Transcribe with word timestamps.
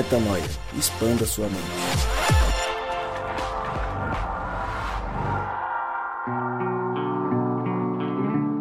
Metanoia. 0.00 0.42
Expanda 0.78 1.26
sua 1.26 1.46
mente. 1.46 1.60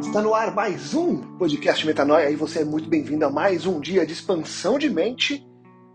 Está 0.02 0.22
no 0.22 0.34
ar 0.34 0.54
mais 0.54 0.94
um 0.94 1.38
podcast 1.38 1.88
Metanoia 1.88 2.30
e 2.30 2.36
você 2.36 2.60
é 2.60 2.66
muito 2.66 2.90
bem-vindo 2.90 3.24
a 3.24 3.30
mais 3.30 3.66
um 3.66 3.80
dia 3.80 4.06
de 4.06 4.12
expansão 4.12 4.78
de 4.78 4.90
mente. 4.90 5.48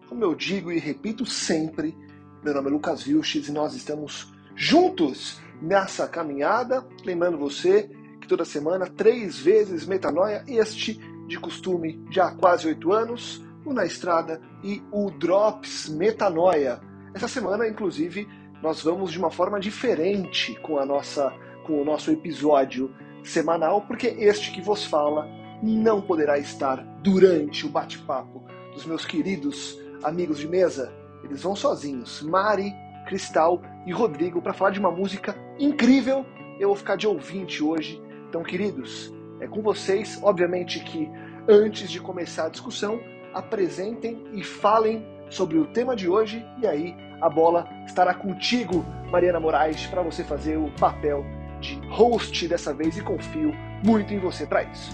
Como 0.09 0.25
eu 0.25 0.35
digo 0.35 0.73
e 0.73 0.79
repito 0.79 1.27
sempre, 1.27 1.95
meu 2.43 2.55
nome 2.55 2.69
é 2.69 2.73
Lucas 2.73 3.03
Vilches 3.03 3.47
e 3.47 3.53
nós 3.53 3.75
estamos 3.75 4.33
juntos 4.57 5.43
nessa 5.61 6.09
caminhada. 6.09 6.83
Lembrando 7.05 7.37
você 7.37 7.91
que 8.19 8.27
toda 8.27 8.47
semana, 8.47 8.87
três 8.87 9.37
vezes 9.37 9.85
Metanoia, 9.85 10.43
este 10.49 10.99
de 11.27 11.39
costume 11.39 12.03
já 12.11 12.29
há 12.29 12.35
quase 12.35 12.67
oito 12.67 12.95
anos, 12.95 13.44
o 13.65 13.73
Na 13.73 13.85
Estrada 13.85 14.41
e 14.63 14.83
o 14.93 15.11
Drops 15.11 15.89
Metanoia. 15.89 16.81
Essa 17.15 17.29
semana, 17.29 17.67
inclusive, 17.69 18.29
nós 18.63 18.83
vamos 18.83 19.13
de 19.13 19.19
uma 19.19 19.31
forma 19.31 19.61
diferente 19.61 20.59
com 20.61 20.79
a 20.79 20.87
nossa 20.87 21.33
com 21.65 21.81
o 21.81 21.85
nosso 21.85 22.11
episódio 22.11 22.95
semanal, 23.23 23.83
porque 23.83 24.07
este 24.07 24.53
que 24.53 24.61
vos 24.61 24.85
fala 24.85 25.27
não 25.63 26.03
poderá 26.03 26.39
estar 26.39 26.77
durante 27.03 27.67
o 27.67 27.71
bate-papo 27.71 28.45
dos 28.75 28.85
meus 28.85 29.07
queridos 29.07 29.79
amigos 30.03 30.39
de 30.39 30.47
mesa. 30.47 30.93
Eles 31.23 31.43
vão 31.43 31.57
sozinhos, 31.57 32.21
Mari, 32.21 32.71
Cristal 33.07 33.63
e 33.87 33.93
Rodrigo, 33.93 34.43
para 34.43 34.53
falar 34.53 34.71
de 34.71 34.79
uma 34.79 34.91
música 34.91 35.35
incrível. 35.59 36.27
Eu 36.61 36.69
vou 36.69 36.77
ficar 36.77 36.97
de 36.97 37.07
ouvinte 37.07 37.63
hoje. 37.63 38.03
Então, 38.29 38.43
queridos, 38.43 39.13
é 39.41 39.47
com 39.47 39.63
vocês. 39.63 40.21
Obviamente 40.23 40.81
que 40.81 41.11
antes 41.49 41.91
de 41.91 42.01
começar 42.01 42.47
a 42.47 42.51
discussão, 42.51 43.01
apresentem 43.35 44.23
e 44.33 44.43
falem 44.43 45.05
sobre 45.29 45.59
o 45.59 45.67
tema 45.67 45.97
de 45.97 46.09
hoje 46.09 46.47
e 46.63 46.67
aí 46.67 46.95
a 47.21 47.29
bola 47.29 47.69
estará 47.87 48.15
contigo, 48.15 48.85
Mariana 49.11 49.41
Moraes, 49.41 49.87
para 49.87 50.03
você 50.03 50.23
fazer 50.23 50.57
o 50.57 50.71
papel 50.79 51.25
de 51.61 51.75
host 51.89 52.47
dessa 52.47 52.73
vez 52.73 52.97
e 52.97 53.03
confio 53.03 53.53
muito 53.85 54.13
em 54.13 54.19
você 54.19 54.47
para 54.47 54.63
isso. 54.63 54.93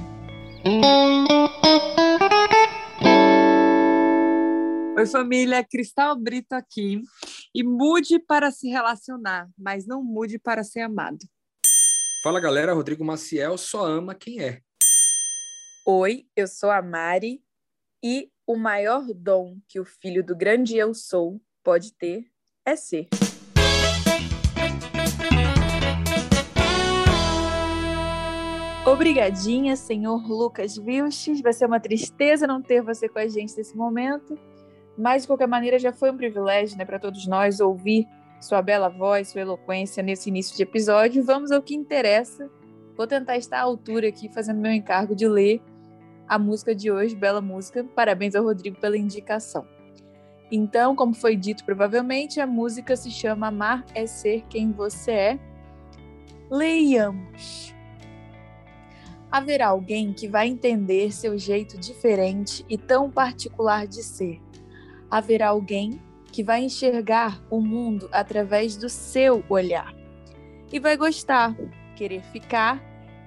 Oi, 4.96 5.06
família, 5.06 5.64
Cristal 5.64 6.16
Brito 6.16 6.52
aqui. 6.52 7.00
E 7.54 7.64
mude 7.64 8.18
para 8.18 8.50
se 8.50 8.68
relacionar, 8.68 9.48
mas 9.58 9.86
não 9.86 10.02
mude 10.02 10.38
para 10.38 10.62
ser 10.62 10.80
amado. 10.80 11.18
Fala 12.22 12.38
galera, 12.38 12.74
Rodrigo 12.74 13.04
Maciel 13.04 13.56
só 13.56 13.86
ama 13.86 14.14
quem 14.14 14.40
é. 14.40 14.60
Oi, 15.86 16.26
eu 16.36 16.46
sou 16.46 16.70
a 16.70 16.82
Mari 16.82 17.42
e 18.02 18.30
o 18.46 18.56
maior 18.56 19.04
dom 19.14 19.58
que 19.68 19.78
o 19.78 19.84
filho 19.84 20.24
do 20.24 20.34
grande 20.34 20.76
eu 20.76 20.94
sou 20.94 21.40
pode 21.62 21.92
ter 21.92 22.24
é 22.64 22.74
ser. 22.74 23.08
Obrigadinha, 28.86 29.76
senhor 29.76 30.26
Lucas 30.26 30.76
Vilches. 30.76 31.40
Vai 31.42 31.52
ser 31.52 31.66
uma 31.66 31.78
tristeza 31.78 32.46
não 32.46 32.62
ter 32.62 32.82
você 32.82 33.08
com 33.08 33.18
a 33.18 33.28
gente 33.28 33.56
nesse 33.56 33.76
momento, 33.76 34.38
mas 34.96 35.22
de 35.22 35.28
qualquer 35.28 35.46
maneira 35.46 35.78
já 35.78 35.92
foi 35.92 36.10
um 36.10 36.16
privilégio, 36.16 36.76
né, 36.76 36.84
para 36.84 36.98
todos 36.98 37.26
nós 37.26 37.60
ouvir 37.60 38.08
sua 38.40 38.62
bela 38.62 38.88
voz, 38.88 39.28
sua 39.28 39.42
eloquência 39.42 40.02
nesse 40.02 40.30
início 40.30 40.56
de 40.56 40.62
episódio. 40.62 41.22
Vamos 41.22 41.52
ao 41.52 41.62
que 41.62 41.74
interessa. 41.74 42.50
Vou 42.96 43.06
tentar 43.06 43.36
estar 43.36 43.58
à 43.58 43.62
altura 43.62 44.08
aqui, 44.08 44.28
fazendo 44.32 44.60
meu 44.60 44.72
encargo 44.72 45.14
de 45.14 45.28
ler 45.28 45.62
a 46.30 46.38
música 46.38 46.72
de 46.72 46.92
hoje, 46.92 47.16
bela 47.16 47.40
música. 47.40 47.82
Parabéns 47.82 48.36
ao 48.36 48.44
Rodrigo 48.44 48.78
pela 48.78 48.96
indicação. 48.96 49.66
Então, 50.48 50.94
como 50.94 51.12
foi 51.12 51.34
dito 51.34 51.64
provavelmente, 51.64 52.40
a 52.40 52.46
música 52.46 52.94
se 52.94 53.10
chama 53.10 53.48
Amar 53.48 53.84
é 53.96 54.06
Ser 54.06 54.44
Quem 54.48 54.70
Você 54.70 55.10
É. 55.10 55.38
Leiamos. 56.48 57.74
Haverá 59.28 59.68
alguém 59.68 60.12
que 60.12 60.28
vai 60.28 60.46
entender 60.46 61.12
seu 61.12 61.36
jeito 61.36 61.76
diferente 61.76 62.64
e 62.68 62.78
tão 62.78 63.10
particular 63.10 63.88
de 63.88 64.04
ser. 64.04 64.40
Haverá 65.10 65.48
alguém 65.48 66.00
que 66.30 66.44
vai 66.44 66.62
enxergar 66.62 67.42
o 67.50 67.60
mundo 67.60 68.08
através 68.12 68.76
do 68.76 68.88
seu 68.88 69.42
olhar 69.48 69.92
e 70.72 70.78
vai 70.78 70.96
gostar, 70.96 71.56
querer 71.96 72.22
ficar 72.22 72.80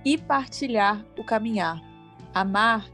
e 0.05 0.17
partilhar 0.17 1.05
o 1.17 1.23
caminhar. 1.25 1.81
Amar 2.33 2.89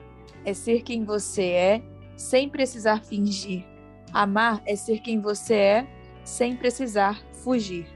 é 0.46 0.54
ser 0.54 0.82
quem 0.82 1.04
você 1.04 1.44
é 1.44 1.84
sem 2.18 2.50
precisar 2.50 3.04
fingir. 3.04 3.66
Amar 4.14 4.62
é 4.66 4.76
ser 4.76 5.00
quem 5.00 5.20
você 5.20 5.54
é 5.54 5.88
sem 6.24 6.56
precisar 6.56 7.22
fugir. 7.44 7.88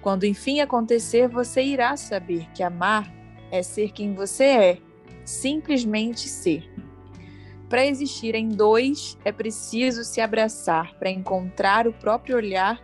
Quando 0.00 0.24
enfim 0.24 0.60
acontecer, 0.60 1.28
você 1.28 1.62
irá 1.62 1.96
saber 1.96 2.48
que 2.54 2.62
amar 2.62 3.12
é 3.50 3.62
ser 3.62 3.92
quem 3.92 4.14
você 4.14 4.44
é, 4.44 4.78
simplesmente 5.24 6.28
ser. 6.28 6.70
Para 7.68 7.84
existir 7.84 8.34
em 8.34 8.48
dois, 8.48 9.18
é 9.24 9.32
preciso 9.32 10.04
se 10.04 10.20
abraçar 10.20 10.94
para 10.98 11.10
encontrar 11.10 11.86
o 11.86 11.92
próprio 11.92 12.36
olhar 12.36 12.80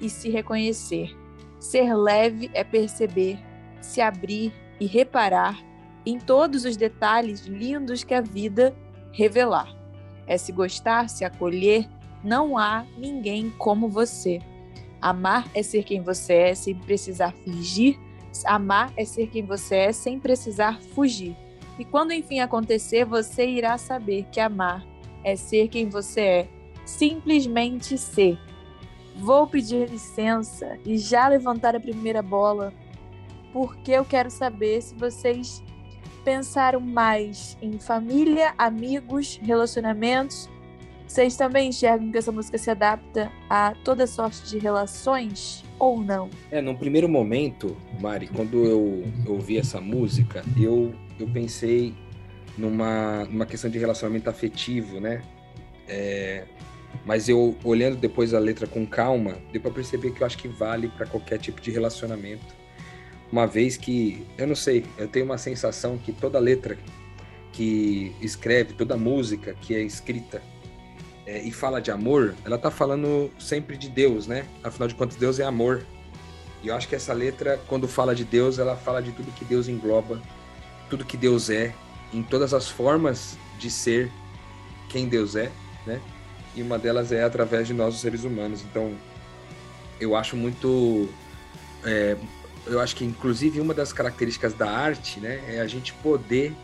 e 0.00 0.08
se 0.08 0.28
reconhecer. 0.28 1.16
Ser 1.58 1.92
leve 1.94 2.50
é 2.54 2.62
perceber, 2.62 3.38
se 3.80 4.00
abrir 4.00 4.52
e 4.78 4.86
reparar 4.86 5.58
em 6.10 6.18
todos 6.18 6.64
os 6.64 6.76
detalhes 6.76 7.46
lindos 7.46 8.02
que 8.02 8.14
a 8.14 8.20
vida 8.20 8.74
revelar. 9.12 9.74
É 10.26 10.38
se 10.38 10.52
gostar, 10.52 11.08
se 11.08 11.24
acolher, 11.24 11.88
não 12.24 12.56
há 12.56 12.86
ninguém 12.96 13.50
como 13.58 13.88
você. 13.88 14.40
Amar 15.00 15.48
é 15.54 15.62
ser 15.62 15.84
quem 15.84 16.00
você 16.00 16.34
é 16.34 16.54
sem 16.54 16.74
precisar 16.74 17.32
fingir, 17.32 17.98
amar 18.44 18.92
é 18.96 19.04
ser 19.04 19.28
quem 19.28 19.44
você 19.44 19.76
é 19.76 19.92
sem 19.92 20.18
precisar 20.18 20.80
fugir. 20.80 21.36
E 21.78 21.84
quando 21.84 22.12
enfim 22.12 22.40
acontecer, 22.40 23.04
você 23.04 23.46
irá 23.46 23.78
saber 23.78 24.26
que 24.32 24.40
amar 24.40 24.84
é 25.22 25.36
ser 25.36 25.68
quem 25.68 25.88
você 25.88 26.20
é, 26.20 26.48
simplesmente 26.84 27.96
ser. 27.96 28.38
Vou 29.16 29.46
pedir 29.46 29.88
licença 29.88 30.78
e 30.84 30.96
já 30.96 31.28
levantar 31.28 31.76
a 31.76 31.80
primeira 31.80 32.22
bola, 32.22 32.72
porque 33.52 33.92
eu 33.92 34.04
quero 34.04 34.30
saber 34.30 34.80
se 34.80 34.94
vocês 34.94 35.62
pensaram 36.28 36.78
mais 36.78 37.56
em 37.62 37.78
família, 37.78 38.52
amigos, 38.58 39.40
relacionamentos. 39.42 40.46
Vocês 41.06 41.34
também 41.38 41.70
enxergam 41.70 42.12
que 42.12 42.18
essa 42.18 42.30
música 42.30 42.58
se 42.58 42.70
adapta 42.70 43.32
a 43.48 43.72
toda 43.82 44.06
sorte 44.06 44.46
de 44.46 44.58
relações 44.58 45.64
ou 45.78 46.02
não? 46.02 46.28
É, 46.50 46.60
num 46.60 46.76
primeiro 46.76 47.08
momento, 47.08 47.74
Mari, 47.98 48.26
quando 48.26 48.62
eu 48.66 49.04
ouvi 49.26 49.56
essa 49.56 49.80
música, 49.80 50.44
eu 50.60 50.94
eu 51.18 51.26
pensei 51.26 51.94
numa, 52.58 53.24
numa 53.24 53.46
questão 53.46 53.70
de 53.70 53.78
relacionamento 53.78 54.28
afetivo, 54.28 55.00
né? 55.00 55.22
É, 55.88 56.44
mas 57.06 57.26
eu, 57.30 57.56
olhando 57.64 57.96
depois 57.96 58.34
a 58.34 58.38
letra 58.38 58.66
com 58.66 58.86
calma, 58.86 59.38
deu 59.50 59.62
para 59.62 59.70
perceber 59.70 60.10
que 60.10 60.20
eu 60.20 60.26
acho 60.26 60.36
que 60.36 60.46
vale 60.46 60.88
para 60.88 61.06
qualquer 61.06 61.38
tipo 61.38 61.58
de 61.58 61.70
relacionamento. 61.70 62.57
Uma 63.30 63.46
vez 63.46 63.76
que, 63.76 64.26
eu 64.36 64.46
não 64.46 64.54
sei, 64.54 64.84
eu 64.96 65.06
tenho 65.06 65.24
uma 65.24 65.38
sensação 65.38 65.98
que 65.98 66.12
toda 66.12 66.38
letra 66.38 66.78
que 67.52 68.14
escreve, 68.20 68.72
toda 68.72 68.96
música 68.96 69.54
que 69.60 69.74
é 69.74 69.82
escrita 69.82 70.42
é, 71.26 71.42
e 71.42 71.50
fala 71.50 71.80
de 71.80 71.90
amor, 71.90 72.34
ela 72.44 72.56
tá 72.56 72.70
falando 72.70 73.30
sempre 73.38 73.76
de 73.76 73.88
Deus, 73.88 74.26
né? 74.26 74.46
Afinal 74.62 74.88
de 74.88 74.94
contas, 74.94 75.16
Deus 75.16 75.38
é 75.38 75.44
amor. 75.44 75.84
E 76.62 76.68
eu 76.68 76.74
acho 76.74 76.88
que 76.88 76.94
essa 76.94 77.12
letra, 77.12 77.60
quando 77.68 77.86
fala 77.86 78.14
de 78.14 78.24
Deus, 78.24 78.58
ela 78.58 78.76
fala 78.76 79.02
de 79.02 79.12
tudo 79.12 79.30
que 79.32 79.44
Deus 79.44 79.68
engloba 79.68 80.20
tudo 80.88 81.04
que 81.04 81.16
Deus 81.16 81.50
é, 81.50 81.74
em 82.12 82.22
todas 82.22 82.54
as 82.54 82.68
formas 82.68 83.36
de 83.58 83.70
ser 83.70 84.10
quem 84.88 85.08
Deus 85.08 85.36
é, 85.36 85.50
né? 85.86 86.00
E 86.54 86.62
uma 86.62 86.78
delas 86.78 87.12
é 87.12 87.22
através 87.22 87.66
de 87.66 87.74
nós, 87.74 87.94
os 87.94 88.00
seres 88.00 88.24
humanos. 88.24 88.62
Então, 88.62 88.94
eu 90.00 90.16
acho 90.16 90.36
muito. 90.36 91.08
É, 91.84 92.16
eu 92.68 92.80
acho 92.80 92.94
que, 92.96 93.04
inclusive, 93.04 93.60
uma 93.60 93.74
das 93.74 93.92
características 93.92 94.54
da 94.54 94.70
arte, 94.70 95.20
né, 95.20 95.42
é 95.48 95.60
a 95.60 95.66
gente 95.66 95.92
poder 95.94 96.54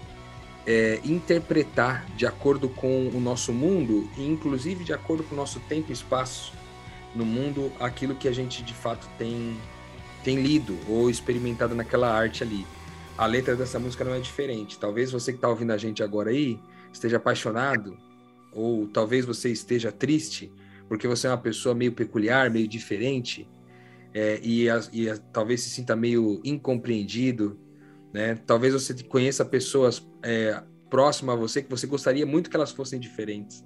é, 0.67 1.01
interpretar 1.05 2.07
de 2.17 2.27
acordo 2.27 2.69
com 2.69 3.09
o 3.09 3.21
nosso 3.21 3.53
mundo 3.53 4.09
e, 4.17 4.25
inclusive, 4.27 4.85
de 4.85 4.93
acordo 4.93 5.23
com 5.25 5.35
o 5.35 5.39
nosso 5.39 5.61
tempo 5.61 5.91
e 5.91 5.93
espaço 5.93 6.53
no 7.15 7.25
mundo, 7.25 7.73
aquilo 7.79 8.15
que 8.15 8.27
a 8.29 8.33
gente 8.33 8.63
de 8.63 8.75
fato 8.75 9.09
tem, 9.17 9.57
tem 10.25 10.43
lido 10.43 10.77
ou 10.89 11.09
experimentado 11.09 11.75
naquela 11.75 12.13
arte 12.13 12.43
ali 12.43 12.67
a 13.17 13.27
letra 13.27 13.55
dessa 13.55 13.79
música 13.79 14.05
não 14.05 14.15
é 14.15 14.21
diferente. 14.21 14.79
Talvez 14.79 15.13
você 15.13 15.33
que 15.33 15.39
está 15.39 15.49
ouvindo 15.49 15.73
a 15.73 15.79
gente 15.79 16.03
agora 16.03 16.31
aí 16.31 16.59
esteja 16.93 17.17
apaixonado, 17.17 17.97
ou 18.53 18.87
talvez 18.89 19.25
você 19.25 19.51
esteja 19.51 19.91
triste, 19.91 20.53
porque 20.89 21.09
você 21.09 21.27
é 21.27 21.31
uma 21.31 21.39
pessoa 21.39 21.75
meio 21.75 21.93
peculiar, 21.93 22.51
meio 22.51 22.69
diferente, 22.69 23.49
é, 24.15 24.41
e, 24.43 24.71
a, 24.71 24.81
e 24.93 25.11
a, 25.11 25.19
talvez 25.19 25.63
se 25.63 25.71
sinta 25.71 25.97
meio 25.97 26.41
incompreendido, 26.45 27.59
né? 28.13 28.37
Talvez 28.47 28.73
você 28.75 28.95
conheça 29.05 29.45
pessoas 29.45 30.07
é, 30.23 30.63
próximas 30.91 31.37
a 31.37 31.39
você 31.39 31.63
que 31.63 31.71
você 31.71 31.87
gostaria 31.87 32.27
muito 32.27 32.51
que 32.51 32.57
elas 32.57 32.73
fossem 32.73 33.01
diferentes. 33.01 33.65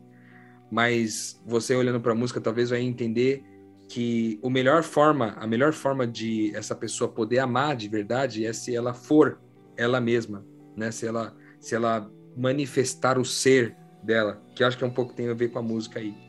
mas 0.70 1.40
você 1.46 1.74
olhando 1.74 2.00
para 2.00 2.12
a 2.12 2.14
música 2.14 2.40
talvez 2.40 2.70
vai 2.70 2.80
entender 2.80 3.42
que 3.88 4.38
o 4.42 4.50
melhor 4.50 4.82
forma, 4.82 5.34
a 5.38 5.46
melhor 5.46 5.72
forma 5.72 6.06
de 6.06 6.54
essa 6.54 6.74
pessoa 6.74 7.10
poder 7.10 7.38
amar 7.38 7.76
de 7.76 7.88
verdade 7.88 8.44
é 8.44 8.52
se 8.52 8.74
ela 8.76 8.92
for 8.94 9.40
ela 9.76 10.00
mesma, 10.00 10.44
né? 10.76 10.90
Se 10.90 11.06
ela 11.06 11.34
se 11.60 11.74
ela 11.74 12.10
manifestar 12.36 13.18
o 13.18 13.24
ser 13.24 13.76
dela, 14.02 14.42
que 14.54 14.62
eu 14.62 14.66
acho 14.66 14.78
que 14.78 14.84
é 14.84 14.86
um 14.86 14.92
pouco 14.92 15.14
tem 15.14 15.28
a 15.28 15.34
ver 15.34 15.50
com 15.50 15.58
a 15.58 15.62
música 15.62 15.98
aí. 16.00 16.27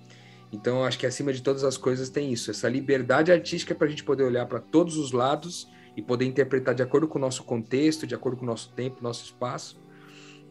Então, 0.51 0.83
acho 0.83 0.97
que 0.97 1.05
acima 1.05 1.31
de 1.31 1.41
todas 1.41 1.63
as 1.63 1.77
coisas 1.77 2.09
tem 2.09 2.33
isso, 2.33 2.49
essa 2.49 2.67
liberdade 2.67 3.31
artística 3.31 3.75
para 3.75 3.85
a 3.85 3.89
gente 3.89 4.03
poder 4.03 4.23
olhar 4.23 4.47
para 4.47 4.59
todos 4.59 4.97
os 4.97 5.11
lados 5.11 5.67
e 5.95 6.01
poder 6.01 6.25
interpretar 6.25 6.73
de 6.73 6.81
acordo 6.81 7.07
com 7.07 7.19
o 7.19 7.21
nosso 7.21 7.43
contexto, 7.43 8.07
de 8.07 8.15
acordo 8.15 8.37
com 8.37 8.43
o 8.43 8.47
nosso 8.47 8.71
tempo, 8.73 9.03
nosso 9.03 9.25
espaço. 9.25 9.79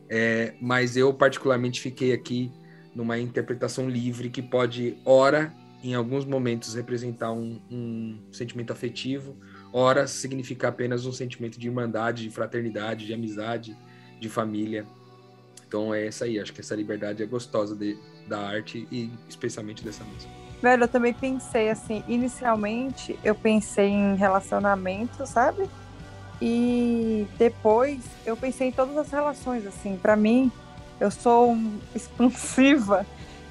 É, 0.09 0.55
mas 0.61 0.97
eu, 0.97 1.13
particularmente, 1.13 1.81
fiquei 1.81 2.13
aqui 2.13 2.53
numa 2.95 3.19
interpretação 3.19 3.89
livre 3.89 4.31
que 4.31 4.43
pode, 4.43 4.97
ora, 5.05 5.53
em 5.83 5.95
alguns 5.95 6.25
momentos, 6.25 6.75
representar 6.75 7.33
um, 7.33 7.61
um 7.71 8.19
sentimento 8.33 8.73
afetivo, 8.73 9.37
ora, 9.73 10.07
significar 10.07 10.71
apenas 10.71 11.07
um 11.07 11.13
sentimento 11.13 11.59
de 11.59 11.67
irmandade, 11.67 12.23
de 12.25 12.31
fraternidade, 12.31 13.07
de 13.07 13.15
amizade, 13.15 13.77
de 14.21 14.29
família. 14.29 14.87
Então 15.67 15.95
é 15.95 16.07
essa 16.07 16.25
aí, 16.25 16.41
acho 16.41 16.53
que 16.53 16.61
essa 16.61 16.75
liberdade 16.75 17.23
é 17.23 17.27
gostosa 17.27 17.77
de, 17.77 17.97
da 18.29 18.39
arte 18.39 18.87
e 18.91 19.11
especialmente 19.29 19.85
dessa 19.85 20.05
música. 20.05 20.31
Velho, 20.61 20.85
eu 20.85 20.89
também 20.89 21.15
pensei 21.15 21.71
assim, 21.71 22.03
inicialmente 22.09 23.19
eu 23.23 23.35
pensei 23.35 23.89
em 23.89 24.17
relacionamento, 24.17 25.25
sabe? 25.27 25.69
E 26.43 27.27
depois 27.37 28.01
eu 28.27 28.37
pensei 28.37 28.69
em 28.69 28.73
todas 28.73 28.97
as 28.97 29.11
relações, 29.11 29.67
assim, 29.67 29.97
para 29.97 30.17
mim, 30.17 30.51
eu 31.01 31.11
sou 31.11 31.57
expansiva, 31.95 33.07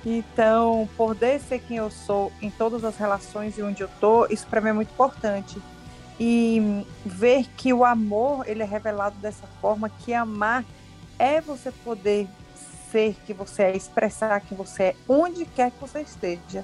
então 0.05 0.87
poder 0.97 1.39
ser 1.39 1.59
quem 1.59 1.77
eu 1.77 1.89
sou 1.89 2.31
em 2.41 2.49
todas 2.49 2.83
as 2.83 2.97
relações 2.97 3.57
e 3.57 3.61
onde 3.61 3.81
eu 3.81 3.89
tô, 3.99 4.25
isso 4.27 4.45
para 4.47 4.61
mim 4.61 4.69
é 4.69 4.73
muito 4.73 4.91
importante. 4.91 5.57
E 6.19 6.83
ver 7.05 7.45
que 7.55 7.71
o 7.71 7.85
amor, 7.85 8.47
ele 8.49 8.63
é 8.63 8.65
revelado 8.65 9.15
dessa 9.19 9.45
forma, 9.61 9.89
que 9.89 10.13
amar 10.13 10.65
é 11.19 11.39
você 11.39 11.71
poder 11.71 12.27
ser 12.91 13.15
que 13.25 13.33
você 13.33 13.63
é, 13.63 13.77
expressar 13.77 14.39
que 14.41 14.55
você 14.55 14.83
é, 14.83 14.95
onde 15.07 15.45
quer 15.45 15.71
que 15.71 15.79
você 15.79 16.01
esteja. 16.01 16.63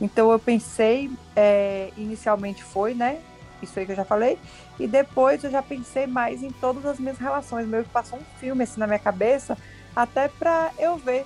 Então 0.00 0.30
eu 0.30 0.38
pensei, 0.38 1.10
é, 1.34 1.90
inicialmente 1.96 2.62
foi, 2.62 2.94
né? 2.94 3.20
Isso 3.62 3.78
aí 3.78 3.86
que 3.86 3.92
eu 3.92 3.96
já 3.96 4.04
falei. 4.04 4.38
E 4.78 4.86
depois 4.86 5.42
eu 5.42 5.50
já 5.50 5.62
pensei 5.62 6.06
mais 6.06 6.42
em 6.42 6.50
todas 6.50 6.84
as 6.84 6.98
minhas 6.98 7.18
relações. 7.18 7.66
Meio 7.66 7.84
que 7.84 7.90
passou 7.90 8.18
um 8.18 8.38
filme 8.38 8.62
assim 8.62 8.78
na 8.78 8.86
minha 8.86 8.98
cabeça, 8.98 9.56
até 9.94 10.28
para 10.28 10.70
eu 10.78 10.96
ver 10.96 11.24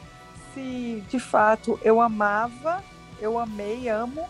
se 0.54 1.02
de 1.08 1.18
fato 1.18 1.78
eu 1.82 2.00
amava, 2.00 2.82
eu 3.20 3.38
amei, 3.38 3.88
amo 3.88 4.26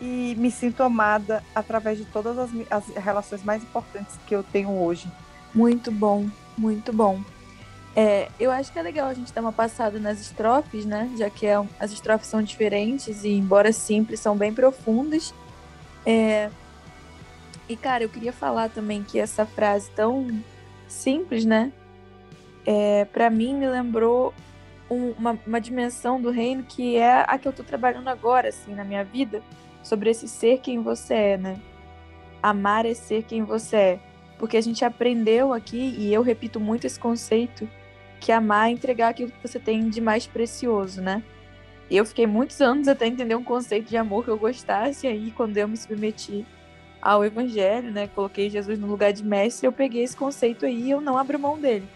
e 0.00 0.34
me 0.38 0.50
sinto 0.50 0.82
amada 0.82 1.44
através 1.54 1.98
de 1.98 2.04
todas 2.06 2.38
as, 2.38 2.50
as 2.70 2.86
relações 2.96 3.42
mais 3.44 3.62
importantes 3.62 4.18
que 4.26 4.34
eu 4.34 4.42
tenho 4.42 4.70
hoje. 4.70 5.10
Muito 5.54 5.90
bom, 5.90 6.28
muito 6.56 6.92
bom. 6.92 7.20
É, 7.94 8.28
eu 8.38 8.50
acho 8.50 8.72
que 8.72 8.78
é 8.78 8.82
legal 8.82 9.08
a 9.08 9.14
gente 9.14 9.32
dar 9.32 9.40
uma 9.40 9.52
passada 9.52 9.98
nas 9.98 10.20
estrofes, 10.20 10.84
né? 10.84 11.10
Já 11.18 11.28
que 11.28 11.46
é, 11.46 11.60
as 11.78 11.90
estrofes 11.90 12.28
são 12.28 12.40
diferentes 12.40 13.24
e, 13.24 13.30
embora 13.30 13.72
simples, 13.72 14.20
são 14.20 14.36
bem 14.36 14.54
profundas. 14.54 15.34
É, 16.06 16.50
e, 17.68 17.76
cara, 17.76 18.04
eu 18.04 18.08
queria 18.08 18.32
falar 18.32 18.68
também 18.68 19.02
que 19.02 19.18
essa 19.18 19.44
frase 19.44 19.90
tão 19.90 20.42
simples, 20.88 21.44
né? 21.44 21.72
É, 22.66 23.04
para 23.06 23.30
mim, 23.30 23.54
me 23.54 23.66
lembrou 23.68 24.34
um, 24.90 25.10
uma, 25.12 25.38
uma 25.46 25.60
dimensão 25.60 26.20
do 26.20 26.30
reino 26.30 26.62
que 26.64 26.96
é 26.96 27.24
a 27.26 27.38
que 27.38 27.46
eu 27.46 27.52
tô 27.52 27.62
trabalhando 27.62 28.08
agora, 28.08 28.48
assim, 28.48 28.74
na 28.74 28.84
minha 28.84 29.04
vida, 29.04 29.42
sobre 29.82 30.10
esse 30.10 30.28
ser 30.28 30.58
quem 30.58 30.82
você 30.82 31.14
é, 31.14 31.36
né? 31.36 31.60
Amar 32.42 32.86
é 32.86 32.94
ser 32.94 33.24
quem 33.24 33.42
você 33.42 33.76
é. 33.76 34.00
Porque 34.38 34.56
a 34.56 34.60
gente 34.60 34.84
aprendeu 34.84 35.52
aqui, 35.52 35.94
e 35.98 36.12
eu 36.12 36.22
repito 36.22 36.58
muito 36.58 36.86
esse 36.86 36.98
conceito, 36.98 37.68
que 38.20 38.30
amar 38.30 38.68
é 38.68 38.72
entregar 38.72 39.08
aquilo 39.08 39.32
que 39.32 39.48
você 39.48 39.58
tem 39.58 39.88
de 39.88 40.00
mais 40.00 40.26
precioso, 40.26 41.00
né? 41.00 41.22
Eu 41.90 42.04
fiquei 42.04 42.26
muitos 42.26 42.60
anos 42.60 42.86
até 42.86 43.06
entender 43.06 43.34
um 43.34 43.42
conceito 43.42 43.88
de 43.88 43.96
amor 43.96 44.24
que 44.24 44.30
eu 44.30 44.38
gostasse, 44.38 45.06
e 45.06 45.10
aí 45.10 45.30
quando 45.32 45.56
eu 45.56 45.66
me 45.66 45.76
submeti 45.76 46.46
ao 47.02 47.24
evangelho, 47.24 47.90
né, 47.90 48.06
coloquei 48.08 48.50
Jesus 48.50 48.78
no 48.78 48.86
lugar 48.86 49.12
de 49.12 49.24
mestre, 49.24 49.66
eu 49.66 49.72
peguei 49.72 50.04
esse 50.04 50.16
conceito 50.16 50.66
aí 50.66 50.82
e 50.82 50.90
eu 50.90 51.00
não 51.00 51.16
abro 51.16 51.38
mão 51.38 51.58
dele. 51.58 51.88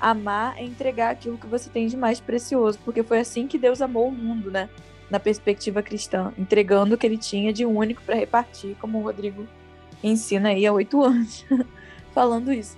Amar 0.00 0.56
é 0.58 0.64
entregar 0.64 1.10
aquilo 1.10 1.36
que 1.36 1.46
você 1.46 1.68
tem 1.68 1.86
de 1.86 1.96
mais 1.96 2.18
precioso, 2.18 2.78
porque 2.84 3.02
foi 3.02 3.18
assim 3.18 3.46
que 3.46 3.58
Deus 3.58 3.82
amou 3.82 4.08
o 4.08 4.12
mundo, 4.12 4.50
né? 4.50 4.68
Na 5.10 5.20
perspectiva 5.20 5.82
cristã, 5.82 6.32
entregando 6.38 6.94
o 6.94 6.98
que 6.98 7.06
ele 7.06 7.18
tinha 7.18 7.52
de 7.52 7.64
único 7.64 8.02
para 8.02 8.14
repartir, 8.14 8.76
como 8.80 8.98
o 8.98 9.02
Rodrigo 9.02 9.46
ensina 10.02 10.50
aí 10.50 10.66
há 10.66 10.72
oito 10.72 11.02
anos, 11.02 11.44
falando 12.14 12.52
isso. 12.52 12.76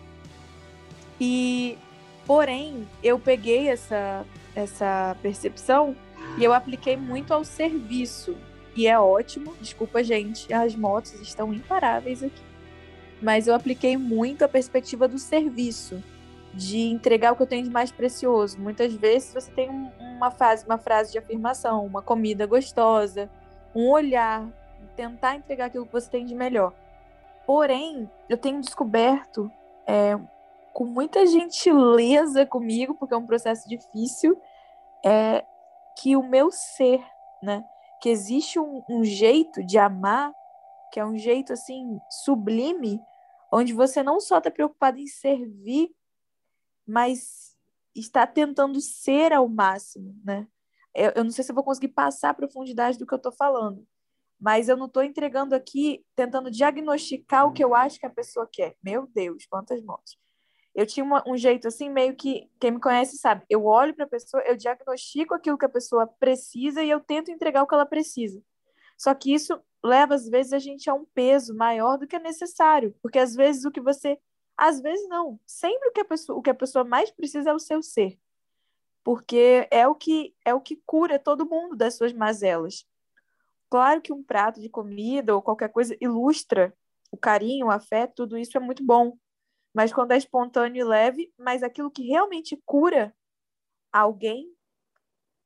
E 1.21 1.77
Porém, 2.31 2.89
eu 3.03 3.19
peguei 3.19 3.69
essa, 3.69 4.25
essa 4.55 5.17
percepção 5.21 5.97
e 6.39 6.45
eu 6.45 6.53
apliquei 6.53 6.97
muito 6.97 7.35
ao 7.35 7.43
serviço. 7.43 8.37
E 8.77 8.87
é 8.87 8.97
ótimo, 8.97 9.53
desculpa, 9.61 10.05
gente, 10.05 10.55
as 10.55 10.77
motos 10.77 11.15
estão 11.15 11.53
imparáveis 11.53 12.23
aqui. 12.23 12.41
Mas 13.21 13.49
eu 13.49 13.55
apliquei 13.57 13.97
muito 13.97 14.45
a 14.45 14.49
perspectiva 14.49 15.09
do 15.09 15.19
serviço, 15.19 16.01
de 16.55 16.79
entregar 16.83 17.33
o 17.33 17.37
que 17.37 17.43
eu 17.43 17.49
tenho 17.49 17.65
de 17.65 17.71
mais 17.71 17.91
precioso. 17.91 18.61
Muitas 18.61 18.95
vezes 18.95 19.35
você 19.35 19.51
tem 19.51 19.69
uma 19.99 20.31
frase, 20.31 20.65
uma 20.65 20.79
frase 20.79 21.11
de 21.11 21.19
afirmação, 21.19 21.85
uma 21.85 22.01
comida 22.01 22.47
gostosa, 22.47 23.29
um 23.75 23.91
olhar, 23.91 24.47
tentar 24.95 25.35
entregar 25.35 25.65
aquilo 25.65 25.85
que 25.85 25.93
você 25.93 26.09
tem 26.09 26.25
de 26.25 26.37
melhor. 26.37 26.73
Porém, 27.45 28.09
eu 28.29 28.37
tenho 28.37 28.61
descoberto 28.61 29.51
é, 29.85 30.17
com 30.73 30.85
muita 30.85 31.27
gentileza 31.27 32.47
comigo, 32.47 32.95
porque 32.95 33.15
é 33.15 33.17
um 33.17 33.27
processo 33.27 33.69
difícil, 33.69 34.41
é 35.05 35.45
que 35.99 36.17
o 36.17 36.23
meu 36.23 36.51
ser, 36.51 37.05
né? 37.43 37.65
Que 38.01 38.09
existe 38.09 38.59
um, 38.59 38.83
um 38.89 39.05
jeito 39.05 39.65
de 39.65 39.79
amar, 39.79 40.33
que 40.93 41.01
é 41.01 41.05
um 41.05 41.19
jeito 41.19 41.53
assim 41.53 41.99
sublime, 42.25 43.01
onde 43.53 43.73
você 43.73 44.03
não 44.03 44.21
só 44.21 44.39
está 44.39 44.51
preocupado 44.51 44.99
em 44.99 45.07
servir, 45.07 45.91
mas 46.87 47.57
está 47.95 48.27
tentando 48.27 48.81
ser 48.81 49.33
ao 49.33 49.49
máximo, 49.49 50.15
né? 50.25 50.47
Eu, 50.95 51.13
eu 51.17 51.25
não 51.25 51.31
sei 51.31 51.45
se 51.45 51.53
vou 51.53 51.65
conseguir 51.65 51.89
passar 51.89 52.31
a 52.31 52.35
profundidade 52.35 52.99
do 52.99 53.07
que 53.07 53.15
eu 53.15 53.19
estou 53.19 53.33
falando, 53.33 53.87
mas 54.41 54.69
eu 54.69 54.77
não 54.77 54.87
estou 54.87 55.03
entregando 55.03 55.55
aqui 55.55 56.05
tentando 56.17 56.51
diagnosticar 56.51 57.47
o 57.47 57.53
que 57.53 57.63
eu 57.63 57.75
acho 57.75 57.99
que 57.99 58.07
a 58.07 58.11
pessoa 58.11 58.49
quer. 58.51 58.77
Meu 58.83 59.07
Deus, 59.07 59.47
quantas 59.47 59.83
mortes 59.83 60.19
eu 60.75 60.87
tinha 60.87 61.05
uma, 61.05 61.23
um 61.27 61.37
jeito 61.37 61.67
assim, 61.69 61.91
meio 61.91 62.15
que 62.15 62.49
quem 62.61 62.71
me 62.73 62.81
conhece 62.81 63.17
sabe, 63.19 63.45
eu 63.49 63.65
olho 63.65 63.95
para 63.95 64.05
a 64.05 64.09
pessoa, 64.09 64.43
eu 64.45 64.57
diagnostico 64.57 65.35
aquilo 65.35 65.59
que 65.59 65.65
a 65.65 65.69
pessoa 65.69 66.07
precisa 66.07 66.83
e 66.83 66.91
eu 66.91 67.01
tento 67.01 67.31
entregar 67.31 67.63
o 67.63 67.67
que 67.67 67.75
ela 67.75 67.87
precisa. 67.87 68.43
Só 68.97 69.15
que 69.15 69.33
isso 69.35 69.61
leva 69.83 70.15
às 70.15 70.29
vezes 70.29 70.53
a 70.53 70.59
gente 70.59 70.89
a 70.89 70.95
um 70.95 71.05
peso 71.05 71.55
maior 71.55 71.99
do 71.99 72.07
que 72.07 72.17
é 72.17 72.21
necessário, 72.21 72.95
porque 73.03 73.19
às 73.19 73.35
vezes 73.35 73.65
o 73.65 73.71
que 73.71 73.81
você, 73.81 74.19
às 74.57 74.81
vezes 74.81 75.09
não, 75.09 75.41
sempre 75.47 75.89
o 75.89 75.93
que 75.93 76.01
a 76.01 76.05
pessoa, 76.05 76.39
o 76.39 76.43
que 76.43 76.51
a 76.51 76.55
pessoa 76.55 76.85
mais 76.85 77.11
precisa 77.11 77.51
é 77.51 77.55
o 77.55 77.59
seu 77.59 77.83
ser. 77.83 78.19
Porque 79.03 79.67
é 79.71 79.89
o 79.89 79.95
que 79.95 80.35
é 80.45 80.55
o 80.55 80.61
que 80.61 80.77
cura 80.87 81.19
todo 81.19 81.49
mundo 81.49 81.75
das 81.75 81.95
suas 81.95 82.13
mazelas. 82.13 82.87
Claro 83.71 84.03
que 84.03 84.13
um 84.13 84.23
prato 84.23 84.61
de 84.61 84.69
comida 84.69 85.35
ou 85.35 85.41
qualquer 85.43 85.71
coisa 85.71 85.97
ilustra 86.01 86.75
o 87.11 87.17
carinho, 87.17 87.67
o 87.67 87.71
afeto, 87.71 88.15
tudo 88.17 88.39
isso 88.39 88.57
é 88.57 88.61
muito 88.61 88.85
bom 88.85 89.17
mas 89.75 89.93
quando 89.93 90.13
é 90.13 90.17
espontâneo 90.17 90.81
e 90.81 90.85
leve, 90.85 91.33
mas 91.39 91.63
aquilo 91.63 91.91
que 91.91 92.07
realmente 92.07 92.61
cura 92.65 93.15
alguém 93.93 94.53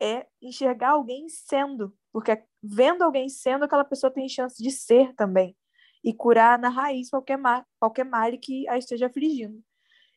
é 0.00 0.26
enxergar 0.40 0.90
alguém 0.90 1.28
sendo, 1.28 1.96
porque 2.12 2.42
vendo 2.62 3.02
alguém 3.02 3.28
sendo, 3.28 3.64
aquela 3.64 3.84
pessoa 3.84 4.12
tem 4.12 4.28
chance 4.28 4.62
de 4.62 4.70
ser 4.70 5.14
também 5.14 5.56
e 6.02 6.12
curar 6.12 6.58
na 6.58 6.68
raiz 6.68 7.08
qualquer 7.08 7.38
mal, 7.38 7.64
qualquer 7.80 8.06
que 8.38 8.68
a 8.68 8.76
esteja 8.76 9.06
afligindo. 9.06 9.62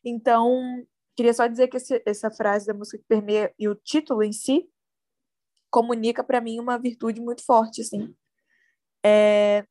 Então, 0.04 0.86
queria 1.16 1.34
só 1.34 1.48
dizer 1.48 1.68
que 1.68 1.78
esse, 1.78 2.02
essa 2.06 2.30
frase 2.30 2.68
da 2.68 2.74
música 2.74 2.98
que 2.98 3.06
permeia 3.08 3.54
e 3.58 3.68
o 3.68 3.76
título 3.76 4.24
em 4.24 4.34
si 4.34 4.70
comunica 5.70 6.24
para 6.24 6.42
mim 6.42 6.60
uma 6.60 6.78
virtude 6.78 7.22
muito 7.22 7.46
forte, 7.46 7.82
assim. 7.82 8.14
É, 9.06 9.66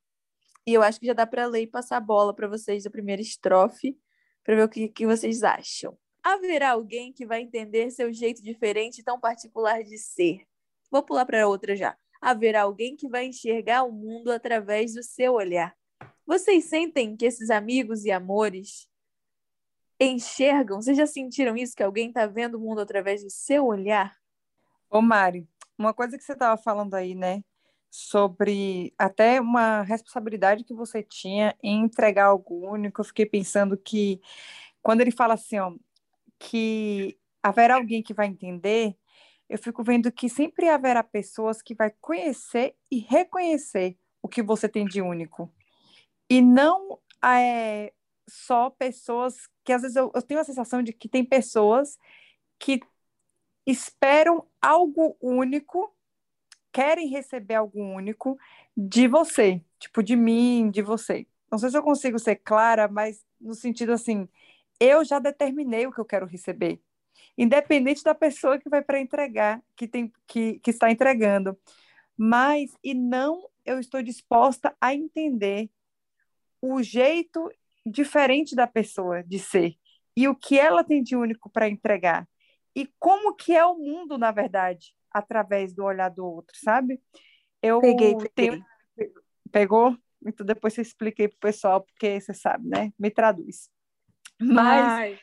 e 0.67 0.75
eu 0.75 0.83
acho 0.83 0.99
que 0.99 1.07
já 1.07 1.13
dá 1.13 1.27
para 1.27 1.47
ler 1.47 1.63
e 1.63 1.67
passar 1.67 1.99
a 1.99 2.01
bola 2.01 2.35
para 2.35 2.49
vocês 2.49 2.85
da 2.85 2.91
primeira 2.91 3.21
estrofe 3.21 3.99
para 4.47 4.55
ver 4.55 4.63
o 4.63 4.69
que, 4.69 4.89
que 4.89 5.05
vocês 5.05 5.43
acham. 5.43 5.99
Haverá 6.23 6.71
alguém 6.71 7.13
que 7.13 7.27
vai 7.27 7.43
entender 7.43 7.91
seu 7.91 8.13
jeito 8.13 8.41
diferente 8.41 9.01
e 9.01 9.03
tão 9.03 9.19
particular 9.19 9.83
de 9.83 9.99
ser? 9.99 10.47
Vou 10.89 11.03
pular 11.03 11.27
para 11.27 11.49
outra 11.49 11.75
já. 11.75 11.97
Haverá 12.21 12.63
alguém 12.63 12.95
que 12.95 13.09
vai 13.09 13.27
enxergar 13.27 13.83
o 13.83 13.91
mundo 13.91 14.31
através 14.31 14.95
do 14.95 15.03
seu 15.03 15.35
olhar. 15.35 15.77
Vocês 16.25 16.67
sentem 16.67 17.17
que 17.17 17.27
esses 17.27 17.51
amigos 17.51 18.05
e 18.05 18.13
amores 18.13 18.89
enxergam? 19.99 20.81
Vocês 20.81 20.97
já 20.97 21.07
sentiram 21.09 21.57
isso? 21.57 21.75
Que 21.75 21.83
alguém 21.83 22.09
está 22.09 22.27
vendo 22.27 22.55
o 22.55 22.61
mundo 22.61 22.81
através 22.81 23.25
do 23.25 23.31
seu 23.31 23.67
olhar? 23.67 24.17
Ô, 24.89 25.03
Mari, 25.03 25.49
uma 25.77 25.93
coisa 25.93 26.17
que 26.17 26.23
você 26.23 26.35
estava 26.35 26.57
falando 26.57 26.95
aí, 26.95 27.17
né? 27.17 27.43
Sobre 27.91 28.93
até 28.99 29.41
uma 29.41 29.83
responsabilidade 29.83 30.65
que 30.65 30.75
você 30.75 31.03
tinha 31.03 31.57
em 31.63 31.83
entregar 31.85 32.27
algo 32.27 32.71
único. 32.71 33.01
Eu 33.01 33.05
fiquei 33.05 33.27
pensando 33.27 33.77
que 33.77 34.21
quando 34.83 35.01
ele 35.01 35.11
fala 35.11 35.35
assim, 35.35 35.59
ó, 35.59 35.73
que 36.39 37.19
haverá 37.43 37.77
alguém 37.77 38.03
que 38.03 38.15
vai 38.15 38.27
entender, 38.27 38.97
eu 39.49 39.59
fico 39.59 39.83
vendo 39.83 40.13
que 40.13 40.29
sempre 40.29 40.69
haverá 40.69 41.03
pessoas 41.03 41.63
que 41.63 41.75
vai 41.75 41.91
conhecer 42.01 42.75
e 42.91 42.99
reconhecer 42.99 43.97
o 44.23 44.29
que 44.29 44.43
você 44.43 44.69
tem 44.69 44.85
de 44.85 45.01
único. 45.01 45.53
E 46.29 46.41
não 46.41 46.99
é, 47.25 47.93
só 48.29 48.71
pessoas 48.71 49.49
que 49.65 49.73
às 49.73 49.83
vezes 49.83 49.97
eu, 49.97 50.11
eu 50.15 50.23
tenho 50.23 50.41
a 50.41 50.45
sensação 50.45 50.83
de 50.83 50.93
que 50.93 51.09
tem 51.09 51.25
pessoas 51.25 51.99
que 52.59 52.81
esperam 53.67 54.47
algo 54.61 55.17
único, 55.21 55.96
querem 56.77 57.09
receber 57.09 57.55
algo 57.55 57.81
único 57.81 58.39
de 58.77 59.09
você, 59.09 59.63
tipo 59.79 60.03
de 60.03 60.15
mim, 60.15 60.71
de 60.71 60.83
você. 60.83 61.27
Não 61.51 61.59
sei 61.59 61.71
se 61.71 61.79
eu 61.79 61.83
consigo 61.83 62.19
ser 62.19 62.37
clara, 62.37 62.87
mas 62.87 63.25
no 63.41 63.55
sentido 63.55 63.93
assim, 63.93 64.29
eu 64.79 65.03
já 65.03 65.19
determinei 65.19 65.87
o 65.87 65.93
que 65.93 65.99
eu 65.99 66.05
quero 66.05 66.27
receber, 66.27 66.79
independente 67.39 68.05
da 68.05 68.15
pessoa 68.15 68.59
que 68.59 68.69
vai 68.69 68.83
para 68.83 69.01
entregar, 69.01 69.63
que 69.75 69.89
tem 69.89 70.13
que, 70.27 70.59
que 70.59 70.69
está 70.69 70.91
entregando. 70.91 71.59
Mas 72.15 72.71
e 72.85 72.93
não 72.93 73.49
eu 73.65 73.81
estou 73.81 74.03
disposta 74.03 74.77
a 74.79 74.95
entender 74.95 75.71
o 76.61 76.83
jeito 76.83 77.51
diferente 77.87 78.55
da 78.55 78.67
pessoa 78.67 79.23
de 79.23 79.39
ser 79.39 79.77
e 80.15 80.29
o 80.29 80.35
que 80.35 80.59
ela 80.59 80.85
tem 80.85 81.03
de 81.03 81.17
único 81.17 81.49
para 81.49 81.71
entregar 81.71 82.29
e 82.75 82.87
como 82.99 83.35
que 83.35 83.55
é 83.55 83.65
o 83.65 83.79
mundo 83.79 84.19
na 84.19 84.31
verdade 84.31 84.96
através 85.11 85.75
do 85.75 85.85
olhar 85.85 86.09
do 86.09 86.25
outro, 86.25 86.57
sabe? 86.63 87.01
Eu 87.63 87.81
peguei, 87.81 88.15
peguei. 88.17 88.31
Tenho... 88.35 88.65
pegou, 89.51 89.97
então 90.25 90.45
depois 90.45 90.75
você 90.75 90.83
expliquei 90.83 91.29
pro 91.29 91.39
pessoal 91.39 91.83
porque 91.83 92.21
você 92.21 92.35
sabe, 92.35 92.69
né? 92.69 92.93
Me 92.99 93.11
traduz. 93.11 93.71
Mas 94.41 95.19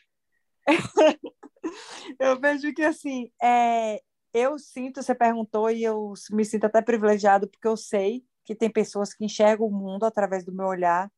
eu 2.19 2.39
vejo 2.39 2.73
que 2.73 2.83
assim, 2.83 3.31
é... 3.41 4.01
eu 4.33 4.57
sinto, 4.57 5.01
você 5.01 5.13
perguntou 5.13 5.69
e 5.69 5.83
eu 5.83 6.13
me 6.31 6.43
sinto 6.43 6.65
até 6.65 6.81
privilegiado 6.81 7.47
porque 7.47 7.67
eu 7.67 7.77
sei 7.77 8.25
que 8.45 8.55
tem 8.55 8.69
pessoas 8.69 9.13
que 9.13 9.23
enxergam 9.23 9.67
o 9.67 9.71
mundo 9.71 10.03
através 10.05 10.43
do 10.43 10.53
meu 10.53 10.65
olhar 10.65 11.11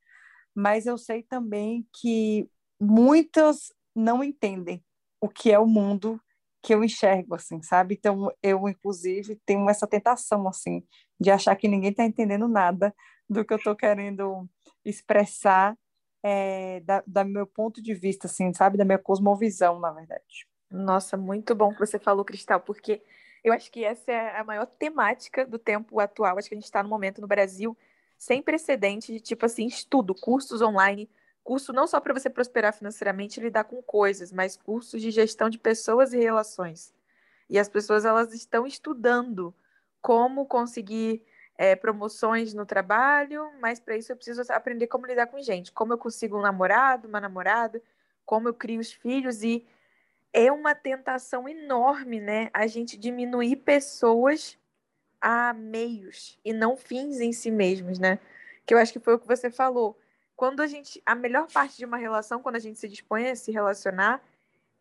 mas 0.56 0.86
eu 0.86 0.98
sei 0.98 1.22
também 1.22 1.86
que 1.94 2.50
muitas 2.80 3.74
não 3.94 4.24
entendem 4.24 4.84
o 5.20 5.28
que 5.28 5.52
é 5.52 5.60
o 5.60 5.68
mundo 5.68 6.20
que 6.66 6.74
eu 6.74 6.84
enxergo, 6.84 7.36
assim, 7.36 7.62
sabe? 7.62 7.94
Então, 7.94 8.32
eu, 8.42 8.68
inclusive, 8.68 9.40
tenho 9.46 9.70
essa 9.70 9.86
tentação, 9.86 10.48
assim, 10.48 10.84
de 11.20 11.30
achar 11.30 11.56
que 11.56 11.68
ninguém 11.68 11.92
está 11.92 12.04
entendendo 12.04 12.48
nada 12.48 12.92
do 13.30 13.46
que 13.46 13.54
eu 13.54 13.58
estou 13.58 13.76
querendo 13.76 14.50
expressar 14.84 15.78
é, 16.24 16.80
da, 16.80 17.04
da 17.06 17.24
meu 17.24 17.46
ponto 17.46 17.84
de 17.84 17.94
vista, 17.94 18.26
assim, 18.26 18.52
sabe? 18.52 18.80
Da 18.80 18.84
minha 18.84 18.98
cosmovisão, 18.98 19.80
na 19.80 19.92
verdade. 19.92 20.48
Nossa, 20.72 21.16
muito 21.16 21.54
bom 21.54 21.72
que 21.72 21.80
você 21.80 22.00
falou, 22.00 22.26
Cristal, 22.26 22.60
porque 22.60 23.04
eu 23.44 23.54
acho 23.54 23.72
que 23.72 23.86
essa 23.86 24.12
é 24.12 24.40
a 24.40 24.44
maior 24.44 24.66
temática 24.66 25.46
do 25.46 25.60
tempo 25.60 26.00
atual. 26.00 26.40
Acho 26.40 26.50
que 26.50 26.56
a 26.56 26.58
gente 26.58 26.66
está 26.66 26.82
no 26.82 26.90
momento 26.90 27.22
no 27.22 27.28
Brasil 27.28 27.78
sem 28.18 28.42
precedente 28.42 29.14
de 29.14 29.20
tipo 29.20 29.46
assim, 29.46 29.68
estudo, 29.68 30.16
cursos 30.16 30.64
online, 30.64 31.08
curso 31.46 31.72
não 31.72 31.86
só 31.86 32.02
para 32.02 32.14
você 32.14 32.28
prosperar 32.28 32.74
financeiramente 32.74 33.40
e 33.40 33.44
lidar 33.44 33.66
com 33.66 33.82
coisas, 33.82 34.32
mas 34.32 34.58
cursos 34.58 35.00
de 35.00 35.12
gestão 35.12 35.48
de 35.48 35.60
pessoas 35.60 36.12
e 36.12 36.18
relações. 36.18 36.92
E 37.48 37.60
as 37.60 37.70
pessoas 37.70 38.04
elas 38.04 38.34
estão 38.34 38.66
estudando 38.66 39.54
como 40.02 40.48
conseguir 40.48 41.24
é, 41.56 41.76
promoções 41.76 42.56
no 42.56 42.66
trabalho, 42.66 43.52
mas 43.62 43.80
para 43.80 43.96
isso 43.96 44.12
eu 44.12 44.16
preciso 44.16 44.42
aprender 44.52 44.88
como 44.88 45.06
lidar 45.06 45.28
com 45.28 45.40
gente, 45.40 45.72
como 45.72 45.94
eu 45.94 46.00
consigo 46.00 46.36
um 46.36 46.42
namorado, 46.42 47.08
uma 47.08 47.22
namorada, 47.22 47.80
como 48.26 48.50
eu 48.50 48.54
crio 48.54 48.82
os 48.82 48.92
filhos 48.92 49.44
e 49.44 49.66
é 50.34 50.52
uma 50.52 50.74
tentação 50.74 51.48
enorme, 51.48 52.20
né? 52.20 52.50
A 52.54 52.66
gente 52.66 52.98
diminuir 52.98 53.58
pessoas 53.58 54.58
a 55.22 55.54
meios 55.54 56.40
e 56.44 56.52
não 56.52 56.76
fins 56.76 57.20
em 57.20 57.32
si 57.32 57.52
mesmos, 57.52 58.00
né? 58.00 58.20
Que 58.66 58.74
eu 58.74 58.80
acho 58.80 58.92
que 58.92 59.00
foi 59.00 59.14
o 59.14 59.20
que 59.20 59.28
você 59.28 59.52
falou. 59.52 59.96
Quando 60.36 60.62
a 60.62 60.68
gente. 60.68 61.02
A 61.06 61.16
melhor 61.16 61.48
parte 61.52 61.78
de 61.78 61.86
uma 61.86 61.98
relação, 61.98 62.42
quando 62.42 62.56
a 62.56 62.60
gente 62.60 62.80
se 62.80 62.88
dispõe 62.88 63.30
a 63.30 63.36
se 63.36 63.52
relacionar, 63.52 64.22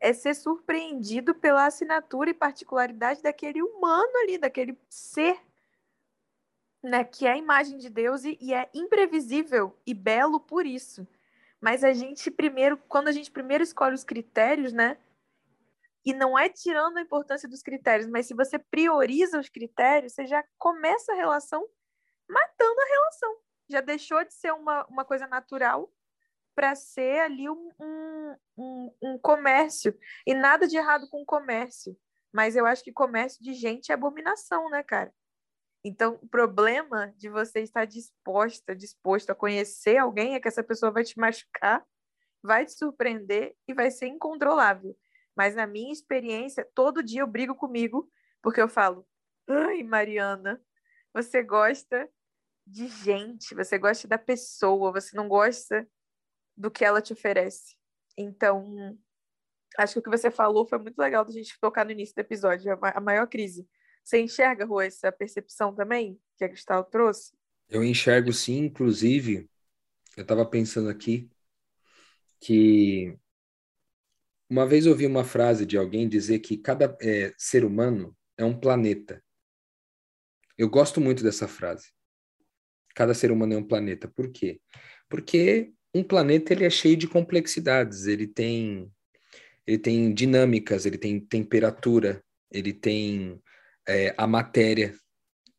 é 0.01 0.13
ser 0.13 0.35
surpreendido 0.35 1.35
pela 1.35 1.67
assinatura 1.67 2.31
e 2.31 2.35
particularidade 2.35 3.23
daquele 3.23 3.63
humano 3.63 4.13
ali, 4.23 4.37
daquele 4.37 4.79
ser, 4.89 5.41
né? 6.83 7.05
Que 7.05 7.27
é 7.27 7.33
a 7.33 7.37
imagem 7.37 7.79
de 7.79 7.89
Deus 7.89 8.25
e, 8.25 8.37
e 8.41 8.53
é 8.53 8.69
imprevisível 8.75 9.77
e 9.87 9.95
belo 9.95 10.41
por 10.41 10.67
isso. 10.67 11.07
Mas 11.61 11.83
a 11.83 11.93
gente 11.93 12.31
primeiro, 12.31 12.77
quando 12.89 13.09
a 13.09 13.13
gente 13.13 13.31
primeiro 13.31 13.65
escolhe 13.65 13.95
os 13.95 14.05
critérios, 14.05 14.73
né? 14.73 14.99
E 16.05 16.13
não 16.13 16.39
é 16.39 16.51
tirando 16.51 16.99
a 16.99 17.01
importância 17.01 17.49
dos 17.49 17.63
critérios, 17.63 18.07
mas 18.07 18.27
se 18.27 18.35
você 18.35 18.59
prioriza 18.59 19.41
os 19.41 19.49
critérios, 19.49 20.13
você 20.13 20.27
já 20.27 20.45
começa 20.59 21.13
a 21.13 21.17
relação 21.17 21.67
matando 22.29 22.81
a 22.81 22.85
relação. 22.87 23.44
Já 23.69 23.81
deixou 23.81 24.25
de 24.25 24.35
ser 24.35 24.53
uma, 24.53 24.85
uma 24.87 25.05
coisa 25.05 25.27
natural 25.27 25.91
para 26.55 26.75
ser 26.75 27.21
ali 27.21 27.49
um, 27.49 27.71
um, 27.81 28.37
um, 28.57 28.95
um, 29.03 29.19
comércio. 29.19 29.97
E 30.27 30.35
nada 30.35 30.69
de 30.69 30.77
errado 30.77 31.09
com 31.09 31.25
comércio. 31.25 31.97
Mas 32.33 32.57
eu 32.57 32.67
acho 32.67 32.83
que 32.83 32.93
comércio 32.93 33.43
de 33.43 33.55
gente 33.55 33.91
é 33.91 33.95
abominação, 33.95 34.69
né, 34.71 34.83
cara? 34.83 35.13
Então, 35.85 36.19
o 36.23 36.29
problema 36.29 37.13
de 37.17 37.29
você 37.29 37.61
estar 37.61 37.85
disposta, 37.85 38.75
disposto 38.75 39.31
a 39.31 39.35
conhecer 39.35 39.99
alguém 39.99 40.35
é 40.35 40.41
que 40.41 40.49
essa 40.49 40.65
pessoa 40.65 40.91
vai 40.91 41.05
te 41.05 41.19
machucar, 41.19 41.85
vai 42.43 42.65
te 42.65 42.73
surpreender 42.73 43.55
e 43.69 43.75
vai 43.75 43.91
ser 43.91 44.07
incontrolável. 44.07 44.97
Mas 45.37 45.55
na 45.55 45.67
minha 45.67 45.93
experiência, 45.93 46.67
todo 46.75 47.03
dia 47.03 47.21
eu 47.21 47.27
brigo 47.27 47.55
comigo, 47.55 48.11
porque 48.41 48.61
eu 48.61 48.69
falo: 48.69 49.07
ai, 49.49 49.83
Mariana, 49.83 50.63
você 51.13 51.43
gosta 51.43 52.09
de 52.67 52.89
gente, 52.89 53.55
você 53.55 53.79
gosta 53.79 54.09
da 54.09 54.19
pessoa, 54.19 54.93
você 54.93 55.17
não 55.17 55.29
gosta 55.29 55.87
do 56.57 56.71
que 56.71 56.85
ela 56.85 57.03
te 57.03 57.13
oferece. 57.13 57.77
Então, 58.17 58.99
acho 59.79 59.95
que 59.95 59.99
o 59.99 60.03
que 60.03 60.11
você 60.11 60.31
falou 60.31 60.67
foi 60.67 60.79
muito 60.79 60.99
legal 60.99 61.25
da 61.25 61.33
gente 61.33 61.59
tocar 61.61 61.85
no 61.85 61.91
início 61.91 62.15
do 62.15 62.21
episódio, 62.21 62.79
a 62.81 63.01
maior 63.01 63.27
crise. 63.27 63.69
Você 64.03 64.21
enxerga, 64.21 64.65
Rô, 64.65 64.81
essa 64.81 65.11
percepção 65.11 65.75
também 65.75 66.21
que 66.37 66.45
a 66.45 66.49
Cristal 66.49 66.85
trouxe? 66.85 67.33
Eu 67.69 67.83
enxergo 67.83 68.33
sim, 68.33 68.59
inclusive, 68.59 69.49
eu 70.17 70.23
estava 70.23 70.45
pensando 70.45 70.91
aqui 70.91 71.31
que 72.39 73.19
uma 74.49 74.67
vez 74.67 74.87
ouvi 74.87 75.07
uma 75.07 75.25
frase 75.25 75.65
de 75.65 75.79
alguém 75.79 76.07
dizer 76.07 76.41
que 76.41 76.59
cada 76.59 76.97
é, 77.01 77.33
ser 77.39 77.65
humano 77.65 78.15
é 78.37 78.45
um 78.45 78.59
planeta. 78.59 79.25
Eu 80.57 80.69
gosto 80.69 81.01
muito 81.01 81.23
dessa 81.23 81.49
frase. 81.49 81.94
Cada 82.95 83.15
ser 83.15 83.31
humano 83.31 83.55
é 83.55 83.57
um 83.57 83.67
planeta. 83.67 84.09
Por 84.09 84.31
quê? 84.31 84.61
Porque 85.09 85.73
um 85.95 86.03
planeta 86.03 86.53
ele 86.53 86.65
é 86.65 86.71
cheio 86.71 86.97
de 86.97 87.09
complexidades. 87.09 88.07
Ele 88.07 88.27
tem, 88.27 88.91
ele 89.67 89.79
tem 89.79 90.13
dinâmicas, 90.13 90.87
ele 90.87 90.99
tem 90.99 91.21
temperatura, 91.21 92.23
ele 92.51 92.73
tem 92.73 93.41
é, 93.87 94.15
a 94.17 94.27
matéria, 94.27 94.95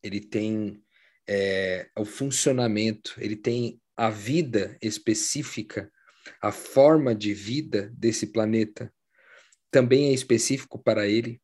ele 0.01 0.22
tem 0.22 0.82
é, 1.27 1.89
o 1.98 2.06
funcionamento, 2.06 3.15
ele 3.18 3.36
tem 3.36 3.80
a 3.96 4.10
vida 4.10 4.77
específica 4.82 5.92
a 6.42 6.51
forma 6.51 7.13
de 7.13 7.34
vida 7.34 7.92
desse 7.96 8.27
planeta 8.27 8.92
também 9.72 10.10
é 10.10 10.13
específico 10.13 10.80
para 10.82 11.08
ele. 11.08 11.42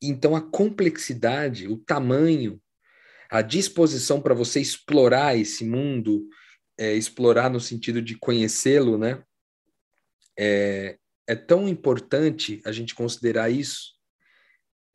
Então, 0.00 0.34
a 0.34 0.40
complexidade, 0.40 1.68
o 1.68 1.76
tamanho, 1.76 2.60
a 3.30 3.42
disposição 3.42 4.20
para 4.20 4.34
você 4.34 4.60
explorar 4.60 5.36
esse 5.36 5.64
mundo, 5.64 6.28
é, 6.78 6.94
explorar 6.94 7.50
no 7.50 7.60
sentido 7.60 8.00
de 8.02 8.16
conhecê-lo, 8.18 8.98
né? 8.98 9.22
É, 10.38 10.98
é 11.26 11.34
tão 11.34 11.68
importante 11.68 12.60
a 12.64 12.72
gente 12.72 12.94
considerar 12.94 13.50
isso. 13.50 13.94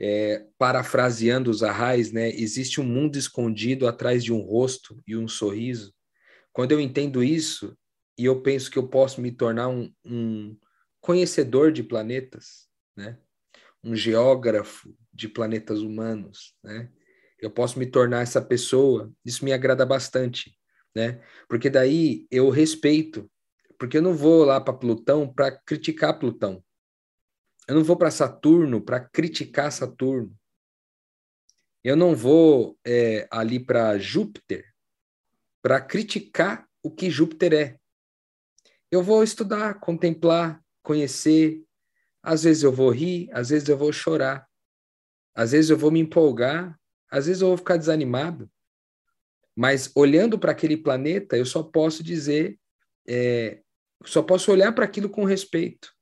É, 0.03 0.47
parafraseando 0.57 1.51
os 1.51 1.61
arrais, 1.61 2.11
né? 2.11 2.29
Existe 2.29 2.81
um 2.81 2.83
mundo 2.83 3.17
escondido 3.17 3.88
atrás 3.88 4.23
de 4.23 4.33
um 4.33 4.41
rosto 4.41 5.00
e 5.05 5.15
um 5.15 5.27
sorriso. 5.27 5.93
Quando 6.51 6.71
eu 6.71 6.79
entendo 6.79 7.23
isso, 7.23 7.77
e 8.17 8.25
eu 8.25 8.41
penso 8.41 8.69
que 8.69 8.77
eu 8.77 8.88
posso 8.88 9.21
me 9.21 9.31
tornar 9.31 9.67
um, 9.67 9.93
um 10.03 10.57
conhecedor 11.00 11.71
de 11.71 11.83
planetas, 11.83 12.67
né? 12.95 13.17
um 13.83 13.95
geógrafo 13.95 14.95
de 15.13 15.27
planetas 15.27 15.79
humanos, 15.81 16.55
né? 16.63 16.89
Eu 17.41 17.50
posso 17.50 17.79
me 17.79 17.88
tornar 17.88 18.21
essa 18.21 18.41
pessoa. 18.41 19.12
Isso 19.25 19.43
me 19.43 19.51
agrada 19.51 19.86
bastante, 19.86 20.55
né? 20.95 21.19
Porque 21.50 21.69
daí 21.69 22.27
eu 22.29 22.50
respeito, 22.50 23.29
porque 23.79 23.98
eu 23.98 24.01
não 24.01 24.13
vou 24.13 24.45
lá 24.45 24.62
para 24.62 24.74
Plutão 24.74 25.27
para 25.27 25.51
criticar 25.51 26.19
Plutão. 26.19 26.63
Eu 27.67 27.75
não 27.75 27.83
vou 27.83 27.98
para 27.98 28.12
Saturno 28.12 28.79
para 28.79 29.00
criticar 29.00 29.71
Saturno. 29.71 30.31
Eu 31.83 31.95
não 31.95 32.15
vou 32.15 32.77
é, 32.86 33.27
ali 33.31 33.60
para 33.60 33.98
Júpiter 33.98 34.71
para 35.62 35.79
criticar 35.79 36.67
o 36.83 36.89
que 36.89 37.10
Júpiter 37.10 37.53
é. 37.53 37.79
Eu 38.89 39.03
vou 39.03 39.24
estudar, 39.24 39.79
contemplar, 39.79 40.62
conhecer. 40.83 41.63
Às 42.21 42.43
vezes 42.43 42.63
eu 42.63 42.71
vou 42.71 42.89
rir, 42.89 43.29
às 43.31 43.50
vezes 43.50 43.69
eu 43.69 43.77
vou 43.77 43.93
chorar. 43.93 44.48
Às 45.33 45.51
vezes 45.51 45.69
eu 45.69 45.77
vou 45.77 45.91
me 45.91 46.00
empolgar, 46.00 46.77
às 47.11 47.25
vezes 47.25 47.41
eu 47.41 47.49
vou 47.49 47.57
ficar 47.57 47.75
desanimado. 47.75 48.49
Mas 49.55 49.91
olhando 49.93 50.39
para 50.39 50.53
aquele 50.53 50.77
planeta, 50.77 51.37
eu 51.37 51.45
só 51.45 51.61
posso 51.61 52.01
dizer, 52.01 52.57
é, 53.05 53.61
só 54.05 54.23
posso 54.23 54.51
olhar 54.51 54.71
para 54.71 54.85
aquilo 54.85 55.09
com 55.09 55.25
respeito, 55.25 55.93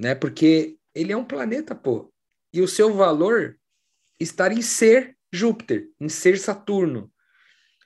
né? 0.00 0.14
Porque 0.14 0.78
ele 0.94 1.12
é 1.12 1.16
um 1.16 1.24
planeta, 1.24 1.74
pô, 1.74 2.14
e 2.52 2.62
o 2.62 2.68
seu 2.68 2.94
valor 2.94 3.58
está 4.20 4.50
em 4.52 4.62
ser 4.62 5.18
Júpiter, 5.32 5.90
em 6.00 6.08
ser 6.08 6.38
Saturno, 6.38 7.12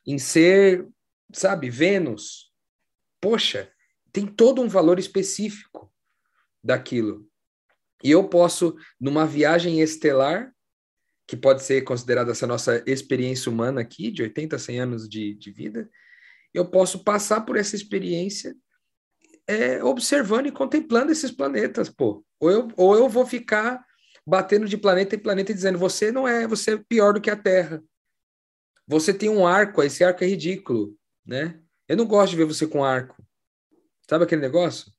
em 0.06 0.18
ser, 0.18 0.86
sabe, 1.32 1.70
Vênus. 1.70 2.52
Poxa, 3.20 3.72
tem 4.12 4.26
todo 4.26 4.60
um 4.60 4.68
valor 4.68 4.98
específico 4.98 5.92
daquilo. 6.62 7.28
E 8.02 8.10
eu 8.10 8.28
posso, 8.28 8.76
numa 9.00 9.26
viagem 9.26 9.80
estelar, 9.80 10.54
que 11.30 11.36
pode 11.36 11.62
ser 11.62 11.82
considerada 11.82 12.32
essa 12.32 12.44
nossa 12.44 12.82
experiência 12.84 13.52
humana 13.52 13.80
aqui, 13.80 14.10
de 14.10 14.20
80, 14.20 14.58
100 14.58 14.80
anos 14.80 15.08
de, 15.08 15.32
de 15.34 15.52
vida, 15.52 15.88
eu 16.52 16.68
posso 16.68 17.04
passar 17.04 17.42
por 17.42 17.56
essa 17.56 17.76
experiência 17.76 18.52
é, 19.46 19.80
observando 19.84 20.46
e 20.46 20.52
contemplando 20.52 21.12
esses 21.12 21.30
planetas, 21.30 21.88
pô. 21.88 22.26
Ou 22.40 22.50
eu, 22.50 22.68
ou 22.76 22.96
eu 22.96 23.08
vou 23.08 23.24
ficar 23.24 23.80
batendo 24.26 24.66
de 24.66 24.76
planeta 24.76 25.14
em 25.14 25.20
planeta 25.20 25.52
e 25.52 25.54
dizendo, 25.54 25.78
você 25.78 26.10
não 26.10 26.26
é, 26.26 26.48
você 26.48 26.72
é 26.72 26.76
pior 26.76 27.14
do 27.14 27.20
que 27.20 27.30
a 27.30 27.36
Terra. 27.36 27.80
Você 28.84 29.14
tem 29.14 29.28
um 29.28 29.46
arco, 29.46 29.84
esse 29.84 30.02
arco 30.02 30.24
é 30.24 30.26
ridículo, 30.26 30.96
né? 31.24 31.60
Eu 31.86 31.96
não 31.96 32.06
gosto 32.06 32.32
de 32.32 32.38
ver 32.38 32.44
você 32.44 32.66
com 32.66 32.82
arco. 32.82 33.24
Sabe 34.08 34.24
aquele 34.24 34.40
negócio? 34.40 34.92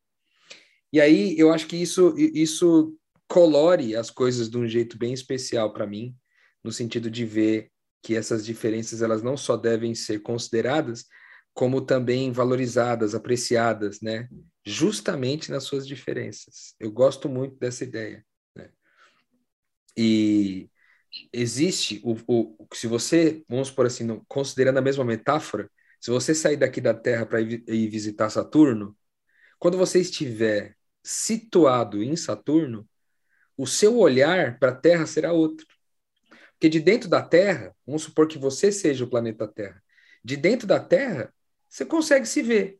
E 0.93 1.01
aí 1.01 1.37
eu 1.37 1.51
acho 1.51 1.67
que 1.67 1.75
isso, 1.75 2.15
isso 2.17 2.97
colore 3.27 3.97
as 3.97 4.09
coisas 4.09 4.49
de 4.49 4.57
um 4.57 4.65
jeito 4.65 4.97
bem 4.97 5.11
especial 5.11 5.73
para 5.73 5.85
mim, 5.85 6.15
no 6.63 6.71
sentido 6.71 7.09
de 7.09 7.25
ver 7.25 7.71
que 8.01 8.15
essas 8.15 8.45
diferenças 8.45 9.01
elas 9.01 9.21
não 9.21 9.37
só 9.37 9.55
devem 9.55 9.93
ser 9.93 10.21
consideradas, 10.21 11.05
como 11.53 11.81
também 11.81 12.31
valorizadas, 12.31 13.13
apreciadas, 13.13 14.01
né? 14.01 14.27
Justamente 14.65 15.51
nas 15.51 15.63
suas 15.63 15.87
diferenças. 15.87 16.75
Eu 16.79 16.91
gosto 16.91 17.27
muito 17.27 17.57
dessa 17.57 17.83
ideia. 17.83 18.25
Né? 18.55 18.69
E 19.97 20.69
existe 21.33 22.01
o, 22.03 22.15
o, 22.27 22.67
se 22.73 22.87
você, 22.87 23.43
vamos 23.49 23.69
por 23.69 23.85
assim, 23.85 24.07
considerando 24.27 24.77
a 24.77 24.81
mesma 24.81 25.03
metáfora, 25.03 25.69
se 25.99 26.09
você 26.09 26.33
sair 26.33 26.57
daqui 26.57 26.81
da 26.81 26.93
Terra 26.93 27.25
para 27.25 27.41
ir, 27.41 27.63
ir 27.67 27.89
visitar 27.89 28.29
Saturno, 28.29 28.97
quando 29.59 29.77
você 29.77 29.99
estiver 29.99 30.75
situado 31.03 32.01
em 32.01 32.15
Saturno, 32.15 32.87
o 33.57 33.67
seu 33.67 33.97
olhar 33.99 34.57
para 34.57 34.71
a 34.71 34.75
Terra 34.75 35.05
será 35.05 35.33
outro. 35.33 35.67
Porque 36.61 36.69
de 36.69 36.79
dentro 36.79 37.09
da 37.09 37.23
Terra, 37.23 37.75
vamos 37.87 38.03
supor 38.03 38.27
que 38.27 38.37
você 38.37 38.71
seja 38.71 39.03
o 39.03 39.09
planeta 39.09 39.47
Terra, 39.47 39.81
de 40.23 40.37
dentro 40.37 40.67
da 40.67 40.79
Terra, 40.79 41.33
você 41.67 41.83
consegue 41.83 42.27
se 42.27 42.43
ver. 42.43 42.79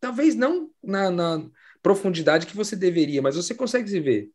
Talvez 0.00 0.34
não 0.34 0.70
na, 0.82 1.10
na 1.10 1.46
profundidade 1.82 2.46
que 2.46 2.56
você 2.56 2.74
deveria, 2.74 3.20
mas 3.20 3.36
você 3.36 3.54
consegue 3.54 3.86
se 3.86 4.00
ver. 4.00 4.30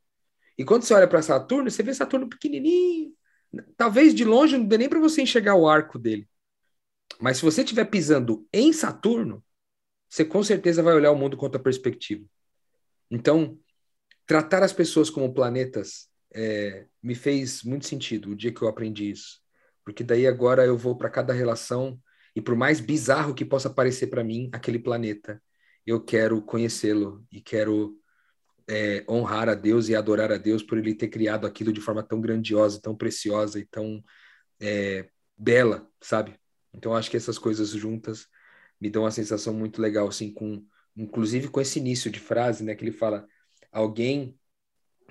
E 0.55 0.63
quando 0.63 0.83
você 0.83 0.93
olha 0.93 1.07
para 1.07 1.23
Saturno, 1.23 1.71
você 1.71 1.81
vê 1.81 1.91
Saturno 1.91 2.29
pequenininho. 2.29 3.15
Talvez 3.75 4.13
de 4.13 4.23
longe 4.23 4.55
não 4.55 4.67
dê 4.67 4.77
nem 4.77 4.87
para 4.87 4.99
você 4.99 5.23
enxergar 5.23 5.55
o 5.55 5.67
arco 5.67 5.97
dele. 5.97 6.29
Mas 7.19 7.37
se 7.37 7.43
você 7.43 7.63
estiver 7.63 7.85
pisando 7.85 8.47
em 8.53 8.71
Saturno, 8.71 9.43
você 10.07 10.23
com 10.23 10.43
certeza 10.43 10.83
vai 10.83 10.93
olhar 10.93 11.09
o 11.09 11.17
mundo 11.17 11.35
com 11.35 11.45
outra 11.45 11.59
perspectiva. 11.59 12.23
Então, 13.09 13.57
tratar 14.27 14.61
as 14.61 14.71
pessoas 14.71 15.09
como 15.09 15.33
planetas 15.33 16.07
é, 16.37 16.85
me 17.01 17.15
fez 17.15 17.63
muito 17.63 17.87
sentido 17.87 18.29
o 18.29 18.35
dia 18.35 18.53
que 18.53 18.61
eu 18.61 18.67
aprendi 18.67 19.09
isso. 19.09 19.39
Porque 19.83 20.03
daí 20.03 20.27
agora 20.27 20.63
eu 20.63 20.77
vou 20.77 20.95
para 20.95 21.09
cada 21.09 21.33
relação 21.33 21.99
e 22.35 22.41
por 22.41 22.55
mais 22.55 22.79
bizarro 22.79 23.33
que 23.33 23.43
possa 23.43 23.69
parecer 23.69 24.07
para 24.07 24.23
mim 24.23 24.47
aquele 24.53 24.77
planeta, 24.77 25.41
eu 25.85 25.99
quero 25.99 26.39
conhecê-lo 26.41 27.25
e 27.31 27.41
quero 27.41 27.99
é, 28.67 29.03
honrar 29.09 29.49
a 29.49 29.55
Deus 29.55 29.89
e 29.89 29.95
adorar 29.95 30.31
a 30.31 30.37
Deus 30.37 30.61
por 30.61 30.77
ele 30.77 30.93
ter 30.93 31.07
criado 31.07 31.47
aquilo 31.47 31.73
de 31.73 31.81
forma 31.81 32.03
tão 32.03 32.21
grandiosa, 32.21 32.79
tão 32.79 32.95
preciosa 32.95 33.59
e 33.59 33.65
tão 33.65 34.03
é, 34.59 35.09
bela, 35.35 35.89
sabe? 35.99 36.35
Então 36.71 36.93
acho 36.95 37.09
que 37.09 37.17
essas 37.17 37.39
coisas 37.39 37.69
juntas 37.69 38.27
me 38.79 38.89
dão 38.91 39.03
uma 39.03 39.11
sensação 39.11 39.53
muito 39.53 39.81
legal, 39.81 40.07
assim, 40.07 40.31
com 40.31 40.63
inclusive 40.95 41.47
com 41.47 41.61
esse 41.61 41.79
início 41.79 42.11
de 42.11 42.19
frase, 42.19 42.63
né, 42.63 42.75
que 42.75 42.83
ele 42.83 42.91
fala 42.91 43.27
alguém 43.71 44.37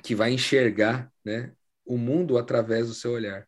que 0.07 0.15
vai 0.15 0.31
enxergar, 0.31 1.13
né, 1.25 1.53
o 1.85 1.99
mundo 1.99 2.39
através 2.39 2.87
do 2.87 2.95
seu 2.95 3.11
olhar. 3.11 3.45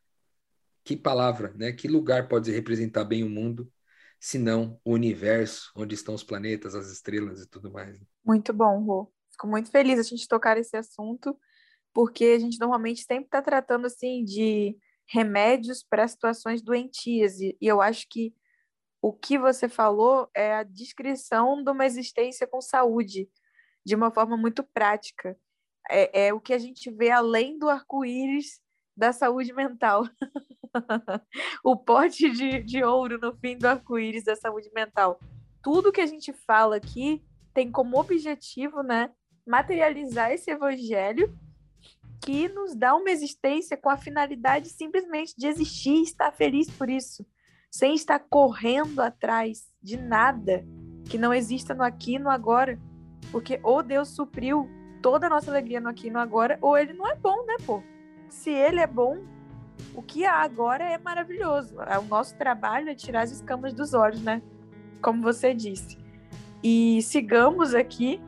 Que 0.82 0.96
palavra, 0.96 1.54
né? 1.54 1.70
Que 1.70 1.86
lugar 1.86 2.26
pode 2.26 2.50
representar 2.50 3.04
bem 3.04 3.22
o 3.22 3.30
mundo, 3.30 3.72
se 4.18 4.40
não 4.40 4.80
o 4.84 4.92
universo, 4.92 5.70
onde 5.76 5.94
estão 5.94 6.16
os 6.16 6.24
planetas, 6.24 6.74
as 6.74 6.90
estrelas 6.90 7.40
e 7.40 7.48
tudo 7.48 7.70
mais. 7.70 7.96
Muito 8.24 8.52
bom, 8.52 8.82
Rô. 8.82 9.12
Fico 9.30 9.46
muito 9.46 9.70
feliz 9.70 10.00
a 10.00 10.02
gente 10.02 10.26
tocar 10.26 10.58
esse 10.58 10.76
assunto, 10.76 11.38
porque 11.94 12.24
a 12.24 12.40
gente 12.40 12.58
normalmente 12.58 13.04
sempre 13.04 13.26
está 13.26 13.40
tratando 13.40 13.86
assim 13.86 14.24
de 14.24 14.76
remédios 15.06 15.84
para 15.88 16.08
situações 16.08 16.60
doentias, 16.60 17.38
e 17.38 17.56
eu 17.60 17.80
acho 17.80 18.04
que 18.10 18.34
o 19.00 19.12
que 19.12 19.38
você 19.38 19.68
falou 19.68 20.28
é 20.34 20.56
a 20.56 20.64
descrição 20.64 21.62
de 21.62 21.70
uma 21.70 21.86
existência 21.86 22.48
com 22.48 22.60
saúde, 22.60 23.30
de 23.86 23.94
uma 23.94 24.10
forma 24.10 24.36
muito 24.36 24.64
prática. 24.64 25.38
É, 25.88 26.26
é 26.26 26.34
o 26.34 26.40
que 26.40 26.52
a 26.52 26.58
gente 26.58 26.90
vê 26.90 27.10
além 27.10 27.58
do 27.58 27.68
arco-íris 27.68 28.60
da 28.96 29.12
saúde 29.12 29.52
mental. 29.52 30.04
o 31.64 31.76
pote 31.76 32.30
de, 32.30 32.62
de 32.62 32.82
ouro 32.82 33.18
no 33.18 33.34
fim 33.36 33.56
do 33.56 33.66
arco-íris 33.66 34.24
da 34.24 34.36
saúde 34.36 34.70
mental. 34.74 35.20
Tudo 35.62 35.92
que 35.92 36.00
a 36.00 36.06
gente 36.06 36.32
fala 36.32 36.76
aqui 36.76 37.22
tem 37.54 37.70
como 37.70 37.98
objetivo, 37.98 38.82
né, 38.82 39.10
materializar 39.46 40.32
esse 40.32 40.50
evangelho 40.50 41.36
que 42.20 42.48
nos 42.48 42.74
dá 42.74 42.94
uma 42.94 43.10
existência 43.10 43.76
com 43.76 43.88
a 43.88 43.96
finalidade 43.96 44.68
simplesmente 44.68 45.34
de 45.36 45.46
existir 45.46 45.94
e 45.94 46.02
estar 46.02 46.32
feliz 46.32 46.68
por 46.70 46.90
isso, 46.90 47.24
sem 47.70 47.94
estar 47.94 48.18
correndo 48.18 49.00
atrás 49.00 49.72
de 49.82 49.96
nada 49.96 50.64
que 51.08 51.16
não 51.16 51.32
exista 51.32 51.74
no 51.74 51.82
aqui 51.82 52.14
e 52.14 52.18
no 52.18 52.28
agora. 52.28 52.78
Porque 53.30 53.60
ou 53.62 53.82
Deus 53.82 54.10
supriu 54.10 54.68
toda 55.10 55.26
a 55.26 55.30
nossa 55.30 55.50
alegria 55.50 55.80
no 55.80 55.88
aqui 55.88 56.08
e 56.08 56.10
no 56.10 56.18
agora, 56.18 56.58
ou 56.60 56.76
ele 56.76 56.92
não 56.92 57.06
é 57.08 57.14
bom, 57.14 57.46
né, 57.46 57.56
pô? 57.64 57.82
Se 58.28 58.50
ele 58.50 58.78
é 58.78 58.86
bom, 58.86 59.22
o 59.94 60.02
que 60.02 60.26
há 60.26 60.42
agora 60.42 60.84
é 60.84 60.98
maravilhoso. 60.98 61.76
O 61.78 62.04
nosso 62.04 62.36
trabalho 62.36 62.90
é 62.90 62.94
tirar 62.94 63.22
as 63.22 63.30
escamas 63.30 63.72
dos 63.72 63.94
olhos, 63.94 64.20
né? 64.20 64.42
Como 65.00 65.22
você 65.22 65.54
disse. 65.54 65.96
E 66.62 67.00
sigamos 67.00 67.74
aqui 67.74 68.20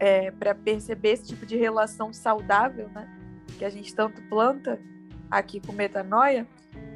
é, 0.00 0.32
para 0.32 0.56
perceber 0.56 1.10
esse 1.10 1.28
tipo 1.28 1.46
de 1.46 1.56
relação 1.56 2.12
saudável, 2.12 2.88
né? 2.88 3.08
Que 3.56 3.64
a 3.64 3.70
gente 3.70 3.94
tanto 3.94 4.20
planta 4.22 4.80
aqui 5.30 5.60
com 5.60 5.72
metanoia. 5.72 6.48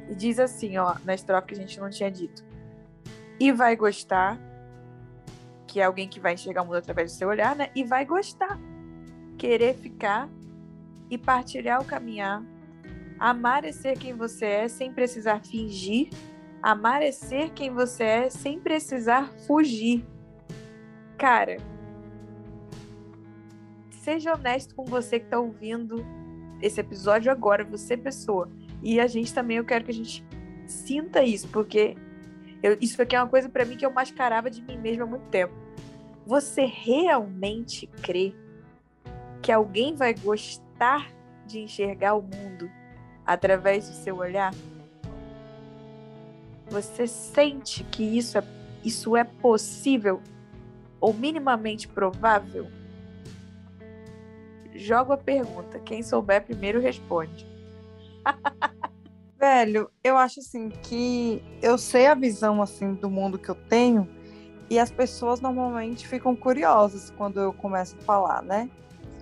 E 0.09 0.15
diz 0.15 0.37
assim, 0.37 0.77
ó, 0.77 0.97
na 1.05 1.15
estrofe 1.15 1.47
que 1.47 1.53
a 1.53 1.57
gente 1.57 1.79
não 1.79 1.89
tinha 1.89 2.11
dito. 2.11 2.43
E 3.39 3.53
vai 3.53 3.77
gostar, 3.77 4.37
que 5.75 5.81
é 5.81 5.83
alguém 5.83 6.07
que 6.07 6.21
vai 6.21 6.35
enxergar 6.35 6.61
o 6.61 6.65
mundo 6.67 6.77
através 6.77 7.11
do 7.11 7.17
seu 7.17 7.27
olhar, 7.27 7.53
né? 7.53 7.69
E 7.75 7.83
vai 7.83 8.05
gostar. 8.05 8.57
Querer 9.37 9.75
ficar 9.75 10.29
e 11.09 11.17
partilhar 11.17 11.81
o 11.81 11.85
caminhar. 11.85 12.41
Amar 13.19 13.65
é 13.65 13.73
ser 13.73 13.97
quem 13.97 14.13
você 14.13 14.45
é 14.45 14.67
sem 14.69 14.93
precisar 14.93 15.41
fingir. 15.41 16.07
Amar 16.63 17.01
é 17.01 17.11
ser 17.11 17.49
quem 17.49 17.73
você 17.73 18.03
é 18.05 18.29
sem 18.29 18.57
precisar 18.57 19.29
fugir. 19.45 20.05
Cara, 21.17 21.57
seja 23.89 24.33
honesto 24.33 24.73
com 24.75 24.85
você 24.85 25.19
que 25.19 25.25
está 25.25 25.41
ouvindo 25.41 26.05
esse 26.61 26.79
episódio 26.79 27.29
agora, 27.29 27.65
você 27.65 27.97
pessoa. 27.97 28.49
E 28.81 28.97
a 28.97 29.07
gente 29.07 29.33
também, 29.33 29.57
eu 29.57 29.65
quero 29.65 29.83
que 29.83 29.91
a 29.91 29.93
gente 29.93 30.25
sinta 30.65 31.21
isso, 31.21 31.49
porque 31.49 31.97
eu, 32.63 32.77
isso 32.79 33.01
aqui 33.01 33.13
é 33.13 33.21
uma 33.21 33.27
coisa 33.27 33.49
para 33.49 33.65
mim 33.65 33.75
que 33.75 33.85
eu 33.85 33.91
mascarava 33.91 34.49
de 34.49 34.61
mim 34.61 34.77
mesma 34.77 35.03
há 35.03 35.07
muito 35.07 35.27
tempo. 35.27 35.64
Você 36.25 36.65
realmente 36.65 37.85
crê 37.85 38.33
que 39.43 39.51
alguém 39.51 39.93
vai 39.93 40.13
gostar 40.15 41.11
de 41.45 41.59
enxergar 41.59 42.15
o 42.15 42.21
mundo 42.21 42.69
através 43.23 43.87
do 43.87 43.93
seu 43.93 44.17
olhar? 44.17 44.51
Você 46.67 47.05
sente 47.05 47.83
que 47.83 48.03
isso 48.03 48.39
é, 48.39 48.43
isso 48.83 49.15
é 49.15 49.23
possível 49.23 50.19
ou 50.99 51.13
minimamente 51.13 51.87
provável? 51.87 52.67
Jogo 54.73 55.13
a 55.13 55.17
pergunta. 55.17 55.79
Quem 55.79 56.01
souber 56.01 56.43
primeiro 56.43 56.81
responde. 56.81 57.45
Velho, 59.37 59.91
eu 60.03 60.17
acho 60.17 60.39
assim 60.39 60.69
que 60.69 61.43
eu 61.61 61.77
sei 61.77 62.07
a 62.07 62.15
visão 62.15 62.63
assim 62.63 62.95
do 62.95 63.11
mundo 63.11 63.37
que 63.37 63.49
eu 63.49 63.55
tenho 63.55 64.09
e 64.69 64.79
as 64.79 64.91
pessoas 64.91 65.39
normalmente 65.39 66.07
ficam 66.07 66.35
curiosas 66.35 67.11
quando 67.17 67.39
eu 67.39 67.53
começo 67.53 67.95
a 67.99 68.01
falar, 68.03 68.41
né? 68.41 68.69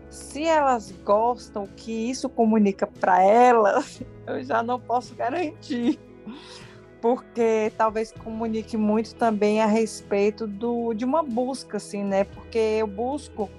Se 0.09 0.43
elas 0.43 0.91
gostam 1.03 1.67
que 1.75 1.91
isso 1.91 2.29
comunica 2.29 2.87
para 2.87 3.21
elas, 3.21 4.01
eu 4.27 4.43
já 4.43 4.61
não 4.61 4.79
posso 4.79 5.15
garantir. 5.15 5.99
Porque 7.01 7.73
talvez 7.77 8.13
comunique 8.13 8.77
muito 8.77 9.15
também 9.15 9.59
a 9.59 9.65
respeito 9.65 10.47
do, 10.47 10.93
de 10.93 11.03
uma 11.03 11.21
busca, 11.21 11.77
assim, 11.77 12.03
né? 12.03 12.23
Porque 12.23 12.57
eu 12.57 12.87
busco 12.87 13.49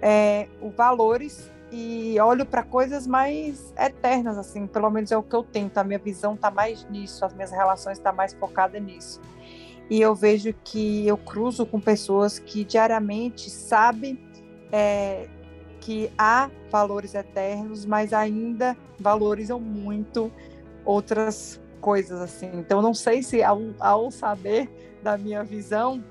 é, 0.00 0.46
valores 0.76 1.50
e 1.72 2.20
olho 2.20 2.46
para 2.46 2.62
coisas 2.62 3.04
mais 3.04 3.74
eternas, 3.76 4.38
assim, 4.38 4.64
pelo 4.64 4.88
menos 4.90 5.10
é 5.10 5.16
o 5.16 5.22
que 5.24 5.34
eu 5.34 5.42
tento, 5.42 5.76
a 5.78 5.82
minha 5.82 5.98
visão 5.98 6.34
está 6.34 6.48
mais 6.48 6.88
nisso, 6.88 7.24
as 7.24 7.34
minhas 7.34 7.50
relações 7.50 7.98
tá 7.98 8.12
mais 8.12 8.32
focadas 8.32 8.80
nisso. 8.80 9.20
E 9.90 10.00
eu 10.00 10.14
vejo 10.14 10.54
que 10.64 11.06
eu 11.06 11.16
cruzo 11.16 11.66
com 11.66 11.78
pessoas 11.78 12.38
que 12.38 12.64
diariamente 12.64 13.50
sabem 13.50 14.18
é, 14.72 15.28
que 15.80 16.10
há 16.16 16.50
valores 16.70 17.14
eternos, 17.14 17.84
mas 17.84 18.12
ainda 18.12 18.76
valorizam 18.98 19.60
muito 19.60 20.32
outras 20.84 21.60
coisas, 21.80 22.20
assim. 22.20 22.50
Então, 22.54 22.80
não 22.80 22.94
sei 22.94 23.22
se 23.22 23.42
ao, 23.42 23.60
ao 23.78 24.10
saber 24.10 24.70
da 25.02 25.18
minha 25.18 25.44
visão, 25.44 26.02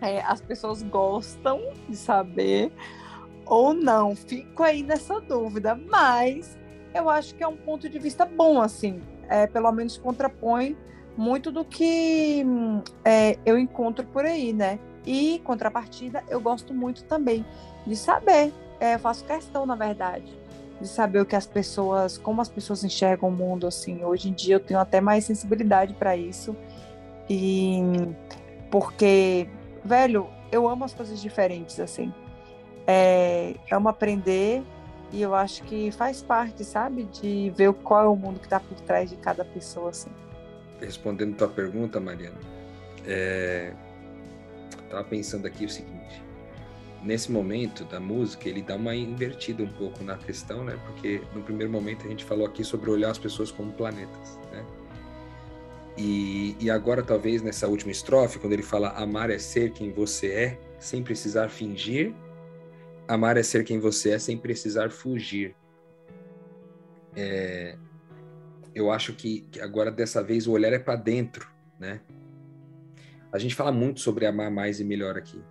é, 0.00 0.20
as 0.22 0.40
pessoas 0.40 0.82
gostam 0.82 1.60
de 1.88 1.96
saber 1.96 2.72
ou 3.46 3.72
não. 3.72 4.16
Fico 4.16 4.62
aí 4.62 4.82
nessa 4.82 5.20
dúvida, 5.20 5.74
mas 5.74 6.58
eu 6.92 7.08
acho 7.08 7.34
que 7.34 7.44
é 7.44 7.48
um 7.48 7.56
ponto 7.56 7.88
de 7.88 7.98
vista 7.98 8.24
bom, 8.26 8.60
assim. 8.60 9.00
É, 9.28 9.46
pelo 9.46 9.70
menos 9.72 9.96
contrapõe 9.96 10.76
muito 11.16 11.50
do 11.50 11.64
que 11.64 12.44
é, 13.04 13.38
eu 13.44 13.58
encontro 13.58 14.04
por 14.06 14.24
aí, 14.24 14.52
né? 14.52 14.78
E, 15.04 15.40
contrapartida, 15.44 16.22
eu 16.28 16.40
gosto 16.40 16.74
muito 16.74 17.04
também 17.04 17.44
de 17.86 17.96
saber. 17.96 18.52
É, 18.80 18.94
eu 18.94 18.98
faço 18.98 19.24
questão, 19.24 19.64
na 19.64 19.74
verdade, 19.74 20.36
de 20.80 20.88
saber 20.88 21.20
o 21.20 21.26
que 21.26 21.36
as 21.36 21.46
pessoas, 21.46 22.18
como 22.18 22.40
as 22.40 22.48
pessoas 22.48 22.84
enxergam 22.84 23.28
o 23.28 23.32
mundo, 23.32 23.66
assim. 23.66 24.04
Hoje 24.04 24.28
em 24.28 24.32
dia 24.32 24.56
eu 24.56 24.60
tenho 24.60 24.80
até 24.80 25.00
mais 25.00 25.24
sensibilidade 25.24 25.94
para 25.94 26.16
isso. 26.16 26.54
E 27.28 27.80
porque, 28.70 29.48
velho, 29.84 30.28
eu 30.52 30.68
amo 30.68 30.84
as 30.84 30.92
coisas 30.92 31.20
diferentes, 31.20 31.80
assim 31.80 32.12
é, 32.86 33.56
amo 33.70 33.88
aprender 33.88 34.62
e 35.12 35.20
eu 35.20 35.34
acho 35.34 35.62
que 35.64 35.90
faz 35.90 36.22
parte, 36.22 36.64
sabe, 36.64 37.04
de 37.04 37.52
ver 37.56 37.72
qual 37.72 38.04
é 38.04 38.08
o 38.08 38.16
mundo 38.16 38.38
que 38.38 38.46
está 38.46 38.60
por 38.60 38.78
trás 38.80 39.10
de 39.10 39.16
cada 39.16 39.44
pessoa, 39.44 39.90
assim. 39.90 40.10
Respondendo 40.80 41.36
tua 41.36 41.48
pergunta, 41.48 41.98
Mariana, 41.98 42.38
é... 43.06 43.72
tava 44.90 45.04
pensando 45.04 45.46
aqui 45.46 45.64
o 45.64 45.68
seguinte: 45.68 46.22
nesse 47.02 47.30
momento 47.32 47.84
da 47.84 47.98
música, 47.98 48.48
ele 48.48 48.62
dá 48.62 48.76
uma 48.76 48.94
invertida 48.94 49.62
um 49.62 49.72
pouco 49.72 50.04
na 50.04 50.16
questão, 50.16 50.64
né? 50.64 50.78
Porque 50.86 51.22
no 51.34 51.42
primeiro 51.42 51.72
momento 51.72 52.06
a 52.06 52.08
gente 52.10 52.24
falou 52.24 52.46
aqui 52.46 52.62
sobre 52.62 52.90
olhar 52.90 53.10
as 53.10 53.18
pessoas 53.18 53.50
como 53.50 53.72
planetas, 53.72 54.38
né? 54.52 54.64
E, 55.96 56.54
e 56.60 56.70
agora, 56.70 57.02
talvez, 57.02 57.40
nessa 57.40 57.66
última 57.66 57.90
estrofe, 57.90 58.38
quando 58.38 58.52
ele 58.52 58.62
fala 58.62 58.90
amar 58.90 59.30
é 59.30 59.38
ser 59.38 59.72
quem 59.72 59.90
você 59.90 60.30
é, 60.30 60.58
sem 60.78 61.02
precisar 61.02 61.48
fingir 61.48 62.12
Amar 63.08 63.36
é 63.36 63.42
ser 63.42 63.64
quem 63.64 63.78
você 63.78 64.10
é 64.10 64.18
sem 64.18 64.36
precisar 64.36 64.90
fugir. 64.90 65.54
É, 67.14 67.76
eu 68.76 68.92
acho 68.92 69.14
que, 69.14 69.48
agora 69.62 69.90
dessa 69.90 70.22
vez 70.22 70.46
o 70.46 70.52
olhar 70.52 70.70
é 70.70 70.78
para 70.78 70.96
dentro, 70.96 71.48
né? 71.80 71.98
A 73.32 73.38
gente 73.38 73.54
fala 73.54 73.72
muito 73.72 74.00
sobre 74.00 74.26
amar 74.26 74.50
mais 74.50 74.80
e 74.80 74.84
melhor 74.84 75.16
aqui 75.16 75.42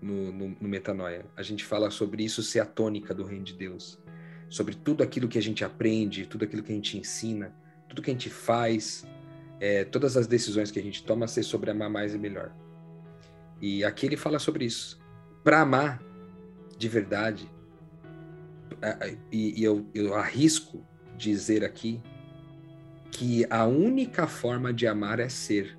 no, 0.00 0.32
no, 0.32 0.48
no, 0.60 0.68
Metanoia. 0.68 1.26
A 1.36 1.42
gente 1.42 1.64
fala 1.64 1.90
sobre 1.90 2.24
isso 2.24 2.44
ser 2.44 2.60
a 2.60 2.64
tônica 2.64 3.12
do 3.12 3.24
reino 3.24 3.44
de 3.44 3.54
Deus, 3.54 3.98
sobre 4.48 4.76
tudo 4.76 5.02
aquilo 5.02 5.26
que 5.26 5.36
a 5.36 5.42
gente 5.42 5.64
aprende, 5.64 6.26
tudo 6.26 6.44
aquilo 6.44 6.62
que 6.62 6.70
a 6.70 6.74
gente 6.76 6.96
ensina, 6.96 7.52
tudo 7.88 8.02
que 8.02 8.10
a 8.10 8.14
gente 8.14 8.30
faz, 8.30 9.04
é, 9.58 9.84
todas 9.84 10.16
as 10.16 10.28
decisões 10.28 10.70
que 10.70 10.78
a 10.78 10.82
gente 10.82 11.02
toma 11.02 11.26
ser 11.26 11.42
sobre 11.42 11.72
amar 11.72 11.90
mais 11.90 12.14
e 12.14 12.18
melhor. 12.18 12.54
E 13.60 13.82
aqui 13.82 14.06
ele 14.06 14.16
fala 14.16 14.38
sobre 14.38 14.64
isso. 14.64 14.96
Para 15.42 15.62
amar, 15.62 16.00
de 16.78 16.88
verdade, 16.88 17.50
e, 19.32 19.60
e 19.60 19.64
eu, 19.64 19.84
eu 19.92 20.14
arrisco 20.14 20.86
dizer 21.16 21.64
aqui 21.64 22.00
que 23.10 23.46
a 23.50 23.66
única 23.66 24.26
forma 24.26 24.72
de 24.72 24.86
amar 24.86 25.18
é 25.18 25.28
ser. 25.28 25.78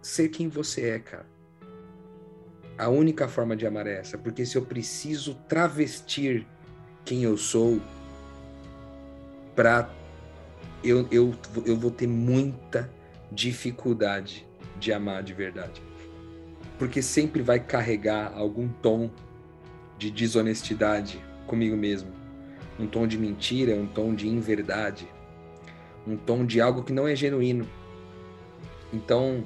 Ser 0.00 0.28
quem 0.28 0.48
você 0.48 0.90
é, 0.90 0.98
cara. 0.98 1.26
A 2.76 2.88
única 2.88 3.26
forma 3.26 3.56
de 3.56 3.66
amar 3.66 3.86
é 3.86 3.98
essa, 3.98 4.16
porque 4.16 4.46
se 4.46 4.56
eu 4.56 4.64
preciso 4.64 5.34
travestir 5.48 6.46
quem 7.04 7.24
eu 7.24 7.36
sou 7.36 7.80
para 9.54 9.90
eu, 10.84 11.08
eu, 11.10 11.34
eu 11.66 11.76
vou 11.76 11.90
ter 11.90 12.06
muita 12.06 12.88
dificuldade 13.32 14.46
de 14.78 14.92
amar 14.92 15.22
de 15.22 15.34
verdade. 15.34 15.82
Porque 16.78 17.02
sempre 17.02 17.42
vai 17.42 17.58
carregar 17.58 18.32
algum 18.36 18.68
tom 18.68 19.10
de 19.98 20.10
desonestidade 20.10 21.20
comigo 21.46 21.76
mesmo, 21.76 22.12
um 22.78 22.86
tom 22.86 23.06
de 23.06 23.18
mentira, 23.18 23.74
um 23.74 23.86
tom 23.86 24.14
de 24.14 24.28
inverdade, 24.28 25.08
um 26.06 26.16
tom 26.16 26.44
de 26.44 26.60
algo 26.60 26.82
que 26.82 26.92
não 26.92 27.06
é 27.06 27.14
genuíno. 27.14 27.66
Então, 28.92 29.44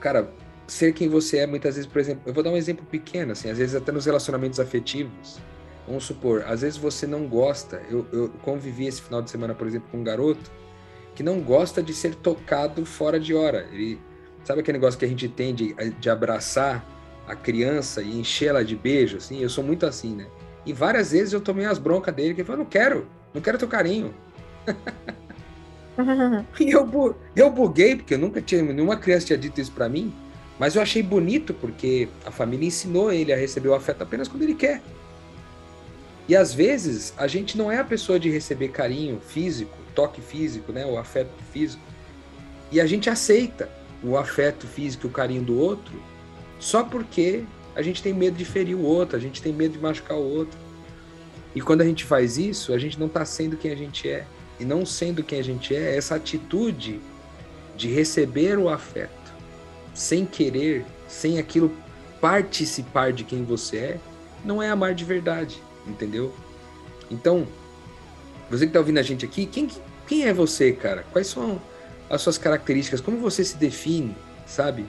cara, 0.00 0.30
ser 0.66 0.92
quem 0.92 1.08
você 1.08 1.38
é 1.38 1.46
muitas 1.46 1.76
vezes, 1.76 1.90
por 1.90 2.00
exemplo, 2.00 2.22
eu 2.26 2.32
vou 2.32 2.42
dar 2.42 2.50
um 2.50 2.56
exemplo 2.56 2.84
pequeno, 2.86 3.32
assim, 3.32 3.50
às 3.50 3.58
vezes 3.58 3.74
até 3.74 3.92
nos 3.92 4.06
relacionamentos 4.06 4.58
afetivos. 4.58 5.38
Vamos 5.86 6.04
supor, 6.04 6.42
às 6.46 6.62
vezes 6.62 6.78
você 6.78 7.06
não 7.06 7.26
gosta. 7.26 7.82
Eu, 7.90 8.06
eu 8.10 8.28
convivi 8.42 8.86
esse 8.86 9.02
final 9.02 9.20
de 9.20 9.30
semana, 9.30 9.54
por 9.54 9.66
exemplo, 9.66 9.88
com 9.90 9.98
um 9.98 10.04
garoto 10.04 10.50
que 11.14 11.22
não 11.22 11.40
gosta 11.40 11.82
de 11.82 11.92
ser 11.92 12.14
tocado 12.14 12.84
fora 12.86 13.20
de 13.20 13.34
hora. 13.34 13.68
Ele 13.70 14.00
sabe 14.44 14.60
aquele 14.60 14.78
negócio 14.78 14.98
que 14.98 15.04
a 15.04 15.08
gente 15.08 15.28
tem 15.28 15.54
de, 15.54 15.74
de 15.74 16.10
abraçar 16.10 16.84
a 17.26 17.34
criança 17.34 18.02
e 18.02 18.18
encher 18.18 18.48
ela 18.48 18.64
de 18.64 18.76
beijo, 18.76 19.16
assim, 19.16 19.40
eu 19.40 19.48
sou 19.48 19.64
muito 19.64 19.86
assim, 19.86 20.14
né? 20.14 20.26
E 20.66 20.72
várias 20.72 21.12
vezes 21.12 21.32
eu 21.32 21.40
tomei 21.40 21.66
as 21.66 21.78
broncas 21.78 22.14
dele, 22.14 22.34
que 22.34 22.40
ele 22.40 22.46
falou, 22.46 22.64
não 22.64 22.70
quero, 22.70 23.06
não 23.32 23.40
quero 23.40 23.58
teu 23.58 23.68
carinho. 23.68 24.14
e 26.60 26.70
eu, 26.70 27.16
eu 27.36 27.50
buguei, 27.50 27.96
porque 27.96 28.14
eu 28.14 28.18
nunca 28.18 28.40
tinha, 28.42 28.62
nenhuma 28.62 28.96
criança 28.96 29.26
tinha 29.26 29.38
dito 29.38 29.60
isso 29.60 29.72
para 29.72 29.88
mim, 29.88 30.12
mas 30.58 30.76
eu 30.76 30.82
achei 30.82 31.02
bonito, 31.02 31.52
porque 31.54 32.08
a 32.24 32.30
família 32.30 32.66
ensinou 32.66 33.12
ele 33.12 33.32
a 33.32 33.36
receber 33.36 33.68
o 33.68 33.74
afeto 33.74 34.02
apenas 34.02 34.28
quando 34.28 34.42
ele 34.42 34.54
quer. 34.54 34.82
E 36.28 36.34
às 36.34 36.54
vezes 36.54 37.12
a 37.16 37.26
gente 37.26 37.58
não 37.58 37.70
é 37.70 37.78
a 37.78 37.84
pessoa 37.84 38.18
de 38.18 38.30
receber 38.30 38.68
carinho 38.68 39.20
físico, 39.20 39.76
toque 39.94 40.20
físico, 40.20 40.72
né, 40.72 40.86
o 40.86 40.98
afeto 40.98 41.30
físico. 41.52 41.82
E 42.72 42.80
a 42.80 42.86
gente 42.86 43.10
aceita 43.10 43.68
o 44.02 44.16
afeto 44.16 44.66
físico, 44.66 45.06
o 45.06 45.10
carinho 45.10 45.42
do 45.42 45.58
outro, 45.58 45.94
só 46.58 46.82
porque 46.82 47.44
a 47.74 47.82
gente 47.82 48.02
tem 48.02 48.12
medo 48.12 48.36
de 48.36 48.44
ferir 48.44 48.76
o 48.76 48.82
outro, 48.82 49.16
a 49.16 49.20
gente 49.20 49.42
tem 49.42 49.52
medo 49.52 49.72
de 49.72 49.78
machucar 49.78 50.16
o 50.16 50.22
outro. 50.22 50.58
E 51.54 51.60
quando 51.60 51.82
a 51.82 51.84
gente 51.84 52.04
faz 52.04 52.38
isso, 52.38 52.72
a 52.72 52.78
gente 52.78 52.98
não 52.98 53.06
está 53.06 53.24
sendo 53.24 53.56
quem 53.56 53.70
a 53.70 53.76
gente 53.76 54.08
é. 54.08 54.26
E 54.58 54.64
não 54.64 54.86
sendo 54.86 55.22
quem 55.22 55.40
a 55.40 55.44
gente 55.44 55.74
é, 55.74 55.96
essa 55.96 56.14
atitude 56.14 57.00
de 57.76 57.88
receber 57.88 58.58
o 58.58 58.68
afeto 58.68 59.12
sem 59.92 60.24
querer, 60.24 60.84
sem 61.08 61.38
aquilo 61.38 61.72
participar 62.20 63.12
de 63.12 63.24
quem 63.24 63.44
você 63.44 63.76
é, 63.76 64.00
não 64.44 64.62
é 64.62 64.68
amar 64.68 64.94
de 64.94 65.04
verdade, 65.04 65.62
entendeu? 65.86 66.32
Então, 67.10 67.46
você 68.50 68.64
que 68.64 68.70
está 68.70 68.78
ouvindo 68.78 68.98
a 68.98 69.02
gente 69.02 69.24
aqui, 69.24 69.46
quem, 69.46 69.68
quem 70.06 70.26
é 70.26 70.32
você, 70.32 70.72
cara? 70.72 71.04
Quais 71.12 71.26
são 71.26 71.60
as 72.08 72.20
suas 72.22 72.38
características? 72.38 73.00
Como 73.00 73.18
você 73.18 73.44
se 73.44 73.56
define, 73.56 74.16
sabe? 74.46 74.86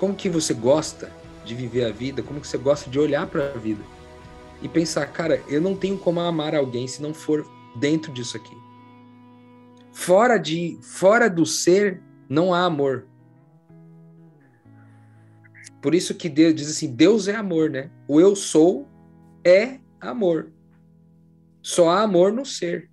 como 0.00 0.14
que 0.14 0.30
você 0.30 0.54
gosta 0.54 1.12
de 1.44 1.54
viver 1.54 1.84
a 1.84 1.92
vida, 1.92 2.22
como 2.22 2.40
que 2.40 2.48
você 2.48 2.56
gosta 2.56 2.88
de 2.88 2.98
olhar 2.98 3.26
para 3.26 3.50
a 3.50 3.58
vida 3.58 3.84
e 4.62 4.68
pensar, 4.68 5.04
cara, 5.06 5.42
eu 5.46 5.60
não 5.60 5.76
tenho 5.76 5.98
como 5.98 6.20
amar 6.20 6.54
alguém 6.54 6.88
se 6.88 7.02
não 7.02 7.12
for 7.12 7.46
dentro 7.76 8.10
disso 8.10 8.34
aqui. 8.34 8.56
Fora 9.92 10.38
de, 10.38 10.78
fora 10.82 11.28
do 11.28 11.44
ser, 11.44 12.02
não 12.28 12.54
há 12.54 12.64
amor. 12.64 13.06
Por 15.82 15.94
isso 15.94 16.14
que 16.14 16.28
Deus 16.28 16.54
diz 16.54 16.70
assim, 16.70 16.94
Deus 16.94 17.26
é 17.26 17.34
amor, 17.34 17.70
né? 17.70 17.90
O 18.06 18.20
eu 18.20 18.36
sou 18.36 18.88
é 19.44 19.80
amor. 20.00 20.52
Só 21.62 21.88
há 21.90 22.02
amor 22.02 22.32
no 22.32 22.44
ser, 22.44 22.90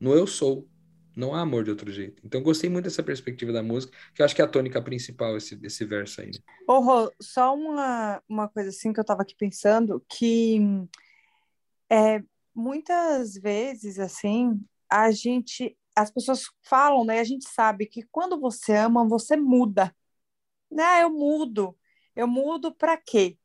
no 0.00 0.14
eu 0.14 0.26
sou. 0.26 0.68
Não 1.16 1.32
há 1.32 1.40
amor 1.40 1.62
de 1.62 1.70
outro 1.70 1.92
jeito. 1.92 2.20
Então, 2.24 2.42
gostei 2.42 2.68
muito 2.68 2.86
dessa 2.86 3.02
perspectiva 3.02 3.52
da 3.52 3.62
música, 3.62 3.96
que 4.12 4.20
eu 4.20 4.26
acho 4.26 4.34
que 4.34 4.42
é 4.42 4.44
a 4.44 4.48
tônica 4.48 4.82
principal, 4.82 5.36
esse, 5.36 5.58
esse 5.62 5.84
verso 5.84 6.20
aí. 6.20 6.32
Rô, 6.68 7.12
só 7.20 7.54
uma, 7.54 8.20
uma 8.28 8.48
coisa 8.48 8.70
assim 8.70 8.92
que 8.92 8.98
eu 8.98 9.02
estava 9.02 9.22
aqui 9.22 9.34
pensando, 9.38 10.04
que 10.08 10.58
é, 11.88 12.20
muitas 12.52 13.34
vezes, 13.34 14.00
assim, 14.00 14.60
a 14.90 15.12
gente 15.12 15.76
as 15.96 16.10
pessoas 16.10 16.44
falam, 16.62 17.04
né? 17.04 17.20
A 17.20 17.24
gente 17.24 17.48
sabe 17.48 17.86
que 17.86 18.02
quando 18.10 18.38
você 18.40 18.74
ama, 18.74 19.06
você 19.06 19.36
muda. 19.36 19.94
Né? 20.70 21.02
Eu 21.02 21.10
mudo. 21.10 21.76
Eu 22.16 22.26
mudo 22.26 22.74
para 22.74 22.96
quê? 22.96 23.38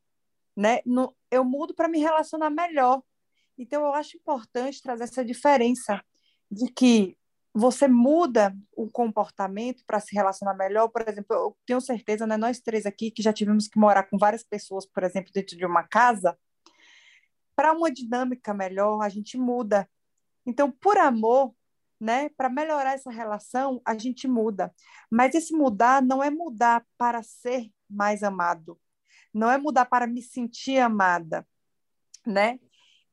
Né? 0.56 0.80
No, 0.84 1.14
eu 1.30 1.44
mudo 1.44 1.74
para 1.74 1.88
me 1.88 1.98
relacionar 1.98 2.50
melhor. 2.50 3.02
Então, 3.56 3.84
eu 3.84 3.94
acho 3.94 4.16
importante 4.16 4.82
trazer 4.82 5.04
essa 5.04 5.24
diferença 5.24 6.02
de 6.50 6.70
que 6.72 7.16
você 7.52 7.88
muda 7.88 8.56
o 8.72 8.88
comportamento 8.90 9.84
para 9.86 10.00
se 10.00 10.14
relacionar 10.14 10.54
melhor. 10.54 10.88
Por 10.88 11.06
exemplo, 11.08 11.36
eu 11.36 11.56
tenho 11.66 11.80
certeza, 11.80 12.26
né, 12.26 12.36
nós 12.36 12.60
três 12.60 12.86
aqui, 12.86 13.10
que 13.10 13.22
já 13.22 13.32
tivemos 13.32 13.68
que 13.68 13.78
morar 13.78 14.04
com 14.04 14.16
várias 14.16 14.42
pessoas, 14.42 14.86
por 14.86 15.02
exemplo, 15.02 15.32
dentro 15.32 15.56
de 15.56 15.66
uma 15.66 15.82
casa, 15.82 16.38
para 17.54 17.72
uma 17.72 17.90
dinâmica 17.90 18.54
melhor, 18.54 19.02
a 19.02 19.08
gente 19.08 19.36
muda. 19.36 19.88
Então, 20.46 20.70
por 20.70 20.96
amor, 20.96 21.54
né, 22.00 22.30
para 22.30 22.48
melhorar 22.48 22.94
essa 22.94 23.10
relação, 23.10 23.82
a 23.84 23.96
gente 23.96 24.26
muda. 24.26 24.72
Mas 25.10 25.34
esse 25.34 25.52
mudar 25.52 26.02
não 26.02 26.22
é 26.22 26.30
mudar 26.30 26.84
para 26.96 27.22
ser 27.22 27.70
mais 27.88 28.22
amado, 28.22 28.80
não 29.34 29.50
é 29.50 29.58
mudar 29.58 29.84
para 29.84 30.06
me 30.06 30.22
sentir 30.22 30.78
amada, 30.78 31.46
né? 32.26 32.58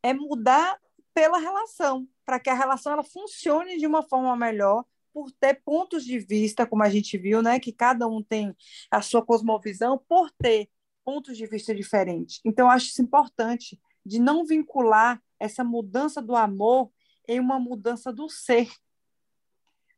É 0.02 0.14
mudar 0.14 0.80
pela 1.14 1.40
relação, 1.40 2.08
para 2.26 2.40
que 2.40 2.50
a 2.50 2.54
relação 2.54 2.94
ela 2.94 3.04
funcione 3.04 3.78
de 3.78 3.88
uma 3.88 4.04
forma 4.04 4.36
melhor, 4.38 4.86
por 5.12 5.32
ter 5.32 5.62
pontos 5.66 6.06
de 6.06 6.20
vista, 6.20 6.66
como 6.66 6.84
a 6.84 6.90
gente 6.90 7.18
viu, 7.18 7.42
né, 7.42 7.60
que 7.60 7.72
cada 7.72 8.08
um 8.08 8.22
tem 8.22 8.56
a 8.92 9.02
sua 9.02 9.26
cosmovisão, 9.26 9.98
por 10.08 10.30
ter 10.32 10.70
pontos 11.04 11.36
de 11.36 11.48
vista 11.48 11.74
diferentes. 11.74 12.40
Então, 12.46 12.70
acho 12.70 12.88
isso 12.88 13.02
importante 13.02 13.80
de 14.06 14.20
não 14.20 14.46
vincular 14.46 15.20
essa 15.40 15.64
mudança 15.64 16.22
do 16.22 16.36
amor 16.36 16.92
em 17.28 17.40
uma 17.40 17.60
mudança 17.60 18.12
do 18.12 18.30
ser. 18.30 18.70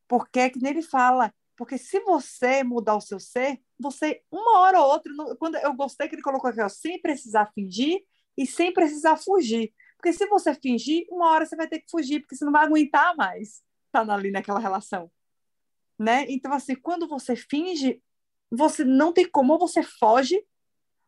Porque 0.07 0.39
é 0.39 0.49
que 0.49 0.59
nele 0.61 0.81
fala, 0.81 1.33
porque 1.55 1.77
se 1.77 1.99
você 2.01 2.63
mudar 2.63 2.95
o 2.95 3.01
seu 3.01 3.19
ser, 3.19 3.61
você, 3.77 4.23
uma 4.31 4.59
hora 4.59 4.81
ou 4.81 4.91
outra, 4.91 5.13
quando 5.37 5.55
eu 5.57 5.73
gostei 5.73 6.07
que 6.07 6.15
ele 6.15 6.21
colocou 6.21 6.49
aqui, 6.49 6.61
ó, 6.61 6.69
sem 6.69 7.01
precisar 7.01 7.51
fingir 7.53 8.03
e 8.37 8.45
sem 8.45 8.73
precisar 8.73 9.17
fugir. 9.17 9.73
Porque 9.97 10.13
se 10.13 10.25
você 10.27 10.55
fingir, 10.55 11.05
uma 11.09 11.29
hora 11.29 11.45
você 11.45 11.55
vai 11.55 11.67
ter 11.67 11.79
que 11.79 11.91
fugir, 11.91 12.21
porque 12.21 12.35
você 12.35 12.45
não 12.45 12.51
vai 12.51 12.65
aguentar 12.65 13.15
mais 13.15 13.61
estar 13.87 14.09
ali 14.09 14.31
naquela 14.31 14.59
relação. 14.59 15.11
Né? 15.97 16.25
Então, 16.29 16.53
assim, 16.53 16.75
quando 16.75 17.07
você 17.07 17.35
finge, 17.35 18.01
você 18.49 18.85
não 18.85 19.11
tem 19.11 19.29
como, 19.29 19.53
ou 19.53 19.59
você 19.59 19.83
foge, 19.83 20.41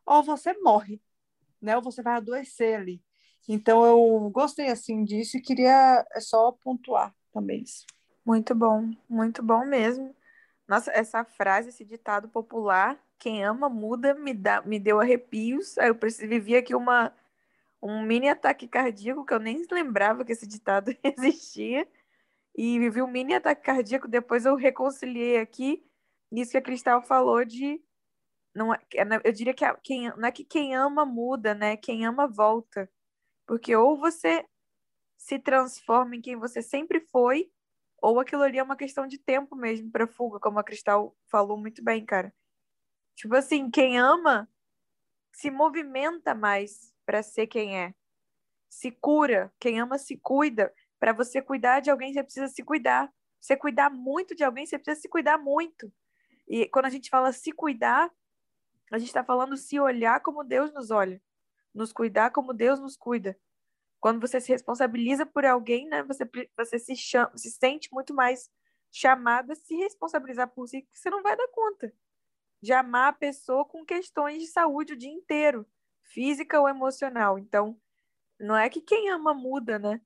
ou 0.06 0.22
você 0.22 0.54
morre, 0.60 1.02
né? 1.62 1.76
Ou 1.78 1.82
você 1.82 2.02
vai 2.02 2.16
adoecer 2.16 2.78
ali. 2.78 3.02
Então, 3.48 3.86
eu 3.86 4.30
gostei, 4.30 4.68
assim, 4.70 5.04
disso 5.04 5.38
e 5.38 5.42
queria 5.42 6.06
é 6.12 6.20
só 6.20 6.52
pontuar 6.52 7.14
também 7.34 7.64
isso. 7.64 7.86
Muito 8.26 8.54
bom, 8.56 8.92
muito 9.10 9.42
bom 9.44 9.66
mesmo. 9.66 10.16
Nossa, 10.68 10.92
essa 10.92 11.24
frase, 11.26 11.70
esse 11.70 11.84
ditado 11.84 12.30
popular, 12.30 12.98
quem 13.20 13.44
ama 13.44 13.68
muda, 13.70 14.14
me, 14.14 14.34
dá, 14.34 14.62
me 14.62 14.80
deu 14.80 15.00
arrepios. 15.00 15.78
Aí 15.78 15.90
eu 15.90 15.98
vivi 16.28 16.56
aqui 16.56 16.76
uma 16.76 17.14
um 17.82 18.02
mini 18.04 18.30
ataque 18.30 18.68
cardíaco, 18.68 19.26
que 19.26 19.34
eu 19.34 19.40
nem 19.40 19.66
lembrava 19.72 20.24
que 20.24 20.32
esse 20.32 20.48
ditado 20.48 20.96
existia. 21.04 21.88
E 22.56 22.80
vivi 22.80 23.02
um 23.02 23.08
mini 23.08 23.34
ataque 23.34 23.64
cardíaco, 23.64 24.08
depois 24.08 24.46
eu 24.46 24.56
reconciliei 24.56 25.40
aqui 25.40 25.84
isso 26.32 26.52
que 26.52 26.58
a 26.58 26.62
Cristal 26.62 27.02
falou 27.02 27.44
de. 27.44 27.82
Não, 28.56 28.74
é, 28.74 28.80
é, 28.96 29.06
eu 29.24 29.32
diria 29.32 29.54
que 29.54 29.66
quem, 29.84 30.10
não 30.18 30.28
é 30.28 30.32
que 30.32 30.44
quem 30.44 30.76
ama 30.76 31.06
muda, 31.06 31.54
né? 31.54 31.78
Quem 31.78 32.06
ama 32.06 32.28
volta. 32.28 32.90
Porque 33.52 33.76
ou 33.76 33.98
você 33.98 34.48
se 35.18 35.38
transforma 35.38 36.16
em 36.16 36.22
quem 36.22 36.38
você 36.38 36.62
sempre 36.62 37.02
foi, 37.02 37.52
ou 38.02 38.18
aquilo 38.18 38.44
ali 38.44 38.58
é 38.58 38.64
uma 38.64 38.78
questão 38.78 39.06
de 39.06 39.18
tempo 39.18 39.58
mesmo 39.58 39.92
para 39.92 40.08
fuga, 40.08 40.40
como 40.40 40.58
a 40.58 40.64
Cristal 40.64 41.14
falou 41.28 41.58
muito 41.58 41.84
bem, 41.84 42.06
cara. 42.06 42.34
Tipo 43.14 43.36
assim, 43.36 43.70
quem 43.70 44.00
ama 44.00 44.50
se 45.34 45.52
movimenta 45.52 46.34
mais, 46.34 46.94
para 47.06 47.22
ser 47.22 47.46
quem 47.48 47.78
é. 47.78 47.94
Se 48.70 48.90
cura, 48.90 49.54
quem 49.60 49.82
ama 49.82 49.98
se 49.98 50.16
cuida. 50.16 50.74
Para 50.98 51.12
você 51.12 51.42
cuidar 51.42 51.82
de 51.82 51.92
alguém, 51.92 52.14
você 52.14 52.24
precisa 52.24 52.48
se 52.48 52.64
cuidar. 52.64 53.14
Você 53.38 53.58
cuidar 53.58 53.90
muito 53.90 54.34
de 54.34 54.46
alguém, 54.46 54.66
você 54.66 54.80
precisa 54.80 55.02
se 55.02 55.10
cuidar 55.10 55.38
muito. 55.38 55.92
E 56.48 56.70
quando 56.70 56.86
a 56.86 56.90
gente 56.90 57.10
fala 57.10 57.34
se 57.34 57.52
cuidar, 57.52 58.10
a 58.90 58.98
gente 58.98 59.10
está 59.10 59.26
falando 59.26 59.58
se 59.58 59.78
olhar 59.78 60.22
como 60.22 60.42
Deus 60.42 60.72
nos 60.72 60.90
olha, 60.90 61.22
nos 61.74 61.94
cuidar 61.94 62.32
como 62.32 62.54
Deus 62.54 62.80
nos 62.80 62.98
cuida. 62.98 63.38
Quando 64.00 64.20
você 64.22 64.42
se 64.42 64.52
responsabiliza 64.52 65.26
por 65.26 65.46
alguém, 65.46 65.88
né, 65.88 66.04
você, 66.04 66.30
você 66.58 66.80
se, 66.80 66.96
chama, 66.96 67.38
se 67.38 67.52
sente 67.52 67.90
muito 67.92 68.14
mais 68.14 68.50
chamada 68.92 69.54
a 69.54 69.56
se 69.56 69.76
responsabilizar 69.76 70.50
por 70.50 70.68
si, 70.68 70.84
que 70.84 71.00
você 71.00 71.10
não 71.10 71.24
vai 71.24 71.38
dar 71.38 71.48
conta 71.50 71.94
de 72.62 72.74
amar 72.74 73.10
a 73.10 73.14
pessoa 73.14 73.66
com 73.66 73.86
questões 73.86 74.42
de 74.42 74.48
saúde 74.48 74.94
o 74.94 74.98
dia 74.98 75.12
inteiro 75.12 75.68
física 76.04 76.60
ou 76.60 76.70
emocional. 76.70 77.40
Então, 77.40 77.80
não 78.40 78.58
é 78.58 78.70
que 78.70 78.82
quem 78.82 79.10
ama 79.10 79.34
muda, 79.34 79.80
né? 79.80 80.02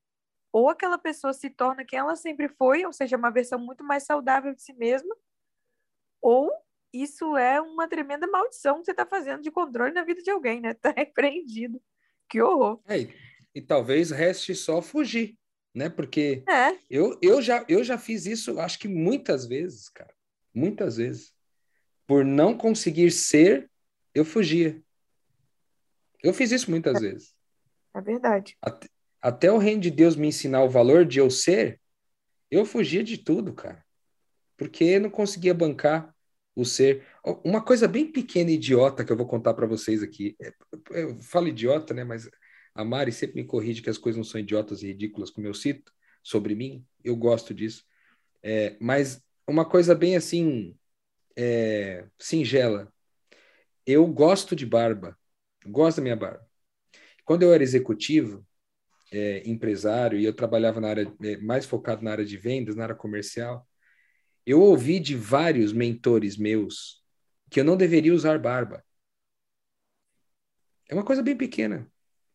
Ou 0.51 0.69
aquela 0.69 0.97
pessoa 0.97 1.33
se 1.33 1.49
torna 1.49 1.85
quem 1.85 1.99
ela 1.99 2.15
sempre 2.15 2.49
foi, 2.49 2.85
ou 2.85 2.93
seja, 2.93 3.17
uma 3.17 3.31
versão 3.31 3.59
muito 3.59 3.83
mais 3.83 4.03
saudável 4.05 4.53
de 4.55 4.61
si 4.61 4.73
mesma, 4.73 5.15
ou 6.21 6.51
isso 6.93 7.35
é 7.37 7.59
uma 7.59 7.87
tremenda 7.87 8.27
maldição 8.27 8.79
que 8.79 8.85
você 8.85 8.91
está 8.91 9.05
fazendo 9.05 9.41
de 9.41 9.51
controle 9.51 9.93
na 9.93 10.03
vida 10.03 10.21
de 10.21 10.29
alguém, 10.29 10.61
né? 10.61 10.73
Tá 10.81 10.93
repreendido. 10.95 11.81
Que 12.29 12.41
horror. 12.41 12.81
É, 12.87 12.99
e, 12.99 13.13
e 13.55 13.61
talvez 13.61 14.11
reste 14.11 14.55
só 14.55 14.81
fugir, 14.81 15.37
né? 15.73 15.89
Porque 15.89 16.43
é. 16.47 16.77
eu, 16.89 17.17
eu, 17.21 17.41
já, 17.41 17.65
eu 17.67 17.83
já 17.83 17.97
fiz 17.97 18.25
isso, 18.25 18.59
acho 18.59 18.79
que 18.79 18.87
muitas 18.87 19.45
vezes, 19.45 19.89
cara. 19.89 20.13
Muitas 20.53 20.97
vezes. 20.97 21.33
Por 22.07 22.23
não 22.23 22.57
conseguir 22.57 23.11
ser, 23.11 23.69
eu 24.13 24.23
fugia. 24.23 24.81
Eu 26.23 26.33
fiz 26.33 26.51
isso 26.51 26.71
muitas 26.71 26.97
é. 26.97 26.99
vezes. 26.99 27.35
É 27.93 28.01
verdade. 28.01 28.57
Até, 28.61 28.87
até 29.21 29.51
o 29.51 29.57
reino 29.57 29.81
de 29.81 29.91
Deus 29.91 30.15
me 30.15 30.27
ensinar 30.27 30.63
o 30.63 30.69
valor 30.69 31.05
de 31.05 31.19
eu 31.19 31.29
ser, 31.29 31.81
eu 32.49 32.65
fugia 32.65 33.03
de 33.03 33.17
tudo, 33.17 33.53
cara. 33.53 33.83
Porque 34.55 34.83
eu 34.83 35.01
não 35.01 35.09
conseguia 35.09 35.53
bancar 35.53 36.14
o 36.55 36.63
ser. 36.65 37.05
Uma 37.43 37.61
coisa 37.61 37.87
bem 37.87 38.11
pequena 38.11 38.49
e 38.51 38.55
idiota 38.55 39.03
que 39.03 39.11
eu 39.11 39.17
vou 39.17 39.27
contar 39.27 39.53
para 39.53 39.67
vocês 39.67 40.01
aqui. 40.01 40.35
É, 40.41 40.53
eu 40.91 41.19
falo 41.21 41.47
idiota, 41.47 41.93
né? 41.93 42.03
Mas 42.03 42.29
a 42.73 42.83
Mari 42.83 43.11
sempre 43.11 43.41
me 43.41 43.47
corrige 43.47 43.81
que 43.81 43.89
as 43.89 43.97
coisas 43.97 44.17
não 44.17 44.23
são 44.23 44.39
idiotas 44.39 44.81
e 44.81 44.87
ridículas, 44.87 45.29
como 45.29 45.47
eu 45.47 45.53
cito 45.53 45.91
sobre 46.23 46.55
mim. 46.55 46.85
Eu 47.03 47.15
gosto 47.15 47.53
disso. 47.53 47.83
É, 48.41 48.77
mas 48.79 49.21
uma 49.47 49.65
coisa 49.65 49.93
bem 49.93 50.15
assim, 50.15 50.75
é, 51.35 52.05
singela. 52.17 52.91
Eu 53.85 54.07
gosto 54.07 54.55
de 54.55 54.65
barba. 54.65 55.17
Gosto 55.65 55.97
da 55.97 56.03
minha 56.03 56.15
barba. 56.15 56.45
Quando 57.25 57.43
eu 57.43 57.53
era 57.53 57.63
executivo, 57.63 58.45
é, 59.11 59.43
empresário, 59.49 60.19
e 60.19 60.25
eu 60.25 60.33
trabalhava 60.33 60.79
na 60.81 60.89
área, 60.89 61.13
é, 61.23 61.37
mais 61.37 61.65
focado 61.65 62.03
na 62.03 62.11
área 62.11 62.25
de 62.25 62.37
vendas, 62.37 62.75
na 62.75 62.83
área 62.83 62.95
comercial, 62.95 63.67
eu 64.45 64.61
ouvi 64.61 64.99
de 64.99 65.15
vários 65.15 65.73
mentores 65.73 66.37
meus 66.37 67.03
que 67.49 67.59
eu 67.59 67.63
não 67.63 67.75
deveria 67.75 68.13
usar 68.13 68.39
barba. 68.39 68.83
É 70.87 70.93
uma 70.93 71.03
coisa 71.05 71.23
bem 71.23 71.35
pequena, 71.35 71.91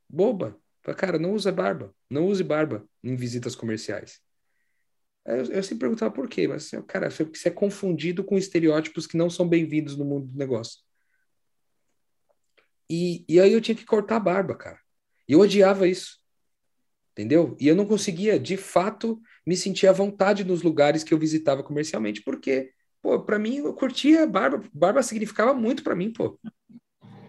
boba. 0.09 0.59
Cara, 0.97 1.19
não 1.19 1.35
usa 1.35 1.53
barba, 1.53 1.95
não 2.09 2.27
use 2.27 2.43
barba 2.43 2.89
em 3.03 3.15
visitas 3.15 3.55
comerciais. 3.55 4.21
Eu, 5.25 5.45
eu 5.45 5.63
sempre 5.63 5.81
perguntava 5.81 6.13
por 6.13 6.29
quê, 6.29 6.49
mas, 6.49 6.71
cara, 6.89 7.11
você 7.11 7.49
é 7.49 7.51
confundido 7.51 8.25
com 8.25 8.39
estereótipos 8.39 9.07
que 9.07 9.17
não 9.17 9.31
são 9.31 9.47
bem-vindos 9.47 9.97
no 9.97 10.05
mundo 10.05 10.27
do 10.27 10.39
negócio. 10.39 10.81
E, 12.89 13.25
e 13.29 13.39
aí 13.39 13.53
eu 13.53 13.61
tinha 13.61 13.75
que 13.75 13.85
cortar 13.85 14.17
a 14.17 14.21
barba, 14.21 14.57
cara. 14.57 14.81
E 15.29 15.33
eu 15.33 15.41
odiava 15.41 15.87
isso. 15.87 16.19
Entendeu? 17.13 17.57
E 17.61 17.69
eu 17.69 17.77
não 17.77 17.87
conseguia, 17.87 18.39
de 18.41 18.57
fato, 18.57 19.21
me 19.47 19.57
sentir 19.57 19.87
à 19.87 19.93
vontade 19.93 20.45
nos 20.45 20.63
lugares 20.63 21.03
que 21.03 21.15
eu 21.15 21.19
visitava 21.19 21.63
comercialmente, 21.63 22.23
porque, 22.23 22.73
pô, 23.03 23.21
pra 23.21 23.39
mim, 23.39 23.57
eu 23.57 23.75
curtia 23.75 24.27
barba. 24.27 24.63
Barba 24.73 25.03
significava 25.03 25.55
muito 25.55 25.83
para 25.83 25.95
mim, 25.95 26.13
pô. 26.13 26.39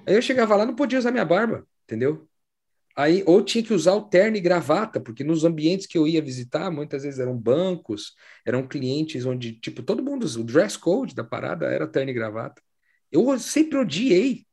Aí 0.05 0.15
eu 0.15 0.21
chegava 0.21 0.55
lá, 0.55 0.65
não 0.65 0.75
podia 0.75 0.99
usar 0.99 1.11
minha 1.11 1.25
barba, 1.25 1.67
entendeu? 1.83 2.27
Aí, 2.95 3.23
ou 3.25 3.41
tinha 3.41 3.63
que 3.63 3.73
usar 3.73 3.93
o 3.93 4.01
terno 4.01 4.35
e 4.35 4.41
gravata, 4.41 4.99
porque 4.99 5.23
nos 5.23 5.45
ambientes 5.45 5.87
que 5.87 5.97
eu 5.97 6.07
ia 6.07 6.21
visitar, 6.21 6.69
muitas 6.69 7.03
vezes 7.03 7.19
eram 7.19 7.37
bancos, 7.37 8.15
eram 8.45 8.67
clientes 8.67 9.25
onde, 9.25 9.53
tipo, 9.53 9.81
todo 9.81 10.03
mundo, 10.03 10.25
o 10.25 10.43
dress 10.43 10.77
code 10.77 11.15
da 11.15 11.23
parada 11.23 11.67
era 11.67 11.87
terno 11.87 12.11
e 12.11 12.13
gravata. 12.13 12.61
Eu 13.11 13.37
sempre 13.39 13.77
odiei 13.77 14.45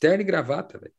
terno 0.00 0.22
e 0.22 0.24
gravata, 0.24 0.78
velho. 0.78 0.94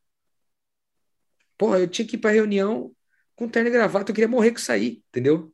Porra, 1.58 1.80
eu 1.80 1.88
tinha 1.88 2.08
que 2.08 2.16
ir 2.16 2.20
pra 2.20 2.32
reunião 2.32 2.96
com 3.42 3.50
terno 3.50 3.70
e 3.70 3.72
gravata, 3.72 4.12
eu 4.12 4.14
queria 4.14 4.28
morrer 4.28 4.52
com 4.52 4.58
isso 4.58 4.72
aí, 4.72 5.04
entendeu? 5.10 5.52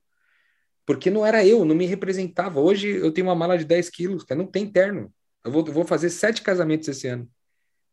Porque 0.85 1.09
não 1.09 1.25
era 1.25 1.45
eu, 1.45 1.63
não 1.63 1.73
me 1.73 1.85
representava. 1.85 2.59
Hoje 2.59 2.89
eu 2.89 3.13
tenho 3.13 3.27
uma 3.27 3.35
mala 3.35 3.57
de 3.57 3.63
10 3.63 3.89
quilos, 3.89 4.25
cara, 4.25 4.37
não 4.41 4.45
tem 4.45 4.69
terno. 4.69 5.13
Eu 5.41 5.53
vou, 5.53 5.65
eu 5.65 5.71
vou 5.71 5.85
fazer 5.85 6.09
sete 6.09 6.41
casamentos 6.41 6.85
esse 6.89 7.07
ano. 7.07 7.31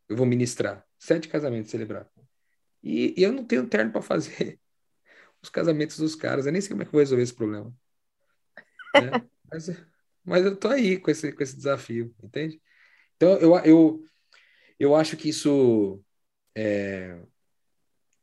Eu 0.08 0.16
vou 0.16 0.26
ministrar. 0.26 0.84
Sete 0.98 1.28
casamentos 1.28 1.70
celebrar. 1.70 2.08
E, 2.82 3.14
e 3.16 3.22
eu 3.22 3.30
não 3.30 3.44
tenho 3.44 3.68
terno 3.68 3.92
para 3.92 4.02
fazer 4.02 4.58
os 5.40 5.48
casamentos 5.48 5.96
dos 5.96 6.16
caras. 6.16 6.44
Eu 6.44 6.50
nem 6.50 6.60
sei 6.60 6.70
como 6.70 6.82
é 6.82 6.84
que 6.84 6.88
eu 6.88 6.92
vou 6.92 7.00
resolver 7.00 7.22
esse 7.22 7.34
problema. 7.34 7.72
Né? 8.94 9.10
Mas, 9.48 9.70
mas 10.24 10.44
eu 10.44 10.56
tô 10.56 10.68
aí 10.68 10.98
com 10.98 11.10
esse, 11.12 11.30
com 11.30 11.42
esse 11.42 11.54
desafio, 11.54 12.12
entende? 12.20 12.60
Então, 13.14 13.36
eu, 13.36 13.56
eu, 13.58 14.04
eu 14.80 14.96
acho 14.96 15.16
que 15.16 15.28
isso 15.28 16.02
é, 16.56 17.20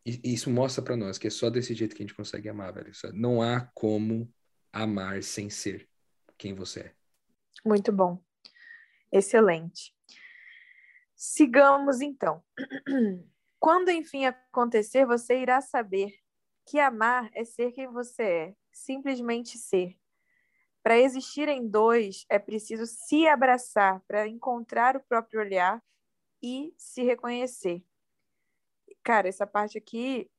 isso 0.06 0.50
mostra 0.50 0.84
para 0.84 0.96
nós 0.96 1.18
que 1.18 1.28
é 1.28 1.30
só 1.30 1.50
desse 1.50 1.74
jeito 1.74 1.96
que 1.96 2.02
a 2.02 2.06
gente 2.06 2.16
consegue 2.16 2.50
amar, 2.50 2.74
velho. 2.74 2.92
Não 3.14 3.42
há 3.42 3.62
como 3.74 4.32
amar 4.72 5.22
sem 5.22 5.50
ser 5.50 5.88
quem 6.38 6.54
você 6.54 6.80
é. 6.82 6.96
Muito 7.66 7.92
bom. 7.92 8.20
Excelente. 9.12 9.94
Sigamos 11.16 12.02
então. 12.02 12.44
Quando 13.60 13.90
enfim 13.90 14.26
acontecer, 14.26 15.06
você 15.06 15.40
irá 15.40 15.62
saber 15.62 16.16
que 16.66 16.80
amar 16.80 17.30
é 17.34 17.44
ser 17.44 17.72
quem 17.72 17.88
você 17.88 18.24
é, 18.24 18.56
simplesmente 18.72 19.58
ser. 19.58 19.96
Para 20.82 20.98
existir 20.98 21.48
em 21.48 21.68
dois, 21.68 22.26
é 22.28 22.40
preciso 22.40 22.88
se 22.88 23.28
abraçar 23.28 24.02
para 24.08 24.28
encontrar 24.28 24.98
o 24.98 25.04
próprio 25.04 25.42
olhar 25.42 25.84
e 26.42 26.74
se 26.76 27.04
reconhecer. 27.04 27.86
Cara, 29.04 29.28
essa 29.28 29.48
parte 29.48 29.78
aqui 29.78 30.30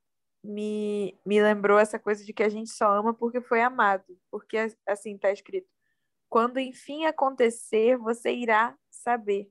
me, 0.43 1.19
me 1.25 1.43
lembrou 1.43 1.79
essa 1.79 1.99
coisa 1.99 2.25
de 2.25 2.33
que 2.33 2.43
a 2.43 2.49
gente 2.49 2.71
só 2.71 2.93
ama 2.93 3.15
porque 3.15 3.41
foi 3.41 3.63
amado. 3.63 4.19
Porque, 4.31 4.57
assim, 4.87 5.19
tá 5.19 5.31
escrito: 5.33 5.69
quando 6.29 6.59
enfim 6.59 7.05
acontecer, 7.05 7.97
você 7.97 8.33
irá 8.33 8.77
saber. 8.91 9.51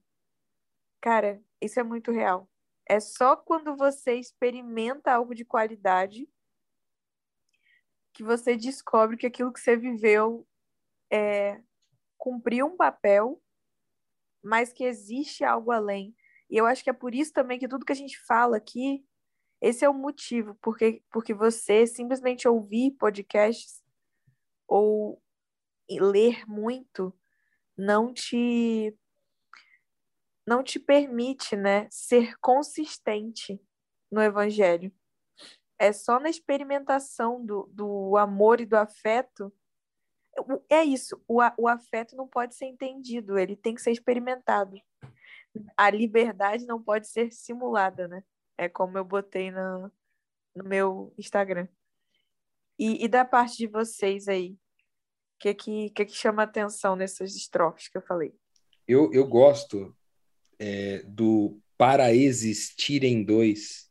Cara, 1.02 1.42
isso 1.62 1.80
é 1.80 1.84
muito 1.84 2.12
real. 2.12 2.50
É 2.88 3.00
só 3.00 3.36
quando 3.36 3.76
você 3.76 4.16
experimenta 4.16 5.12
algo 5.12 5.34
de 5.34 5.46
qualidade 5.46 6.28
que 8.14 8.24
você 8.24 8.56
descobre 8.58 9.18
que 9.18 9.26
aquilo 9.26 9.54
que 9.54 9.60
você 9.60 9.78
viveu 9.78 10.46
é, 11.10 11.62
cumpriu 12.18 12.68
um 12.68 12.76
papel, 12.76 13.42
mas 14.44 14.74
que 14.74 14.84
existe 14.84 15.44
algo 15.44 15.72
além. 15.72 16.16
E 16.52 16.58
eu 16.58 16.66
acho 16.66 16.84
que 16.84 16.90
é 16.90 16.94
por 16.94 17.16
isso 17.16 17.32
também 17.32 17.58
que 17.58 17.68
tudo 17.68 17.86
que 17.86 17.94
a 17.94 17.96
gente 17.96 18.20
fala 18.20 18.58
aqui, 18.58 19.06
esse 19.62 19.86
é 19.86 19.90
o 19.90 19.94
motivo, 19.94 20.54
porque, 20.62 21.02
porque 21.10 21.34
você 21.34 21.88
simplesmente 21.88 22.46
ouvir 22.46 22.92
podcasts 22.92 23.82
ou 24.68 25.22
ler 25.90 26.46
muito 26.46 27.14
não 27.78 28.14
te 28.14 28.96
não 30.46 30.64
te 30.64 30.80
permite, 30.80 31.56
né, 31.56 31.88
ser 31.90 32.36
consistente 32.40 33.62
no 34.12 34.22
evangelho. 34.22 34.92
É 35.80 35.94
só 35.94 36.20
na 36.20 36.30
experimentação 36.30 37.46
do, 37.46 37.70
do 37.72 38.18
amor 38.18 38.60
e 38.60 38.66
do 38.66 38.76
afeto. 38.76 39.54
É 40.70 40.84
isso, 40.84 41.24
o, 41.28 41.40
o 41.58 41.68
afeto 41.68 42.16
não 42.16 42.28
pode 42.28 42.56
ser 42.56 42.66
entendido, 42.66 43.38
ele 43.38 43.56
tem 43.56 43.76
que 43.76 43.82
ser 43.82 43.92
experimentado 43.92 44.82
a 45.76 45.90
liberdade 45.90 46.66
não 46.66 46.82
pode 46.82 47.08
ser 47.08 47.32
simulada, 47.32 48.08
né? 48.08 48.24
É 48.58 48.70
como 48.70 48.98
eu 48.98 49.04
botei 49.04 49.52
no, 49.52 49.92
no 50.56 50.64
meu 50.64 51.14
Instagram. 51.18 51.68
E, 52.78 53.04
e 53.04 53.08
da 53.08 53.26
parte 53.26 53.58
de 53.58 53.68
vocês 53.68 54.28
aí, 54.28 54.52
o 54.52 54.58
que, 55.40 55.54
que, 55.54 55.90
que, 55.92 56.06
que 56.06 56.16
chama 56.16 56.44
atenção 56.44 56.96
nessas 56.96 57.36
estrofes 57.36 57.88
que 57.88 57.98
eu 57.98 58.02
falei? 58.02 58.34
Eu, 58.88 59.12
eu 59.14 59.28
gosto 59.28 59.96
é, 60.60 61.04
do 61.04 61.60
para 61.78 62.14
existir 62.14 63.04
em 63.04 63.24
dois. 63.24 63.90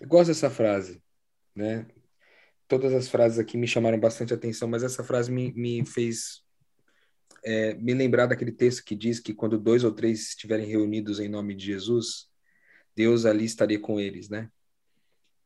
Eu 0.00 0.08
gosto 0.08 0.28
dessa 0.28 0.50
frase, 0.50 1.02
né? 1.54 1.86
Todas 2.68 2.92
as 2.92 3.08
frases 3.08 3.38
aqui 3.38 3.56
me 3.56 3.66
chamaram 3.66 3.98
bastante 3.98 4.34
atenção, 4.34 4.68
mas 4.68 4.82
essa 4.82 5.02
frase 5.02 5.30
me, 5.32 5.52
me 5.52 5.84
fez 5.86 6.42
é, 7.44 7.74
me 7.74 7.94
lembrar 7.94 8.26
daquele 8.26 8.52
texto 8.52 8.84
que 8.84 8.94
diz 8.94 9.18
que 9.20 9.34
quando 9.34 9.58
dois 9.58 9.84
ou 9.84 9.92
três 9.92 10.28
estiverem 10.28 10.66
reunidos 10.66 11.18
em 11.20 11.28
nome 11.28 11.54
de 11.54 11.66
Jesus, 11.66 12.28
Deus 12.94 13.24
ali 13.24 13.44
estaria 13.44 13.78
com 13.78 13.98
eles, 13.98 14.28
né? 14.28 14.48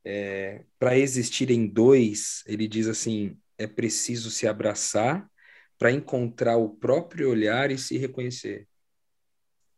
É, 0.04 0.64
para 0.78 0.96
existirem 0.96 1.66
dois, 1.66 2.42
ele 2.46 2.68
diz 2.68 2.86
assim: 2.86 3.36
é 3.58 3.66
preciso 3.66 4.30
se 4.30 4.46
abraçar 4.46 5.28
para 5.78 5.90
encontrar 5.90 6.56
o 6.56 6.70
próprio 6.70 7.30
olhar 7.30 7.70
e 7.70 7.78
se 7.78 7.98
reconhecer. 7.98 8.68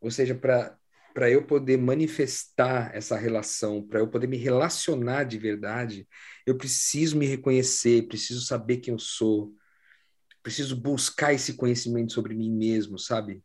Ou 0.01 0.11
seja, 0.11 0.35
para 0.35 1.31
eu 1.31 1.45
poder 1.45 1.77
manifestar 1.77 2.95
essa 2.95 3.17
relação, 3.17 3.83
para 3.83 4.01
eu 4.01 4.09
poder 4.09 4.29
me 4.29 4.37
relacionar 4.37 5.25
de 5.25 5.39
verdade, 5.39 6.07
eu 6.47 6.57
preciso 6.57 7.17
me 7.17 7.27
reconhecer, 7.27 8.07
preciso 8.07 8.43
saber 8.43 8.79
quem 8.79 8.93
eu 8.93 8.99
sou, 8.99 9.53
preciso 10.43 10.77
buscar 10.77 11.33
esse 11.33 11.55
conhecimento 11.55 12.13
sobre 12.13 12.35
mim 12.35 12.51
mesmo, 12.51 12.99
sabe? 12.99 13.43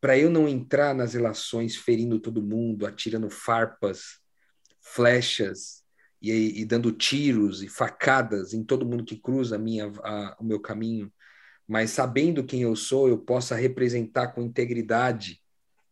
Para 0.00 0.18
eu 0.18 0.30
não 0.30 0.48
entrar 0.48 0.94
nas 0.94 1.14
relações 1.14 1.76
ferindo 1.76 2.20
todo 2.20 2.42
mundo, 2.42 2.86
atirando 2.86 3.28
farpas, 3.30 4.20
flechas 4.80 5.82
e, 6.20 6.60
e 6.60 6.64
dando 6.64 6.92
tiros 6.92 7.62
e 7.62 7.68
facadas 7.68 8.52
em 8.52 8.64
todo 8.64 8.86
mundo 8.86 9.04
que 9.04 9.16
cruza 9.16 9.56
a 9.56 9.58
minha, 9.58 9.86
a, 10.02 10.36
o 10.40 10.44
meu 10.44 10.60
caminho, 10.60 11.12
mas 11.66 11.90
sabendo 11.90 12.44
quem 12.44 12.62
eu 12.62 12.74
sou, 12.74 13.08
eu 13.08 13.18
possa 13.18 13.54
representar 13.54 14.28
com 14.28 14.42
integridade 14.42 15.42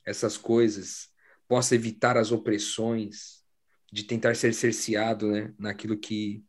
essas 0.05 0.39
coisas, 0.39 1.09
possa 1.49 1.75
evitar 1.75 2.17
as 2.17 2.33
opressões, 2.33 3.45
de 3.93 4.05
tentar 4.05 4.35
ser 4.35 4.53
cerceado 4.53 5.31
né, 5.31 5.55
naquilo 5.59 5.99
que, 5.99 6.45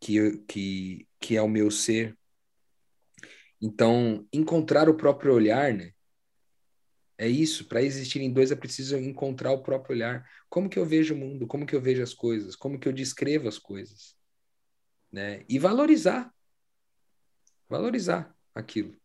que, 0.00 0.38
que, 0.48 1.08
que 1.20 1.36
é 1.36 1.42
o 1.42 1.48
meu 1.48 1.70
ser. 1.70 2.16
Então, 3.62 4.26
encontrar 4.32 4.88
o 4.88 4.96
próprio 4.96 5.32
olhar, 5.32 5.72
né? 5.72 5.92
É 7.16 7.28
isso, 7.28 7.68
para 7.68 7.80
existirem 7.80 8.32
dois 8.32 8.50
é 8.50 8.56
preciso 8.56 8.96
encontrar 8.96 9.52
o 9.52 9.62
próprio 9.62 9.94
olhar. 9.94 10.28
Como 10.48 10.68
que 10.68 10.76
eu 10.76 10.84
vejo 10.84 11.14
o 11.14 11.16
mundo? 11.16 11.46
Como 11.46 11.64
que 11.64 11.76
eu 11.76 11.80
vejo 11.80 12.02
as 12.02 12.12
coisas? 12.12 12.56
Como 12.56 12.76
que 12.76 12.88
eu 12.88 12.92
descrevo 12.92 13.46
as 13.46 13.60
coisas? 13.60 14.16
Né? 15.12 15.44
E 15.48 15.60
valorizar. 15.60 16.34
Valorizar 17.68 18.34
aquilo. 18.52 18.96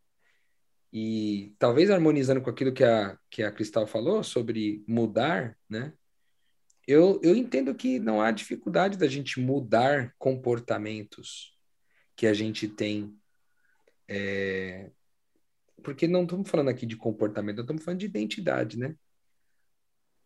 E 0.92 1.54
talvez 1.60 1.92
harmonizando 1.92 2.42
com 2.42 2.50
aquilo 2.50 2.74
que 2.74 2.84
a, 2.84 3.16
que 3.30 3.44
a 3.44 3.52
Cristal 3.52 3.86
falou 3.86 4.24
sobre 4.24 4.84
mudar, 4.88 5.56
né? 5.70 5.94
Eu, 6.88 7.20
eu 7.22 7.36
entendo 7.36 7.76
que 7.76 8.00
não 8.00 8.22
há 8.22 8.32
dificuldade 8.32 8.98
da 8.98 9.08
gente 9.08 9.40
mudar 9.40 10.16
comportamentos 10.18 11.56
que 12.16 12.26
a 12.26 12.34
gente 12.34 12.68
tem 12.68 13.16
é... 14.08 14.92
Porque 15.84 16.08
não 16.08 16.24
estamos 16.24 16.50
falando 16.50 16.70
aqui 16.70 16.86
de 16.86 16.98
comportamento, 16.98 17.62
estamos 17.62 17.84
falando 17.84 18.00
de 18.00 18.06
identidade, 18.06 18.78
né? 18.78 18.96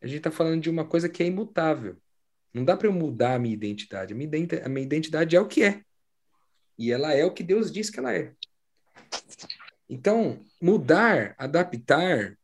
A 0.02 0.08
gente 0.08 0.18
está 0.18 0.32
falando 0.32 0.62
de 0.62 0.70
uma 0.70 0.86
coisa 0.86 1.08
que 1.08 1.22
é 1.22 1.28
imutável. 1.28 1.98
Não 2.54 2.66
dá 2.66 2.76
para 2.76 2.88
eu 2.88 2.94
mudar 2.94 3.36
a 3.36 3.40
minha 3.40 3.54
identidade. 3.54 4.14
A 4.14 4.18
minha, 4.18 4.84
identidade. 4.84 5.36
é 5.36 5.40
o 5.40 5.48
que 5.48 5.64
é. 5.64 5.84
E 6.78 6.92
ela 6.92 7.14
é 7.14 7.24
o 7.24 7.34
que 7.34 7.44
Deus 7.44 7.72
diz 7.72 7.90
que 7.90 8.00
ela 8.00 8.14
é. 8.14 8.34
Então, 9.88 10.44
mudar, 10.60 11.36
adaptar 11.38 12.38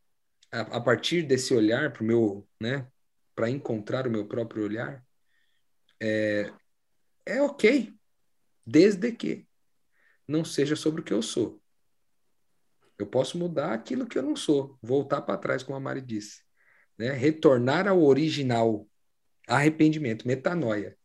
a, 0.52 0.60
a 0.60 0.80
partir 0.80 1.22
desse 1.22 1.52
olhar 1.52 1.92
para 1.92 2.04
meu, 2.04 2.46
né, 2.60 2.86
para 3.34 3.50
encontrar 3.50 4.06
o 4.06 4.10
meu 4.10 4.26
próprio 4.26 4.64
olhar, 4.64 5.04
é, 6.00 6.52
é 7.26 7.42
ok, 7.42 7.92
desde 8.64 9.10
que 9.12 9.47
não 10.28 10.44
seja 10.44 10.76
sobre 10.76 11.00
o 11.00 11.04
que 11.04 11.12
eu 11.12 11.22
sou. 11.22 11.60
Eu 12.98 13.06
posso 13.06 13.38
mudar 13.38 13.72
aquilo 13.72 14.06
que 14.06 14.18
eu 14.18 14.22
não 14.22 14.36
sou, 14.36 14.78
voltar 14.82 15.22
para 15.22 15.38
trás, 15.38 15.62
como 15.62 15.76
a 15.76 15.80
Mari 15.80 16.02
disse. 16.02 16.42
Né? 16.98 17.12
Retornar 17.12 17.88
ao 17.88 18.02
original, 18.02 18.86
arrependimento, 19.46 20.26
metanoia. 20.26 20.96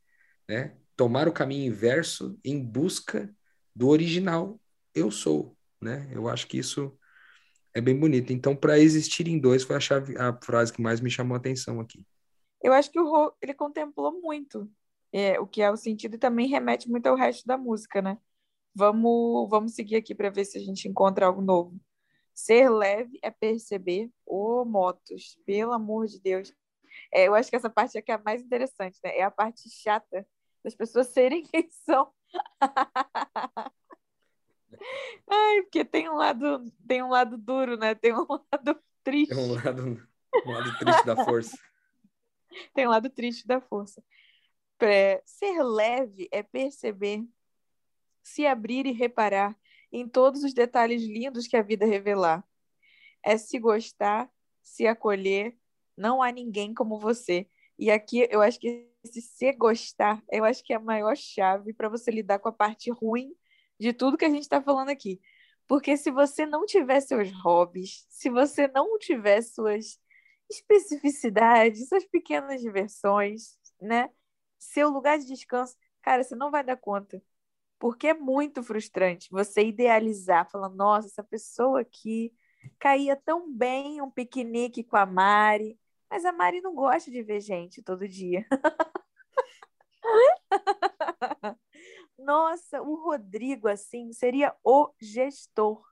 Né? 0.48 0.76
Tomar 0.98 1.28
o 1.28 1.34
caminho 1.34 1.68
inverso 1.68 2.38
em 2.44 2.62
busca 2.62 3.34
do 3.76 3.88
original 3.88 4.60
eu 4.94 5.10
sou. 5.10 5.56
Né? 5.82 6.10
Eu 6.12 6.28
acho 6.28 6.48
que 6.48 6.58
isso 6.58 6.98
é 7.74 7.82
bem 7.82 7.98
bonito. 7.98 8.34
Então, 8.34 8.56
para 8.56 8.80
existir 8.80 9.28
em 9.28 9.40
dois 9.40 9.64
foi 9.64 9.76
a, 9.76 9.80
chave, 9.80 10.18
a 10.18 10.38
frase 10.42 10.74
que 10.74 10.82
mais 10.82 11.00
me 11.00 11.10
chamou 11.10 11.36
a 11.36 11.38
atenção 11.38 11.80
aqui. 11.80 12.06
Eu 12.62 12.74
acho 12.74 12.92
que 12.92 13.00
o 13.00 13.10
Rô, 13.10 13.34
ele 13.42 13.54
contemplou 13.54 14.20
muito 14.22 14.70
é, 15.12 15.40
o 15.40 15.46
que 15.46 15.62
é 15.62 15.70
o 15.70 15.78
sentido 15.78 16.16
e 16.16 16.20
também 16.20 16.48
remete 16.48 16.90
muito 16.90 17.08
ao 17.08 17.16
resto 17.16 17.46
da 17.46 17.58
música, 17.58 18.02
né? 18.02 18.18
Vamos, 18.76 19.50
vamos 19.50 19.76
seguir 19.76 19.98
aqui 19.98 20.16
para 20.16 20.30
ver 20.30 20.46
se 20.46 20.58
a 20.58 20.62
gente 20.62 20.88
encontra 20.88 21.28
algo 21.28 21.42
novo. 21.42 21.80
Ser 22.34 22.70
leve 22.70 23.20
é 23.22 23.30
perceber. 23.30 24.10
Ô, 24.26 24.62
oh, 24.62 24.66
motos, 24.66 25.38
pelo 25.46 25.74
amor 25.74 26.08
de 26.08 26.20
Deus. 26.20 26.52
É, 27.12 27.28
eu 27.28 27.36
acho 27.36 27.50
que 27.50 27.56
essa 27.56 27.70
parte 27.70 27.98
aqui 27.98 28.12
é 28.12 28.16
a 28.16 28.22
mais 28.24 28.42
interessante, 28.42 29.00
né? 29.04 29.18
É 29.18 29.24
a 29.24 29.32
parte 29.32 29.70
chata 29.70 30.28
das 30.64 30.74
pessoas 30.74 31.08
serem 31.08 31.44
quem 31.48 31.70
são. 31.70 32.12
Ai, 35.28 35.62
porque 35.64 35.86
tem 35.86 36.10
um 36.10 36.16
lado, 36.16 36.64
tem 36.88 37.04
um 37.04 37.10
lado 37.10 37.38
duro, 37.38 37.78
né? 37.78 37.94
Tem 37.94 38.14
um 38.14 38.26
lado 38.28 38.82
triste. 39.04 39.36
Tem 39.36 39.44
um 39.44 39.54
lado, 39.54 40.08
um 40.46 40.52
lado 40.52 40.78
triste 40.80 41.06
da 41.06 41.24
força. 41.24 41.58
tem 42.74 42.88
um 42.88 42.90
lado 42.90 43.10
triste 43.10 43.48
da 43.48 43.62
força. 43.62 44.04
É, 44.80 45.22
ser 45.26 45.64
leve 45.64 46.28
é 46.32 46.44
perceber 46.44 47.24
se 48.24 48.48
abrir 48.48 48.86
e 48.86 48.92
reparar 48.92 49.56
em 49.92 50.08
todos 50.08 50.44
os 50.44 50.54
detalhes 50.54 51.04
lindos 51.04 51.48
que 51.48 51.58
a 51.58 51.62
vida 51.62 51.86
revelar. 51.86 52.44
É 53.24 53.38
se 53.38 53.60
gostar, 53.60 54.30
se 54.62 54.88
acolher, 54.88 55.56
não 55.96 56.24
há 56.24 56.32
ninguém 56.32 56.74
como 56.74 57.00
você. 57.00 57.48
E 57.78 57.92
aqui 57.92 58.28
eu 58.32 58.42
acho 58.42 58.60
que 58.60 58.90
esse 59.04 59.22
se 59.22 59.52
gostar, 59.54 60.24
eu 60.32 60.44
acho 60.46 60.64
que 60.64 60.74
é 60.74 60.78
a 60.78 60.80
maior 60.80 61.16
chave 61.16 61.74
para 61.74 61.90
você 61.90 62.10
lidar 62.10 62.40
com 62.40 62.50
a 62.50 62.54
parte 62.54 62.90
ruim 62.90 63.36
de 63.80 63.92
tudo 63.94 64.18
que 64.18 64.26
a 64.26 64.30
gente 64.30 64.44
está 64.44 64.62
falando 64.62 64.90
aqui. 64.90 65.22
Porque 65.68 65.98
se 65.98 66.10
você 66.12 66.46
não 66.46 66.66
tiver 66.66 67.02
seus 67.02 67.32
hobbies, 67.44 68.06
se 68.10 68.30
você 68.30 68.68
não 68.68 68.98
tiver 68.98 69.42
suas 69.42 70.00
especificidades, 70.50 71.88
suas 71.88 72.06
pequenas 72.06 72.62
diversões, 72.62 73.58
né? 73.82 74.10
Seu 74.60 74.90
lugar 74.90 75.20
de 75.20 75.26
descanso, 75.26 75.76
cara, 76.02 76.24
você 76.24 76.36
não 76.36 76.52
vai 76.52 76.64
dar 76.64 76.78
conta. 76.78 77.22
Porque 77.84 78.08
é 78.08 78.14
muito 78.14 78.64
frustrante 78.64 79.30
você 79.30 79.62
idealizar, 79.62 80.50
falando, 80.50 80.78
nossa, 80.78 81.10
essa 81.10 81.22
pessoa 81.22 81.82
aqui 81.82 82.34
caía 82.80 83.14
tão 83.14 83.54
bem 83.54 84.02
um 84.02 84.10
piquenique 84.10 84.86
com 84.86 84.96
a 84.96 85.06
Mari, 85.06 85.78
mas 86.10 86.24
a 86.24 86.32
Mari 86.32 86.62
não 86.62 86.74
gosta 86.74 87.12
de 87.12 87.22
ver 87.22 87.42
gente 87.42 87.84
todo 87.84 88.08
dia. 88.08 88.48
Nossa, 92.18 92.82
o 92.82 92.96
Rodrigo, 92.96 93.68
assim, 93.68 94.14
seria 94.14 94.56
o 94.64 94.90
gestor 94.98 95.86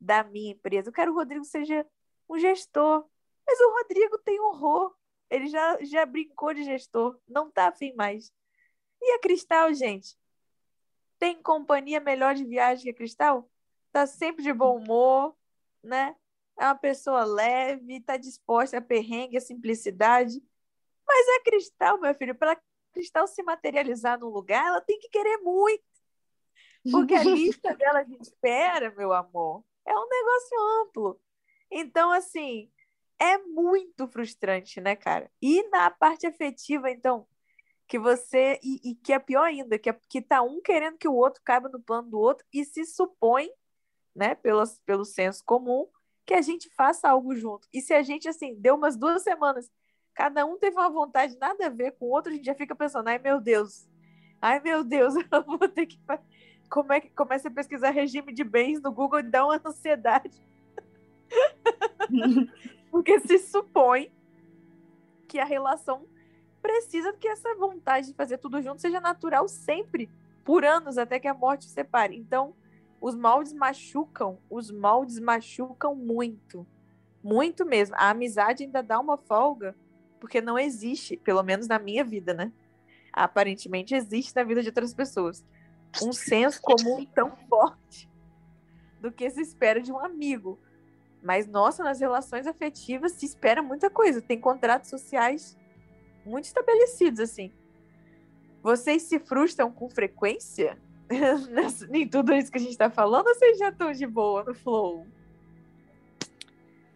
da 0.00 0.24
minha 0.24 0.52
empresa. 0.52 0.88
Eu 0.88 0.94
quero 0.94 1.12
que 1.12 1.16
o 1.16 1.20
Rodrigo 1.20 1.44
seja 1.44 1.86
um 2.30 2.38
gestor. 2.38 3.06
Mas 3.46 3.60
o 3.60 3.72
Rodrigo 3.72 4.16
tem 4.20 4.40
horror. 4.40 4.96
Ele 5.28 5.48
já, 5.48 5.84
já 5.84 6.06
brincou 6.06 6.54
de 6.54 6.64
gestor. 6.64 7.20
Não 7.28 7.50
tá 7.50 7.68
afim 7.68 7.92
mais. 7.92 8.32
E 9.02 9.16
a 9.16 9.20
Cristal, 9.20 9.74
gente? 9.74 10.18
Tem 11.20 11.40
companhia 11.42 12.00
melhor 12.00 12.34
de 12.34 12.44
viagem 12.44 12.84
que 12.84 12.90
a 12.90 12.94
Cristal? 12.94 13.48
Tá 13.92 14.06
sempre 14.06 14.42
de 14.42 14.52
bom 14.52 14.78
humor, 14.78 15.36
né? 15.82 16.16
É 16.58 16.64
uma 16.64 16.74
pessoa 16.74 17.24
leve, 17.24 18.00
tá 18.00 18.16
disposta 18.16 18.78
a 18.78 18.82
perrengue, 18.82 19.36
a 19.36 19.40
simplicidade. 19.40 20.42
Mas 21.06 21.28
a 21.28 21.44
Cristal, 21.44 22.00
meu 22.00 22.14
filho, 22.14 22.34
para 22.34 22.58
Cristal 22.92 23.26
se 23.26 23.42
materializar 23.42 24.18
num 24.18 24.28
lugar, 24.28 24.66
ela 24.66 24.80
tem 24.80 24.98
que 24.98 25.10
querer 25.10 25.36
muito. 25.38 25.84
Porque 26.90 27.14
a 27.14 27.22
lista 27.22 27.74
dela 27.76 28.02
de 28.02 28.16
espera, 28.16 28.90
meu 28.96 29.12
amor, 29.12 29.62
é 29.84 29.92
um 29.94 30.08
negócio 30.08 30.58
amplo. 30.82 31.20
Então, 31.70 32.10
assim, 32.10 32.70
é 33.18 33.36
muito 33.36 34.08
frustrante, 34.08 34.80
né, 34.80 34.96
cara? 34.96 35.30
E 35.42 35.62
na 35.68 35.90
parte 35.90 36.26
afetiva, 36.26 36.90
então, 36.90 37.26
que 37.90 37.98
você. 37.98 38.58
E, 38.62 38.92
e 38.92 38.94
que 38.94 39.12
é 39.12 39.18
pior 39.18 39.44
ainda, 39.44 39.78
que, 39.78 39.90
é, 39.90 40.00
que 40.08 40.22
tá 40.22 40.40
um 40.40 40.62
querendo 40.62 40.96
que 40.96 41.08
o 41.08 41.14
outro 41.14 41.42
caiba 41.44 41.68
no 41.68 41.80
plano 41.80 42.08
do 42.08 42.18
outro 42.18 42.46
e 42.50 42.64
se 42.64 42.86
supõe, 42.86 43.50
né, 44.16 44.34
pelo, 44.34 44.62
pelo 44.86 45.04
senso 45.04 45.44
comum, 45.44 45.86
que 46.24 46.32
a 46.32 46.40
gente 46.40 46.70
faça 46.70 47.08
algo 47.08 47.34
junto. 47.34 47.68
E 47.72 47.82
se 47.82 47.92
a 47.92 48.02
gente, 48.02 48.28
assim, 48.28 48.54
deu 48.54 48.76
umas 48.76 48.96
duas 48.96 49.22
semanas 49.22 49.70
Cada 50.20 50.44
um 50.44 50.58
teve 50.58 50.76
uma 50.76 50.90
vontade 50.90 51.36
nada 51.38 51.66
a 51.66 51.70
ver 51.70 51.92
com 51.92 52.06
o 52.06 52.10
outro, 52.10 52.30
a 52.30 52.34
gente 52.34 52.44
já 52.44 52.54
fica 52.54 52.74
pensando, 52.74 53.08
ai 53.08 53.18
meu 53.18 53.40
Deus, 53.40 53.88
ai 54.40 54.60
meu 54.60 54.84
Deus, 54.84 55.14
eu 55.32 55.44
vou 55.44 55.66
ter 55.68 55.86
que. 55.86 55.98
Como 56.68 56.92
é 56.92 57.00
que 57.00 57.08
começa 57.10 57.48
a 57.48 57.50
pesquisar 57.50 57.90
regime 57.90 58.32
de 58.32 58.44
bens 58.44 58.80
no 58.80 58.92
Google 58.92 59.20
e 59.20 59.22
dá 59.22 59.44
uma 59.44 59.60
ansiedade? 59.64 60.38
Porque 62.90 63.18
se 63.20 63.38
supõe 63.38 64.12
que 65.26 65.38
a 65.38 65.44
relação 65.44 66.06
precisa 66.60 67.12
que 67.12 67.28
essa 67.28 67.54
vontade 67.54 68.08
de 68.08 68.14
fazer 68.14 68.38
tudo 68.38 68.62
junto 68.62 68.80
seja 68.80 69.00
natural 69.00 69.48
sempre, 69.48 70.10
por 70.44 70.64
anos, 70.64 70.98
até 70.98 71.18
que 71.18 71.28
a 71.28 71.34
morte 71.34 71.66
separe. 71.66 72.16
Então, 72.16 72.54
os 73.00 73.14
moldes 73.14 73.52
machucam, 73.52 74.38
os 74.50 74.70
moldes 74.70 75.18
machucam 75.18 75.94
muito. 75.94 76.66
Muito 77.22 77.64
mesmo. 77.64 77.96
A 77.98 78.10
amizade 78.10 78.64
ainda 78.64 78.82
dá 78.82 78.98
uma 78.98 79.16
folga 79.16 79.74
porque 80.18 80.40
não 80.40 80.58
existe, 80.58 81.16
pelo 81.16 81.42
menos 81.42 81.66
na 81.66 81.78
minha 81.78 82.04
vida, 82.04 82.34
né? 82.34 82.52
Aparentemente 83.12 83.94
existe 83.94 84.36
na 84.36 84.44
vida 84.44 84.62
de 84.62 84.68
outras 84.68 84.94
pessoas. 84.94 85.44
Um 86.02 86.12
senso 86.12 86.60
comum 86.60 87.04
tão 87.06 87.34
forte 87.48 88.08
do 89.00 89.10
que 89.10 89.28
se 89.30 89.40
espera 89.40 89.80
de 89.80 89.90
um 89.90 89.98
amigo. 89.98 90.58
Mas, 91.22 91.46
nossa, 91.46 91.82
nas 91.82 92.00
relações 92.00 92.46
afetivas 92.46 93.12
se 93.12 93.26
espera 93.26 93.62
muita 93.62 93.90
coisa. 93.90 94.20
Tem 94.20 94.38
contratos 94.38 94.90
sociais 94.90 95.58
muito 96.30 96.44
estabelecidos, 96.44 97.20
assim. 97.20 97.52
Vocês 98.62 99.02
se 99.02 99.18
frustram 99.18 99.70
com 99.70 99.88
frequência 99.88 100.78
em 101.92 102.08
tudo 102.08 102.32
isso 102.32 102.50
que 102.50 102.58
a 102.58 102.60
gente 102.60 102.70
está 102.70 102.88
falando 102.88 103.26
ou 103.26 103.34
vocês 103.34 103.58
já 103.58 103.70
estão 103.70 103.92
de 103.92 104.06
boa 104.06 104.44
no 104.44 104.54
flow? 104.54 105.06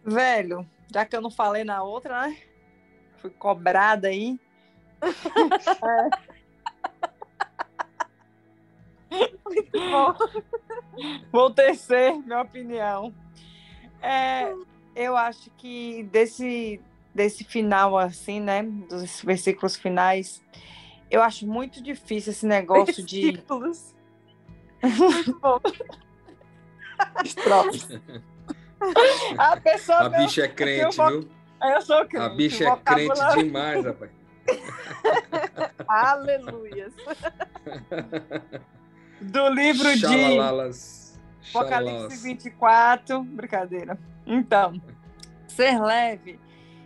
Velho, 0.03 0.67
já 0.93 1.05
que 1.05 1.15
eu 1.15 1.21
não 1.21 1.31
falei 1.31 1.63
na 1.63 1.83
outra, 1.83 2.27
né? 2.27 2.37
fui 3.25 3.31
cobrada 3.31 4.07
aí. 4.09 4.39
Muito 9.09 9.79
bom. 9.89 10.13
Vou 11.31 11.49
tecer 11.51 12.13
minha 12.19 12.41
opinião. 12.41 13.11
É, 14.01 14.53
eu 14.95 15.17
acho 15.17 15.49
que 15.51 16.03
desse, 16.03 16.79
desse 17.15 17.45
final, 17.45 17.97
assim, 17.97 18.41
né? 18.41 18.61
Dos 18.61 19.21
versículos 19.21 19.77
finais, 19.77 20.43
eu 21.09 21.23
acho 21.23 21.47
muito 21.47 21.81
difícil 21.81 22.33
esse 22.33 22.45
negócio 22.45 22.93
versículos. 22.93 23.95
de. 24.83 24.89
Muito 24.99 25.39
bom. 25.39 25.59
Estrofes. 27.23 27.87
A 29.37 29.55
pessoa. 29.57 29.99
A 29.99 30.09
bicha 30.09 30.43
é 30.43 30.47
crente, 30.49 30.97
viu? 30.97 31.29
Eu 31.63 31.81
sou 31.81 32.05
crente. 32.05 32.25
A 32.25 32.29
bicha 32.29 32.67
é 32.67 32.75
crente 32.75 33.21
demais, 33.37 33.85
rapaz. 33.85 34.11
Aleluias. 35.87 36.93
Do 39.21 39.49
livro 39.49 39.97
Xalalalas. 39.97 41.17
de 41.41 41.57
Apocalipse 41.57 42.21
24. 42.21 43.23
Brincadeira. 43.23 43.97
Então, 44.27 44.79
ser 45.47 45.81
leve 45.81 46.39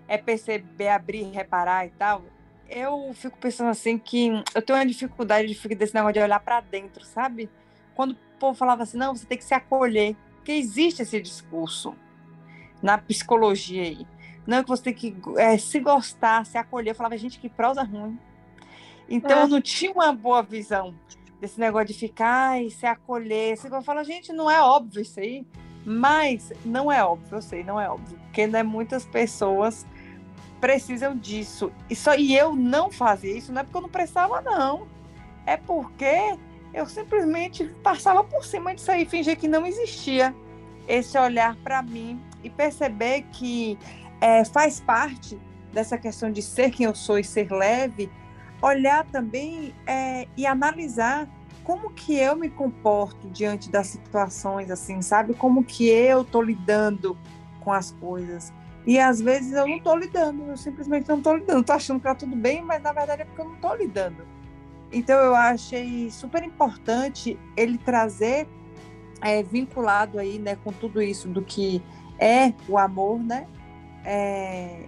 é 0.10 0.18
perceber, 0.18 0.89
abrir, 0.89 1.24
reparar 1.30 1.86
e 1.86 1.91
tal. 1.91 2.24
Eu 2.68 3.12
fico 3.14 3.38
pensando 3.38 3.70
assim 3.70 3.97
que 3.97 4.30
eu 4.53 4.62
tenho 4.62 4.78
uma 4.78 4.86
dificuldade 4.86 5.47
de 5.47 5.76
desse 5.76 5.93
negócio 5.93 6.16
de 6.16 6.20
olhar 6.20 6.39
para 6.39 6.60
dentro, 6.60 7.05
sabe? 7.05 7.49
Quando 7.95 8.12
o 8.12 8.18
povo 8.39 8.57
falava 8.57 8.84
assim, 8.84 8.97
não, 8.97 9.16
você 9.16 9.26
tem 9.26 9.38
que 9.38 9.43
se 9.43 9.53
acolher, 9.53 10.16
porque 10.36 10.51
existe 10.51 11.03
esse 11.03 11.22
discurso 11.22 11.95
na 12.82 12.97
psicologia 12.97 13.84
aí. 13.84 14.07
Não, 14.47 14.64
que 14.64 14.70
você 14.70 14.84
tem 14.84 14.93
que 14.93 15.16
é, 15.38 15.57
se 15.57 15.80
gostar, 15.80 16.45
se 16.45 16.57
acolher. 16.57 16.91
Eu 16.91 16.95
falava, 16.95 17.16
gente, 17.18 17.39
que 17.39 17.49
prosa 17.49 17.84
ruim. 17.84 18.18
Então, 19.07 19.38
é. 19.38 19.43
eu 19.43 19.47
não 19.47 19.62
tinha 19.62 19.91
uma 19.91 20.12
boa 20.12 20.41
visão 20.41 20.95
desse 21.39 21.60
negócio 21.60 21.88
de 21.88 21.93
ficar 21.93 22.62
e 22.62 22.72
se 22.72 22.86
acolher. 22.86 23.57
Você 23.57 23.70
fala, 23.84 24.03
gente, 24.03 24.34
não 24.34 24.49
é 24.49 24.60
óbvio 24.62 25.01
isso 25.01 25.20
aí. 25.20 25.45
Mas 25.86 26.51
não 26.66 26.91
é 26.91 27.03
óbvio, 27.03 27.38
eu 27.38 27.41
sei, 27.41 27.64
não 27.64 27.80
é 27.80 27.89
óbvio. 27.89 28.18
Porque 28.20 28.47
né, 28.47 28.64
muitas 28.64 29.05
pessoas 29.05 29.86
precisam 30.60 31.16
disso. 31.16 31.72
E, 31.89 31.95
só, 31.95 32.16
e 32.16 32.36
eu 32.36 32.55
não 32.55 32.91
fazia 32.91 33.38
isso, 33.38 33.51
não 33.51 33.62
é 33.62 33.64
porque 33.64 33.78
eu 33.78 33.82
não 33.82 33.89
prestava, 33.89 34.41
não. 34.41 34.88
É 35.45 35.57
porque 35.57 36.38
eu 36.74 36.86
simplesmente 36.86 37.66
passava 37.84 38.24
por 38.24 38.45
cima 38.45 38.76
disso 38.76 38.91
aí, 38.91 39.05
fingia 39.05 39.36
que 39.36 39.47
não 39.47 39.66
existia 39.66 40.36
esse 40.88 41.18
olhar 41.18 41.55
para 41.57 41.82
mim 41.82 42.22
e 42.43 42.49
perceber 42.49 43.24
que 43.32 43.78
é, 44.22 44.43
faz 44.45 44.80
parte 44.80 45.39
dessa 45.74 45.97
questão 45.97 46.32
de 46.32 46.41
ser 46.41 46.72
quem 46.72 46.86
eu 46.86 46.95
sou 46.95 47.20
e 47.20 47.24
ser 47.24 47.51
leve, 47.51 48.10
olhar 48.62 49.05
também 49.05 49.74
é, 49.86 50.28
e 50.36 50.45
analisar 50.45 51.28
como 51.64 51.91
que 51.91 52.16
eu 52.16 52.36
me 52.36 52.49
comporto 52.49 53.30
diante 53.30 53.70
das 53.70 53.88
situações, 53.88 54.72
assim, 54.72 55.01
sabe? 55.01 55.36
Como 55.36 55.64
que 55.64 55.88
eu 55.88 56.24
tô 56.24 56.41
lidando 56.41 57.16
com 57.60 57.72
as 57.72 57.91
coisas. 57.91 58.51
E 58.86 58.99
às 58.99 59.21
vezes 59.21 59.53
eu 59.53 59.67
não 59.67 59.80
tô 59.80 59.95
lidando, 59.95 60.43
eu 60.49 60.57
simplesmente 60.57 61.07
não 61.07 61.21
tô 61.21 61.36
lidando. 61.36 61.63
Tô 61.63 61.73
achando 61.73 61.97
que 61.97 62.03
tá 62.03 62.15
tudo 62.15 62.36
bem, 62.36 62.61
mas 62.63 62.82
na 62.82 62.91
verdade 62.91 63.21
é 63.21 63.25
porque 63.25 63.41
eu 63.41 63.45
não 63.45 63.55
tô 63.57 63.73
lidando. 63.75 64.25
Então 64.91 65.17
eu 65.19 65.36
achei 65.36 66.09
super 66.09 66.43
importante 66.43 67.38
ele 67.55 67.77
trazer 67.77 68.47
é, 69.21 69.43
vinculado 69.43 70.17
aí, 70.17 70.39
né, 70.39 70.55
com 70.63 70.71
tudo 70.71 71.01
isso 71.01 71.27
do 71.27 71.43
que 71.43 71.84
é 72.17 72.53
o 72.67 72.77
amor, 72.77 73.19
né? 73.19 73.45
é, 74.03 74.86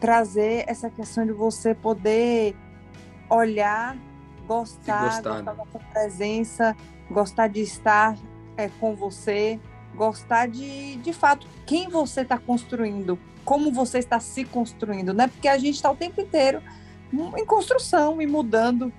trazer 0.00 0.64
essa 0.66 0.90
questão 0.90 1.24
de 1.26 1.32
você 1.32 1.74
poder 1.74 2.56
olhar, 3.28 3.96
gostar, 4.46 5.04
gostar, 5.04 5.30
gostar 5.30 5.34
né? 5.34 5.42
da 5.42 5.66
sua 5.70 5.80
presença, 5.92 6.76
gostar 7.10 7.48
de 7.48 7.60
estar 7.60 8.16
é, 8.56 8.68
com 8.80 8.94
você, 8.94 9.60
gostar 9.98 10.48
de, 10.48 10.96
de 10.96 11.12
fato, 11.12 11.46
quem 11.66 11.88
você 11.88 12.22
está 12.22 12.38
construindo, 12.38 13.18
como 13.44 13.72
você 13.72 13.98
está 13.98 14.20
se 14.20 14.44
construindo, 14.44 15.12
né? 15.12 15.26
Porque 15.26 15.48
a 15.48 15.58
gente 15.58 15.74
está 15.74 15.90
o 15.90 15.96
tempo 15.96 16.20
inteiro 16.20 16.62
em 17.12 17.44
construção 17.44 18.22
e 18.22 18.26
mudando 18.26 18.92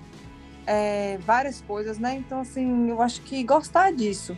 é, 0.66 1.18
várias 1.18 1.60
coisas, 1.62 1.98
né? 1.98 2.14
Então, 2.14 2.40
assim, 2.40 2.90
eu 2.90 3.00
acho 3.00 3.22
que 3.22 3.42
gostar 3.42 3.92
disso, 3.92 4.36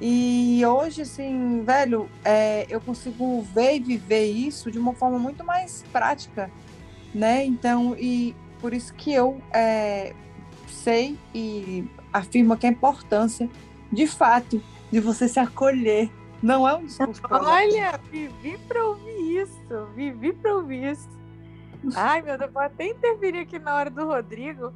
E 0.00 0.60
hoje, 0.66 1.02
assim, 1.02 1.62
velho, 1.64 2.08
é, 2.24 2.66
eu 2.68 2.80
consigo 2.80 3.40
ver 3.54 3.76
e 3.76 3.78
viver 3.78 4.24
isso 4.24 4.68
de 4.68 4.78
uma 4.78 4.94
forma 4.94 5.16
muito 5.16 5.44
mais 5.44 5.84
prática, 5.92 6.50
né? 7.14 7.44
Então, 7.44 7.94
e 7.96 8.34
por 8.60 8.74
isso 8.74 8.92
que 8.94 9.12
eu 9.12 9.40
é, 9.52 10.12
sei 10.66 11.16
e 11.32 11.84
afirmo 12.12 12.56
que 12.56 12.66
a 12.66 12.70
importância, 12.70 13.48
de 13.92 14.06
fato, 14.06 14.60
de 14.92 15.00
você 15.00 15.26
se 15.26 15.40
acolher. 15.40 16.10
Não 16.42 16.68
é 16.68 16.74
um 16.74 16.84
discurso. 16.84 17.22
Olha, 17.30 17.98
vivi 18.10 18.58
para 18.68 18.84
ouvir 18.84 19.42
isso, 19.42 19.86
vivi 19.94 20.32
para 20.32 20.54
ouvir 20.54 20.92
isso. 20.92 21.08
Ai, 21.96 22.20
meu 22.20 22.36
Deus, 22.36 22.52
vou 22.52 22.62
até 22.62 22.88
interferir 22.88 23.40
aqui 23.40 23.58
na 23.58 23.74
hora 23.74 23.90
do 23.90 24.04
Rodrigo, 24.04 24.72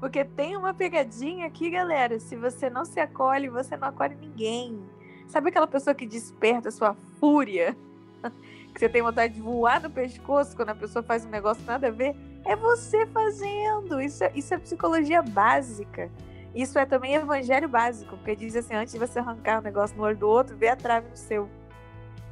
porque 0.00 0.24
tem 0.24 0.56
uma 0.56 0.72
pegadinha 0.72 1.46
aqui, 1.46 1.70
galera. 1.70 2.18
Se 2.18 2.34
você 2.34 2.70
não 2.70 2.84
se 2.84 2.98
acolhe, 2.98 3.48
você 3.48 3.76
não 3.76 3.88
acolhe 3.88 4.14
ninguém. 4.14 4.80
Sabe 5.28 5.50
aquela 5.50 5.66
pessoa 5.66 5.94
que 5.94 6.06
desperta 6.06 6.70
sua 6.70 6.96
fúria? 7.20 7.76
que 8.72 8.78
você 8.78 8.88
tem 8.88 9.02
vontade 9.02 9.34
de 9.34 9.40
voar 9.40 9.82
no 9.82 9.90
pescoço 9.90 10.56
quando 10.56 10.70
a 10.70 10.74
pessoa 10.74 11.02
faz 11.02 11.26
um 11.26 11.30
negócio 11.30 11.62
nada 11.66 11.88
a 11.88 11.90
ver? 11.90 12.16
É 12.44 12.56
você 12.56 13.06
fazendo. 13.06 14.00
Isso 14.00 14.24
é, 14.24 14.32
isso 14.34 14.54
é 14.54 14.58
psicologia 14.58 15.20
básica. 15.20 16.10
Isso 16.54 16.78
é 16.78 16.86
também 16.86 17.14
evangelho 17.14 17.68
básico, 17.68 18.16
porque 18.16 18.34
diz 18.34 18.56
assim, 18.56 18.74
antes 18.74 18.92
de 18.92 18.98
você 18.98 19.18
arrancar 19.18 19.60
um 19.60 19.62
negócio 19.62 19.96
no 19.96 20.02
olho 20.02 20.16
do 20.16 20.28
outro, 20.28 20.56
vê 20.56 20.68
a 20.68 20.76
trave 20.76 21.08
no 21.08 21.16
seu. 21.16 21.48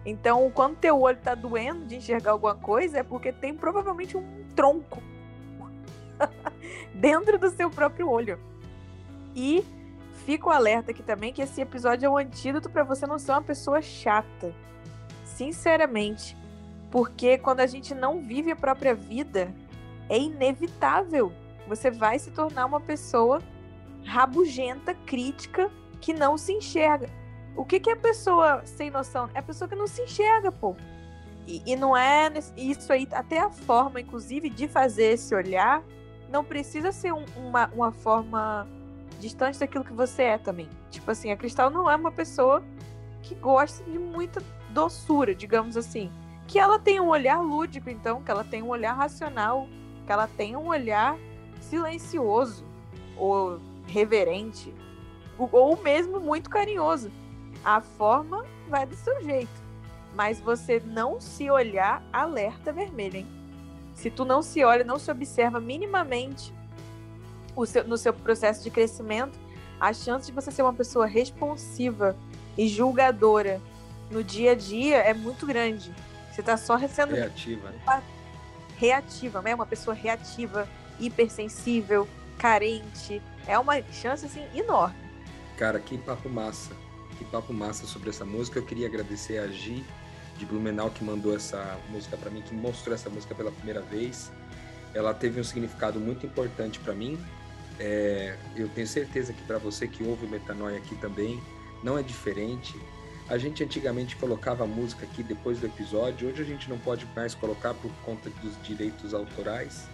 Então, 0.04 0.50
quando 0.54 0.76
teu 0.76 1.00
olho 1.00 1.18
tá 1.18 1.34
doendo 1.34 1.84
de 1.84 1.96
enxergar 1.96 2.30
alguma 2.30 2.54
coisa, 2.54 2.98
é 2.98 3.02
porque 3.02 3.32
tem 3.32 3.54
provavelmente 3.54 4.16
um 4.16 4.44
tronco 4.54 5.02
dentro 6.94 7.38
do 7.38 7.50
seu 7.50 7.68
próprio 7.68 8.08
olho. 8.08 8.38
E 9.34 9.64
fico 10.24 10.48
alerta 10.48 10.92
aqui 10.92 11.02
também 11.02 11.32
que 11.32 11.42
esse 11.42 11.60
episódio 11.60 12.06
é 12.06 12.08
um 12.08 12.16
antídoto 12.16 12.70
para 12.70 12.84
você 12.84 13.06
não 13.06 13.18
ser 13.18 13.32
uma 13.32 13.42
pessoa 13.42 13.82
chata. 13.82 14.54
Sinceramente. 15.24 16.36
Porque 16.90 17.36
quando 17.36 17.60
a 17.60 17.66
gente 17.66 17.94
não 17.94 18.22
vive 18.22 18.52
a 18.52 18.56
própria 18.56 18.94
vida, 18.94 19.52
é 20.08 20.18
inevitável. 20.18 21.32
Você 21.66 21.90
vai 21.90 22.18
se 22.18 22.30
tornar 22.30 22.64
uma 22.64 22.80
pessoa 22.80 23.42
rabugenta, 24.06 24.94
crítica, 24.94 25.70
que 26.00 26.14
não 26.14 26.38
se 26.38 26.52
enxerga. 26.52 27.10
O 27.56 27.64
que, 27.64 27.80
que 27.80 27.90
é 27.90 27.94
a 27.94 27.96
pessoa 27.96 28.62
sem 28.64 28.90
noção? 28.90 29.28
É 29.34 29.38
a 29.38 29.42
pessoa 29.42 29.68
que 29.68 29.74
não 29.74 29.86
se 29.86 30.02
enxerga, 30.02 30.52
pô. 30.52 30.76
E, 31.46 31.62
e 31.64 31.76
não 31.76 31.96
é 31.96 32.30
isso 32.56 32.92
aí, 32.92 33.08
até 33.12 33.38
a 33.38 33.50
forma, 33.50 34.00
inclusive, 34.00 34.50
de 34.50 34.68
fazer 34.68 35.12
esse 35.12 35.34
olhar 35.34 35.82
não 36.28 36.44
precisa 36.44 36.92
ser 36.92 37.12
um, 37.12 37.24
uma, 37.36 37.68
uma 37.68 37.92
forma 37.92 38.66
distante 39.20 39.58
daquilo 39.58 39.84
que 39.84 39.92
você 39.92 40.22
é 40.22 40.38
também. 40.38 40.68
Tipo 40.90 41.10
assim, 41.10 41.30
a 41.30 41.36
Cristal 41.36 41.70
não 41.70 41.90
é 41.90 41.96
uma 41.96 42.12
pessoa 42.12 42.62
que 43.22 43.34
gosta 43.34 43.82
de 43.84 43.98
muita 43.98 44.42
doçura, 44.70 45.34
digamos 45.34 45.76
assim. 45.76 46.10
Que 46.46 46.58
ela 46.58 46.78
tem 46.78 47.00
um 47.00 47.08
olhar 47.08 47.40
lúdico, 47.40 47.88
então, 47.90 48.22
que 48.22 48.30
ela 48.30 48.44
tem 48.44 48.62
um 48.62 48.68
olhar 48.68 48.92
racional, 48.92 49.68
que 50.04 50.12
ela 50.12 50.26
tem 50.26 50.56
um 50.56 50.66
olhar 50.66 51.16
silencioso 51.60 52.64
ou 53.16 53.60
reverente, 53.96 54.74
ou 55.38 55.82
mesmo 55.82 56.20
muito 56.20 56.50
carinhoso. 56.50 57.10
A 57.64 57.80
forma 57.80 58.44
vai 58.68 58.84
do 58.84 58.94
seu 58.94 59.22
jeito. 59.24 59.64
Mas 60.14 60.38
você 60.38 60.82
não 60.84 61.18
se 61.18 61.50
olhar, 61.50 62.06
alerta 62.12 62.72
vermelho, 62.72 63.16
hein? 63.16 63.26
Se 63.94 64.10
tu 64.10 64.26
não 64.26 64.42
se 64.42 64.62
olha, 64.62 64.84
não 64.84 64.98
se 64.98 65.10
observa 65.10 65.58
minimamente 65.58 66.52
seu, 67.66 67.84
no 67.84 67.96
seu 67.96 68.12
processo 68.12 68.62
de 68.62 68.70
crescimento, 68.70 69.38
a 69.80 69.94
chance 69.94 70.26
de 70.26 70.32
você 70.32 70.50
ser 70.50 70.60
uma 70.60 70.74
pessoa 70.74 71.06
responsiva 71.06 72.14
e 72.56 72.68
julgadora 72.68 73.62
no 74.10 74.22
dia 74.22 74.52
a 74.52 74.54
dia 74.54 74.98
é 74.98 75.14
muito 75.14 75.46
grande. 75.46 75.90
Você 76.30 76.42
está 76.42 76.58
só 76.58 76.78
sendo 76.86 77.14
reativa, 77.14 77.70
né? 77.70 78.02
reativa, 78.76 79.40
né? 79.40 79.54
Uma 79.54 79.64
pessoa 79.64 79.94
reativa, 79.94 80.68
hipersensível, 81.00 82.06
carente. 82.36 83.22
É 83.46 83.58
uma 83.58 83.80
chance 83.92 84.26
assim 84.26 84.44
enorme. 84.54 84.96
Cara, 85.56 85.78
que 85.78 85.96
papo 85.98 86.28
massa. 86.28 86.74
Que 87.18 87.24
papo 87.26 87.52
massa 87.52 87.86
sobre 87.86 88.10
essa 88.10 88.24
música. 88.24 88.58
Eu 88.58 88.64
queria 88.64 88.86
agradecer 88.86 89.38
a 89.38 89.46
Gi 89.46 89.84
de 90.36 90.44
Blumenau 90.44 90.90
que 90.90 91.02
mandou 91.02 91.34
essa 91.34 91.78
música 91.88 92.16
para 92.16 92.30
mim, 92.30 92.42
que 92.42 92.54
mostrou 92.54 92.94
essa 92.94 93.08
música 93.08 93.34
pela 93.34 93.50
primeira 93.50 93.80
vez. 93.80 94.30
Ela 94.94 95.14
teve 95.14 95.40
um 95.40 95.44
significado 95.44 95.98
muito 95.98 96.26
importante 96.26 96.78
para 96.80 96.92
mim. 96.94 97.18
É, 97.78 98.36
eu 98.54 98.68
tenho 98.68 98.86
certeza 98.86 99.32
que 99.32 99.42
para 99.42 99.58
você 99.58 99.86
que 99.86 100.02
ouve 100.02 100.26
o 100.26 100.28
Metanoia 100.28 100.78
aqui 100.78 100.94
também 100.96 101.42
não 101.82 101.98
é 101.98 102.02
diferente. 102.02 102.78
A 103.28 103.38
gente 103.38 103.62
antigamente 103.62 104.16
colocava 104.16 104.64
a 104.64 104.66
música 104.66 105.04
aqui 105.04 105.22
depois 105.22 105.58
do 105.58 105.66
episódio, 105.66 106.28
hoje 106.28 106.42
a 106.42 106.44
gente 106.44 106.70
não 106.70 106.78
pode 106.78 107.06
mais 107.14 107.34
colocar 107.34 107.74
por 107.74 107.90
conta 108.04 108.30
dos 108.42 108.60
direitos 108.62 109.12
autorais. 109.12 109.88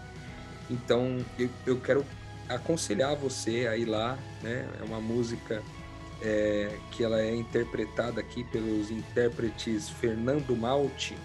Então 0.71 1.25
eu, 1.39 1.49
eu 1.67 1.81
quero 1.81 2.05
aconselhar 2.49 3.17
você 3.17 3.67
a 3.67 3.77
ir 3.77 3.87
lá, 3.87 4.19
né? 4.43 4.69
É 4.81 4.85
uma 4.85 5.01
música 5.01 5.63
é, 6.21 6.79
que 6.91 7.03
ela 7.03 7.21
é 7.21 7.35
interpretada 7.35 8.21
aqui 8.21 8.45
pelos 8.45 8.91
intérpretes 8.91 9.89
Fernando 9.89 10.57
Malte 10.57 11.17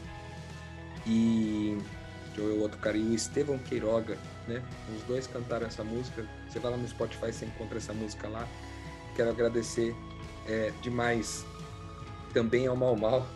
e 1.06 1.78
o 2.38 2.62
outro 2.62 2.78
cara, 2.80 2.98
e 2.98 3.02
o 3.02 3.14
Estevão 3.14 3.58
Queiroga, 3.58 4.18
né? 4.48 4.62
Os 4.96 5.04
dois 5.04 5.28
cantaram 5.28 5.66
essa 5.66 5.84
música. 5.84 6.28
Você 6.48 6.60
vai 6.60 6.72
lá 6.72 6.78
no 6.78 6.88
Spotify, 6.88 7.32
você 7.32 7.46
encontra 7.46 7.78
essa 7.78 7.94
música 7.94 8.28
lá. 8.28 8.48
Quero 9.16 9.30
agradecer 9.30 9.96
é, 10.48 10.72
demais 10.82 11.46
também 12.34 12.68
ao 12.68 12.76
Mal 12.76 12.96
Mal, 12.96 13.28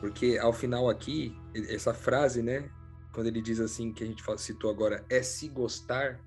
porque 0.00 0.38
ao 0.38 0.52
final 0.52 0.90
aqui, 0.90 1.36
essa 1.54 1.94
frase, 1.94 2.42
né? 2.42 2.68
Quando 3.12 3.28
ele 3.28 3.40
diz 3.40 3.60
assim, 3.60 3.92
que 3.92 4.02
a 4.02 4.06
gente 4.06 4.22
citou 4.38 4.70
agora, 4.70 5.04
é 5.08 5.22
se 5.22 5.48
gostar, 5.48 6.20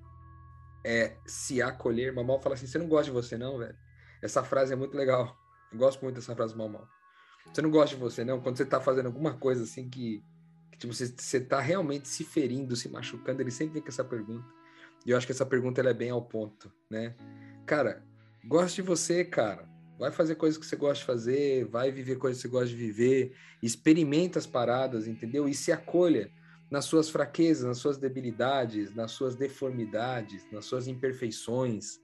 é 0.88 1.18
se 1.26 1.62
acolher. 1.62 2.14
Mal 2.14 2.24
Mal 2.24 2.42
fala 2.42 2.56
assim: 2.56 2.66
você 2.66 2.78
não 2.78 2.88
gosta 2.88 3.06
de 3.06 3.12
você, 3.12 3.38
não, 3.38 3.58
velho? 3.58 3.76
Essa 4.22 4.42
frase 4.42 4.72
é 4.72 4.76
muito 4.76 4.96
legal. 4.96 5.36
Eu 5.72 5.78
gosto 5.78 6.02
muito 6.02 6.16
dessa 6.16 6.34
frase 6.34 6.56
mal 6.56 6.70
mal. 6.70 6.88
Você 7.54 7.62
não 7.62 7.70
gosta 7.70 7.96
de 7.96 8.02
você, 8.02 8.24
não? 8.24 8.40
Quando 8.40 8.58
você 8.58 8.66
tá 8.66 8.80
fazendo 8.80 9.08
alguma 9.08 9.34
coisa 9.38 9.64
assim 9.64 9.90
que, 9.90 10.24
que 10.72 10.78
tipo, 10.78 10.94
você, 10.94 11.08
você 11.08 11.42
tá 11.42 11.60
realmente 11.60 12.08
se 12.08 12.24
ferindo, 12.24 12.76
se 12.76 12.88
machucando, 12.88 13.42
ele 13.42 13.52
sempre 13.52 13.74
vem 13.74 13.82
com 13.82 13.90
essa 13.90 14.04
pergunta. 14.04 14.48
E 15.06 15.12
eu 15.12 15.18
acho 15.18 15.26
que 15.26 15.34
essa 15.34 15.46
pergunta 15.46 15.82
ela 15.82 15.90
é 15.90 15.94
bem 15.94 16.10
ao 16.10 16.22
ponto, 16.22 16.72
né? 16.90 17.16
Cara, 17.66 18.04
gosta 18.46 18.76
de 18.76 18.82
você, 18.82 19.26
cara. 19.26 19.68
Vai 20.00 20.12
fazer 20.12 20.36
coisas 20.36 20.58
que 20.58 20.66
você 20.66 20.76
gosta 20.76 21.00
de 21.00 21.06
fazer, 21.06 21.66
vai 21.66 21.92
viver 21.92 22.18
coisas 22.18 22.42
que 22.42 22.48
você 22.48 22.52
gosta 22.52 22.68
de 22.68 22.76
viver, 22.76 23.36
experimenta 23.62 24.40
as 24.40 24.46
paradas, 24.46 25.08
entendeu? 25.08 25.50
E 25.50 25.54
se 25.54 25.72
acolha 25.72 26.32
nas 26.70 26.86
suas 26.86 27.10
fraquezas, 27.10 27.66
nas 27.66 27.78
suas 27.78 27.98
debilidades, 27.98 28.94
nas 28.94 29.12
suas 29.12 29.36
deformidades, 29.36 30.46
nas 30.52 30.66
suas 30.66 30.88
imperfeições. 30.88 32.00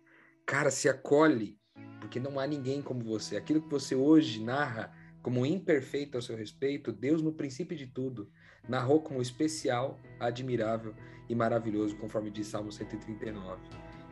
Cara, 0.46 0.72
se 0.72 0.88
acolhe 0.88 1.58
porque 2.00 2.20
não 2.20 2.40
há 2.40 2.46
ninguém 2.46 2.82
como 2.82 3.04
você. 3.04 3.36
Aquilo 3.36 3.62
que 3.62 3.70
você 3.70 3.96
hoje 3.96 4.44
narra 4.44 4.94
como 5.22 5.46
imperfeito 5.46 6.18
ao 6.18 6.22
seu 6.22 6.36
respeito, 6.36 6.92
Deus, 6.92 7.22
no 7.22 7.32
princípio 7.32 7.78
de 7.78 7.88
tudo, 7.88 8.30
narrou 8.68 9.02
como 9.02 9.22
especial, 9.22 10.00
admirável 10.20 10.94
e 11.30 11.36
maravilhoso, 11.36 11.96
conforme 11.96 12.30
diz 12.30 12.48
Salmo 12.48 12.72
139. 12.72 13.62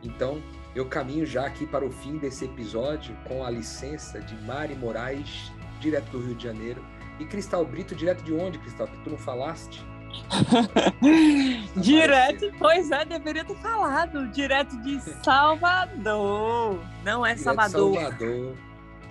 Então, 0.02 0.42
eu 0.74 0.88
caminho 0.88 1.24
já 1.24 1.46
aqui 1.46 1.66
para 1.66 1.84
o 1.84 1.90
fim 1.90 2.18
desse 2.18 2.46
episódio 2.46 3.16
com 3.28 3.44
a 3.44 3.50
licença 3.50 4.20
de 4.20 4.34
Mari 4.42 4.74
Moraes, 4.74 5.52
direto 5.80 6.10
do 6.10 6.18
Rio 6.18 6.34
de 6.34 6.44
Janeiro, 6.44 6.82
e 7.20 7.26
Cristal 7.26 7.64
Brito, 7.64 7.94
direto 7.94 8.24
de 8.24 8.32
onde, 8.32 8.58
Cristal? 8.58 8.88
Que 8.88 9.04
tu 9.04 9.10
não 9.10 9.18
falaste? 9.18 9.91
direto, 11.76 12.52
pois 12.58 12.90
é, 12.90 13.04
deveria 13.04 13.44
ter 13.44 13.56
falado. 13.56 14.28
Direto 14.28 14.76
de 14.82 15.00
Salvador. 15.24 16.78
Não 17.04 17.24
é 17.24 17.34
direto 17.34 17.44
Salvador. 17.44 17.94
Salvador. 17.94 18.56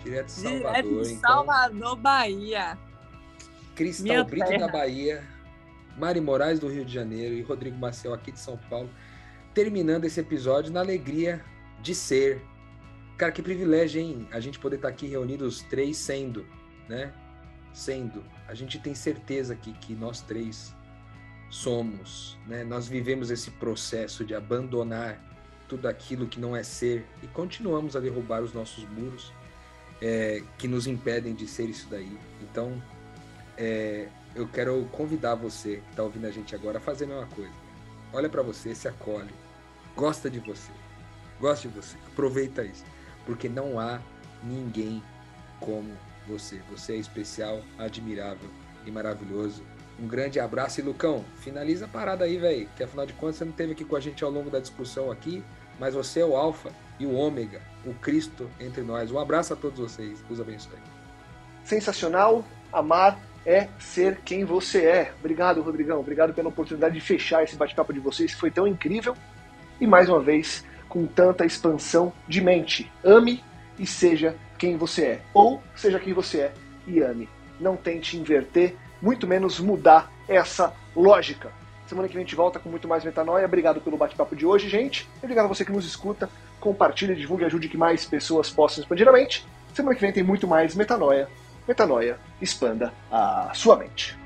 Direto 0.04 0.26
de 0.26 0.32
Salvador. 0.32 0.82
Direto 0.82 1.02
de 1.04 1.16
Salvador, 1.16 1.78
então... 1.78 1.96
Bahia. 1.98 2.78
Cristal 3.76 4.04
Minha 4.04 4.24
Brito 4.24 4.48
terra. 4.48 4.68
da 4.68 4.72
Bahia, 4.72 5.24
Mari 5.98 6.22
Moraes 6.22 6.60
do 6.60 6.68
Rio 6.68 6.86
de 6.86 6.94
Janeiro 6.94 7.36
e 7.36 7.42
Rodrigo 7.42 7.78
Maciel 7.78 8.14
aqui 8.14 8.32
de 8.32 8.40
São 8.40 8.58
Paulo. 8.70 8.90
Terminando 9.54 10.06
esse 10.06 10.20
episódio 10.20 10.72
na 10.72 10.80
alegria 10.80 11.44
de 11.82 11.96
ser. 11.96 12.42
Cara, 13.18 13.32
que 13.32 13.42
privilégio, 13.42 14.02
hein? 14.02 14.28
A 14.32 14.40
gente 14.40 14.60
poder 14.60 14.78
estar 14.78 14.88
aqui 14.88 15.08
reunidos 15.08 15.62
três 15.64 15.98
sendo, 15.98 16.46
né? 16.88 17.14
Sendo. 17.74 18.24
A 18.48 18.54
gente 18.54 18.80
tem 18.80 18.96
certeza 18.96 19.54
aqui 19.54 19.74
que 19.74 19.94
nós 19.94 20.22
três 20.22 20.76
somos. 21.52 22.38
Né? 22.48 22.64
Nós 22.64 22.88
vivemos 22.88 23.30
esse 23.30 23.52
processo 23.52 24.26
de 24.26 24.34
abandonar 24.34 25.22
tudo 25.68 25.88
aquilo 25.88 26.28
que 26.28 26.40
não 26.40 26.56
é 26.56 26.64
ser 26.64 27.06
e 27.22 27.28
continuamos 27.28 27.96
a 27.96 28.00
derrubar 28.00 28.42
os 28.42 28.54
nossos 28.54 28.84
muros 28.90 29.32
é, 30.02 30.42
que 30.58 30.68
nos 30.68 30.88
impedem 30.88 31.36
de 31.36 31.48
ser 31.48 31.70
isso 31.70 31.88
daí. 31.90 32.18
Então, 32.42 32.82
é, 33.58 34.08
eu 34.34 34.48
quero 34.48 34.86
convidar 34.92 35.36
você 35.36 35.78
que 35.78 35.90
está 35.92 36.04
ouvindo 36.04 36.26
a 36.26 36.32
gente 36.32 36.56
agora 36.56 36.80
a 36.80 36.82
fazer 36.82 37.06
a 37.06 37.08
mesma 37.08 37.28
coisa. 37.28 37.54
Olha 38.12 38.28
para 38.28 38.42
você, 38.42 38.74
se 38.74 38.88
acolhe, 38.88 39.30
gosta 39.96 40.30
de 40.30 40.40
você, 40.40 40.72
gosta 41.40 41.68
de 41.68 41.76
você, 41.76 41.96
aproveita 42.08 42.64
isso, 42.64 42.84
porque 43.26 43.48
não 43.48 43.80
há 43.80 44.02
ninguém 44.44 45.02
como 45.60 45.96
você. 46.28 46.62
Você 46.72 46.94
é 46.94 46.98
especial, 46.98 47.62
admirável 47.78 48.50
e 48.86 48.92
maravilhoso. 48.92 49.64
Um 50.02 50.08
grande 50.08 50.40
abraço 50.40 50.80
e 50.80 50.84
Lucão, 50.84 51.24
finaliza 51.38 51.86
a 51.86 51.88
parada 51.88 52.26
aí, 52.26 52.36
velho, 52.38 52.68
que 52.76 52.84
afinal 52.84 53.06
de 53.06 53.14
contas 53.14 53.36
você 53.36 53.46
não 53.46 53.52
esteve 53.52 53.74
aqui 53.74 53.86
com 53.86 53.96
a 53.96 54.00
gente 54.00 54.24
ao 54.24 54.32
longo 54.32 54.50
da 54.50 54.60
discussão 54.60 55.12
aqui, 55.12 55.44
mas 55.80 55.94
você 55.94 56.22
é 56.22 56.26
o 56.26 56.36
alfa 56.36 56.72
e 57.00 57.06
o 57.06 57.14
ômega, 57.14 57.62
o 57.86 57.94
Cristo 57.94 58.50
entre 58.60 58.82
nós. 58.82 59.12
Um 59.12 59.20
abraço 59.20 59.54
a 59.54 59.56
todos 59.56 59.80
vocês. 59.80 60.20
Deus 60.28 60.40
abençoe. 60.40 60.78
Sensacional. 61.64 62.44
Amar 62.74 63.20
é 63.46 63.68
ser 63.80 64.22
quem 64.24 64.44
você 64.44 64.86
é. 64.86 65.14
Obrigado, 65.20 65.62
Rodrigão. 65.62 66.00
Obrigado 66.00 66.34
pela 66.34 66.50
oportunidade 66.50 66.96
de 66.96 67.02
fechar 67.02 67.44
esse 67.44 67.56
bate-papo 67.56 67.94
de 67.94 68.00
vocês, 68.00 68.34
que 68.34 68.40
foi 68.40 68.50
tão 68.50 68.68
incrível. 68.68 69.16
E 69.80 69.86
mais 69.86 70.10
uma 70.10 70.20
vez, 70.20 70.66
com 70.90 71.06
tanta 71.06 71.46
expansão 71.46 72.12
de 72.28 72.42
mente. 72.42 72.92
Ame 73.04 73.44
e 73.78 73.86
seja 73.86 74.36
quem 74.58 74.78
você 74.78 75.04
é. 75.04 75.22
Ou 75.34 75.62
seja 75.76 76.00
quem 76.00 76.14
você 76.14 76.40
é 76.40 76.54
e 76.88 77.02
ame. 77.02 77.30
Não 77.60 77.76
tente 77.76 78.18
inverter, 78.18 78.76
muito 79.02 79.28
menos 79.28 79.60
mudar 79.60 80.12
essa 80.28 80.74
lógica. 80.96 81.52
Semana 81.88 82.08
que 82.08 82.14
vem 82.14 82.24
a 82.24 82.26
gente 82.26 82.36
volta 82.36 82.60
com 82.60 82.70
muito 82.70 82.88
mais 82.88 83.04
metanoia. 83.04 83.46
Obrigado 83.46 83.82
pelo 83.82 83.98
bate-papo 83.98 84.36
de 84.36 84.46
hoje, 84.46 84.70
gente. 84.70 85.10
Obrigado 85.22 85.46
a 85.46 85.50
você 85.50 85.66
que 85.66 85.72
nos 85.72 85.86
escuta. 85.86 86.30
Compartilhe, 86.60 87.16
divulgue 87.16 87.44
ajude 87.44 87.68
que 87.68 87.78
mais 87.78 88.06
pessoas 88.06 88.50
possam 88.50 88.82
expandir 88.82 89.08
a 89.08 89.12
mente. 89.12 89.46
Semana 89.74 89.96
que 89.96 90.02
vem 90.02 90.14
tem 90.14 90.24
muito 90.24 90.48
mais 90.48 90.76
metanoia. 90.76 91.28
Metanoia, 91.68 92.18
expanda 92.42 92.94
a 93.12 93.52
sua 93.54 93.76
mente. 93.76 94.21